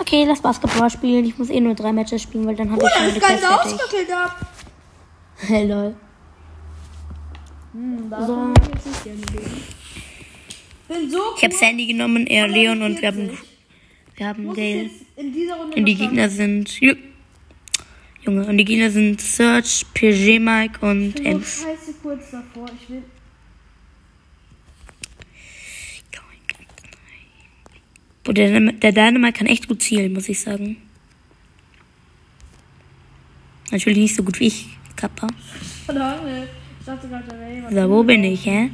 Okay, 0.00 0.24
lass 0.26 0.40
Basketball 0.40 0.88
spielen. 0.90 1.24
Ich 1.24 1.36
muss 1.38 1.50
eh 1.50 1.60
nur 1.60 1.74
drei 1.74 1.92
Matches 1.92 2.22
spielen, 2.22 2.46
weil 2.46 2.54
dann 2.54 2.70
habe 2.70 2.82
ich 2.82 2.88
Oh, 2.88 2.98
schon 2.98 3.14
das 3.14 3.20
Ganze 3.28 3.44
Quest 3.44 3.44
fertig. 3.62 3.72
ausgekilt 3.82 4.12
ab. 4.12 4.36
Hey, 5.40 5.66
lol. 5.68 5.94
Hm, 7.72 8.12
So. 8.26 8.52
Bin 10.88 11.10
so 11.10 11.18
Ich 11.36 11.44
habe 11.44 11.54
Sandy 11.54 11.86
genommen, 11.86 12.26
er 12.26 12.48
Leon 12.48 12.82
und 12.82 13.00
wir 13.00 13.08
haben, 13.08 13.28
40. 13.28 13.38
wir 14.16 14.26
haben 14.26 14.52
Gale. 14.54 14.90
in 15.16 15.32
Und 15.76 15.84
die 15.84 15.94
Gegner 15.94 16.28
sind. 16.28 16.80
Ju- 18.28 18.34
Junge, 18.34 18.46
und 18.46 18.58
die 18.58 18.64
Gegner 18.64 18.90
sind 18.90 19.20
Search, 19.20 19.86
PG 19.94 20.38
Mike 20.38 20.84
und 20.84 21.24
Ems. 21.24 21.62
scheiße 21.62 21.94
kurz 22.02 22.30
davor. 22.30 22.66
Ich 22.82 22.88
will. 22.90 23.02
Boah, 28.24 28.34
der, 28.34 28.60
der 28.72 28.92
Dynamite 28.92 29.32
kann 29.38 29.46
echt 29.46 29.68
gut 29.68 29.82
zielen, 29.82 30.12
muss 30.12 30.28
ich 30.28 30.40
sagen. 30.40 30.76
Natürlich 33.70 33.98
nicht 33.98 34.14
so 34.16 34.22
gut 34.22 34.40
wie 34.40 34.46
ich, 34.48 34.66
Kappa. 34.96 35.26
Verdammt, 35.86 36.22
ich 36.80 36.86
dachte 36.86 37.08
gerade, 37.08 37.24
da 37.28 37.38
wäre 37.38 37.54
jemand. 37.54 37.74
So, 37.74 37.90
wo 37.90 38.02
bin 38.02 38.24
ich, 38.24 38.46
hä? 38.46 38.70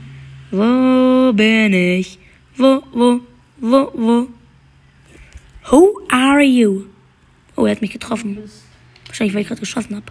Wo 0.50 1.32
bin 1.32 1.72
ich? 1.72 2.18
Wo, 2.57 2.82
wo, 2.92 3.20
wo, 3.59 3.90
wo? 3.94 4.28
Who 5.70 6.00
are 6.11 6.42
you? 6.42 6.84
Oh, 7.57 7.64
er 7.66 7.72
hat 7.72 7.80
mich 7.80 7.90
getroffen. 7.92 8.38
Wahrscheinlich, 9.14 9.34
weil 9.34 9.42
ich 9.42 9.46
gerade 9.46 9.60
geschossen 9.60 9.94
habe. 9.94 10.06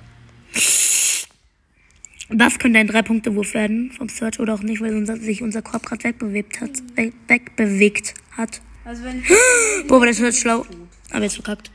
Das 2.29 2.57
könnte 2.57 2.79
ein 2.79 2.87
Drei-Punkte-Wurf 2.87 3.53
werden 3.53 3.91
vom 3.91 4.07
Search 4.07 4.39
oder 4.39 4.53
auch 4.53 4.61
nicht, 4.61 4.79
weil 4.79 4.95
unser, 4.95 5.17
sich 5.17 5.41
unser 5.41 5.61
Korb 5.61 5.85
gerade 5.85 6.05
wegbewegt 6.05 6.61
hat. 6.61 6.71
Weg, 6.95 7.13
wegbewegt 7.27 8.13
hat. 8.37 8.61
Also, 8.85 9.03
wenn. 9.03 9.21
Boah, 9.89 9.97
aber 9.97 10.05
das 10.05 10.21
wird 10.21 10.33
schlau. 10.35 10.65
Aber 11.11 11.21
jetzt 11.21 11.35
verkackt. 11.35 11.69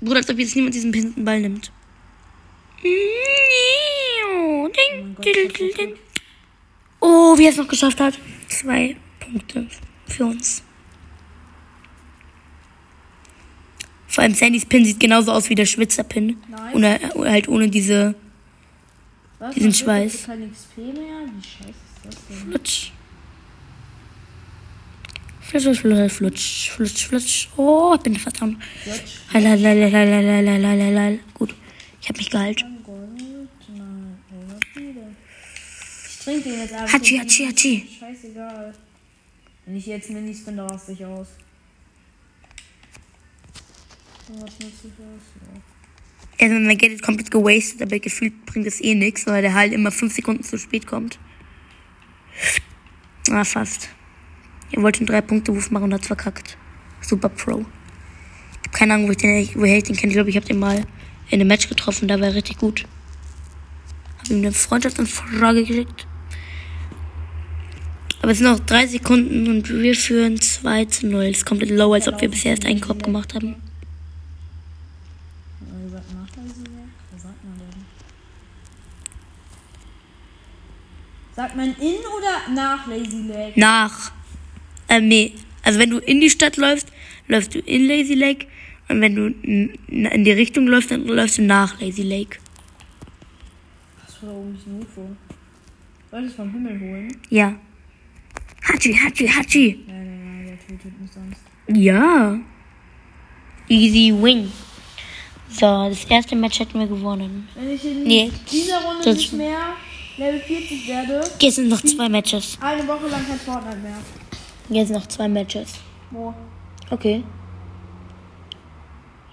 Bruder, 0.00 0.16
als 0.16 0.28
ob 0.28 0.40
jetzt 0.40 0.56
niemand 0.56 0.74
diesen 0.74 0.90
pinten 0.90 1.24
Ball 1.24 1.40
nimmt. 1.40 1.70
Oh, 6.98 7.38
wie 7.38 7.44
er 7.44 7.50
es 7.50 7.56
noch 7.56 7.68
geschafft 7.68 8.00
hat. 8.00 8.18
Zwei 8.48 8.96
Punkte 9.20 9.68
für 10.08 10.24
uns. 10.24 10.63
Vor 14.14 14.22
allem 14.22 14.34
Sandys 14.34 14.64
Pin 14.64 14.84
sieht 14.84 15.00
genauso 15.00 15.32
aus 15.32 15.50
wie 15.50 15.56
der 15.56 15.66
Schwitzer 15.66 16.04
Pin. 16.04 16.36
Nein. 16.48 16.74
Ohne, 16.74 17.00
halt 17.28 17.48
ohne 17.48 17.68
diese. 17.68 18.14
Was? 19.40 19.54
Diesen 19.56 19.74
Schweiß. 19.74 20.26
Kein 20.26 20.52
XP 20.52 20.76
mehr? 20.78 20.94
Wie 20.94 21.42
scheiße 21.42 21.70
ist 21.70 22.04
das 22.04 22.14
denn? 22.28 22.36
Flutsch. 22.36 22.92
Flutsch, 25.40 25.80
flutsch, 25.80 26.70
flutsch, 26.70 27.06
flutsch. 27.06 27.48
Oh, 27.56 27.94
ich 27.96 28.02
bin 28.02 28.16
verdammt. 28.16 28.62
Flutsch. 28.84 29.18
Gut, 31.34 31.54
also 46.40 46.54
mein 46.54 46.78
Geld 46.78 46.92
ist 46.92 47.02
komplett 47.02 47.30
gewastet, 47.30 47.82
aber 47.82 47.98
gefühlt 47.98 48.44
bringt 48.46 48.66
es 48.66 48.80
eh 48.80 48.94
nichts, 48.94 49.26
weil 49.26 49.42
der 49.42 49.54
halt 49.54 49.72
immer 49.72 49.90
fünf 49.90 50.14
Sekunden 50.14 50.42
zu 50.42 50.58
spät 50.58 50.86
kommt. 50.86 51.18
Ah, 53.30 53.44
fast. 53.44 53.88
Er 54.72 54.82
wollte 54.82 55.00
einen 55.00 55.06
Drei-Punkte-Wurf 55.06 55.70
machen 55.70 55.84
und 55.84 55.94
hat's 55.94 56.06
verkackt. 56.06 56.56
Super 57.00 57.28
Pro. 57.28 57.60
Ich 57.60 58.68
habe 58.68 58.78
keine 58.78 58.94
Ahnung, 58.94 59.08
wo 59.08 59.12
ich 59.12 59.18
den, 59.18 59.48
woher 59.54 59.78
ich 59.78 59.84
den 59.84 59.96
kenne. 59.96 60.10
Ich 60.10 60.16
glaube, 60.16 60.30
ich 60.30 60.36
habe 60.36 60.46
den 60.46 60.58
mal 60.58 60.84
in 61.30 61.40
einem 61.40 61.48
Match 61.48 61.68
getroffen, 61.68 62.08
da 62.08 62.18
war 62.18 62.28
er 62.28 62.34
richtig 62.34 62.58
gut. 62.58 62.84
Habe 64.18 64.34
ihm 64.34 64.38
eine 64.38 64.52
Freundschaftsanfrage 64.52 65.64
geschickt. 65.64 66.06
Aber 68.24 68.32
es 68.32 68.38
sind 68.38 68.46
noch 68.46 68.60
drei 68.60 68.86
Sekunden 68.86 69.48
und 69.48 69.68
wir 69.68 69.94
führen 69.94 70.40
2 70.40 70.86
zu 70.86 71.06
0. 71.08 71.24
Es 71.24 71.38
ist 71.38 71.44
komplett 71.44 71.68
low, 71.68 71.92
als 71.92 72.08
ob 72.08 72.20
wir 72.22 72.30
bisher 72.30 72.52
erst 72.52 72.64
einen 72.64 72.80
Korb 72.80 73.02
gemacht 73.02 73.34
haben. 73.34 73.56
Wie 75.60 75.90
sagt 75.90 76.10
Nachweise 76.14 76.62
weg? 76.62 76.88
Was 77.12 77.22
sagt 77.22 77.44
man 77.44 77.58
denn? 77.58 77.84
Sagt 81.36 81.56
man 81.56 81.74
in 81.80 81.96
oder 82.16 82.54
nach 82.54 82.86
Lazy 82.86 83.22
Leg? 83.26 83.56
Nach. 83.56 84.12
Ähm, 84.88 85.08
nee. 85.08 85.32
Also 85.62 85.78
wenn 85.78 85.90
du 85.90 85.98
in 85.98 86.20
die 86.20 86.30
Stadt 86.30 86.56
läufst, 86.56 86.88
läufst 87.26 87.54
du 87.54 87.58
in 87.60 87.86
Lazy 87.86 88.14
Lake. 88.14 88.46
Und 88.88 89.00
wenn 89.00 89.14
du 89.14 89.26
in 89.26 90.24
die 90.24 90.30
Richtung 90.32 90.66
läufst, 90.66 90.90
dann 90.90 91.04
läufst 91.06 91.38
du 91.38 91.42
nach 91.42 91.80
Lazy 91.80 92.02
Lake. 92.02 92.38
Das 94.06 94.22
war 94.22 94.30
da 94.30 94.36
oben 94.36 94.58
ein 94.66 94.80
UFO. 94.82 95.16
Soll 96.10 96.20
ich 96.24 96.30
es 96.30 96.34
vom 96.36 96.50
Himmel 96.52 96.78
holen? 96.80 97.16
Ja. 97.30 97.54
Hachi, 98.68 98.94
Hachi, 98.94 99.26
Hachi. 99.26 99.84
Nein, 99.86 99.96
nein, 99.96 100.46
nein, 100.46 100.46
der 100.46 100.76
tötet 100.78 101.00
mich 101.00 101.10
sonst. 101.10 101.40
Ja. 101.68 102.38
Easy 103.68 104.12
win. 104.22 104.52
So, 105.48 105.88
das 105.88 106.04
erste 106.04 106.36
Match 106.36 106.60
hätten 106.60 106.78
wir 106.78 106.86
gewonnen. 106.86 107.48
Wenn 107.54 107.70
ich 107.70 107.84
in 107.84 108.04
Nee, 108.04 108.30
dieser 108.50 108.78
Runde 108.82 109.04
das- 109.04 109.16
nicht 109.16 109.32
mehr 109.32 109.58
Level 110.16 110.40
40 110.40 110.88
werde, 110.88 111.24
Jetzt 111.40 111.56
sind 111.56 111.68
noch 111.68 111.80
zwei 111.82 112.08
Matches. 112.08 112.56
eine 112.60 112.86
Woche 112.86 113.08
lang 113.08 113.26
kein 113.26 113.38
Fortnite 113.38 113.78
mehr. 113.78 113.96
Jetzt 114.68 114.90
noch 114.90 115.06
zwei 115.08 115.28
Matches. 115.28 115.74
Wo? 116.10 116.32
Okay. 116.90 117.24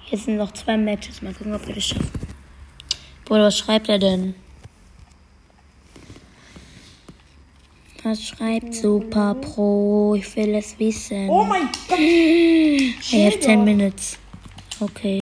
Jetzt 0.10 0.26
sind 0.26 0.38
noch 0.38 0.52
zwei 0.54 0.78
Matches. 0.78 1.22
Mal 1.22 1.34
gucken, 1.34 1.54
ob 1.54 1.66
wir 1.68 1.76
das 1.76 1.86
schaffen. 1.86 2.10
Bruder, 3.26 3.44
was 3.46 3.58
schreibt 3.58 3.88
er 3.90 4.00
denn? 4.00 4.34
Was 8.04 8.24
schreibt 8.24 8.74
Super 8.74 9.36
Pro? 9.36 10.16
Ich 10.16 10.36
will 10.36 10.56
es 10.56 10.78
wissen. 10.80 11.30
Oh 11.30 11.44
mein 11.44 11.70
Gott! 11.88 12.00
I 12.00 12.96
have 13.26 13.32
Chill 13.38 13.40
10 13.40 13.60
doch. 13.60 13.66
minutes. 13.66 14.18
Okay. 14.80 15.20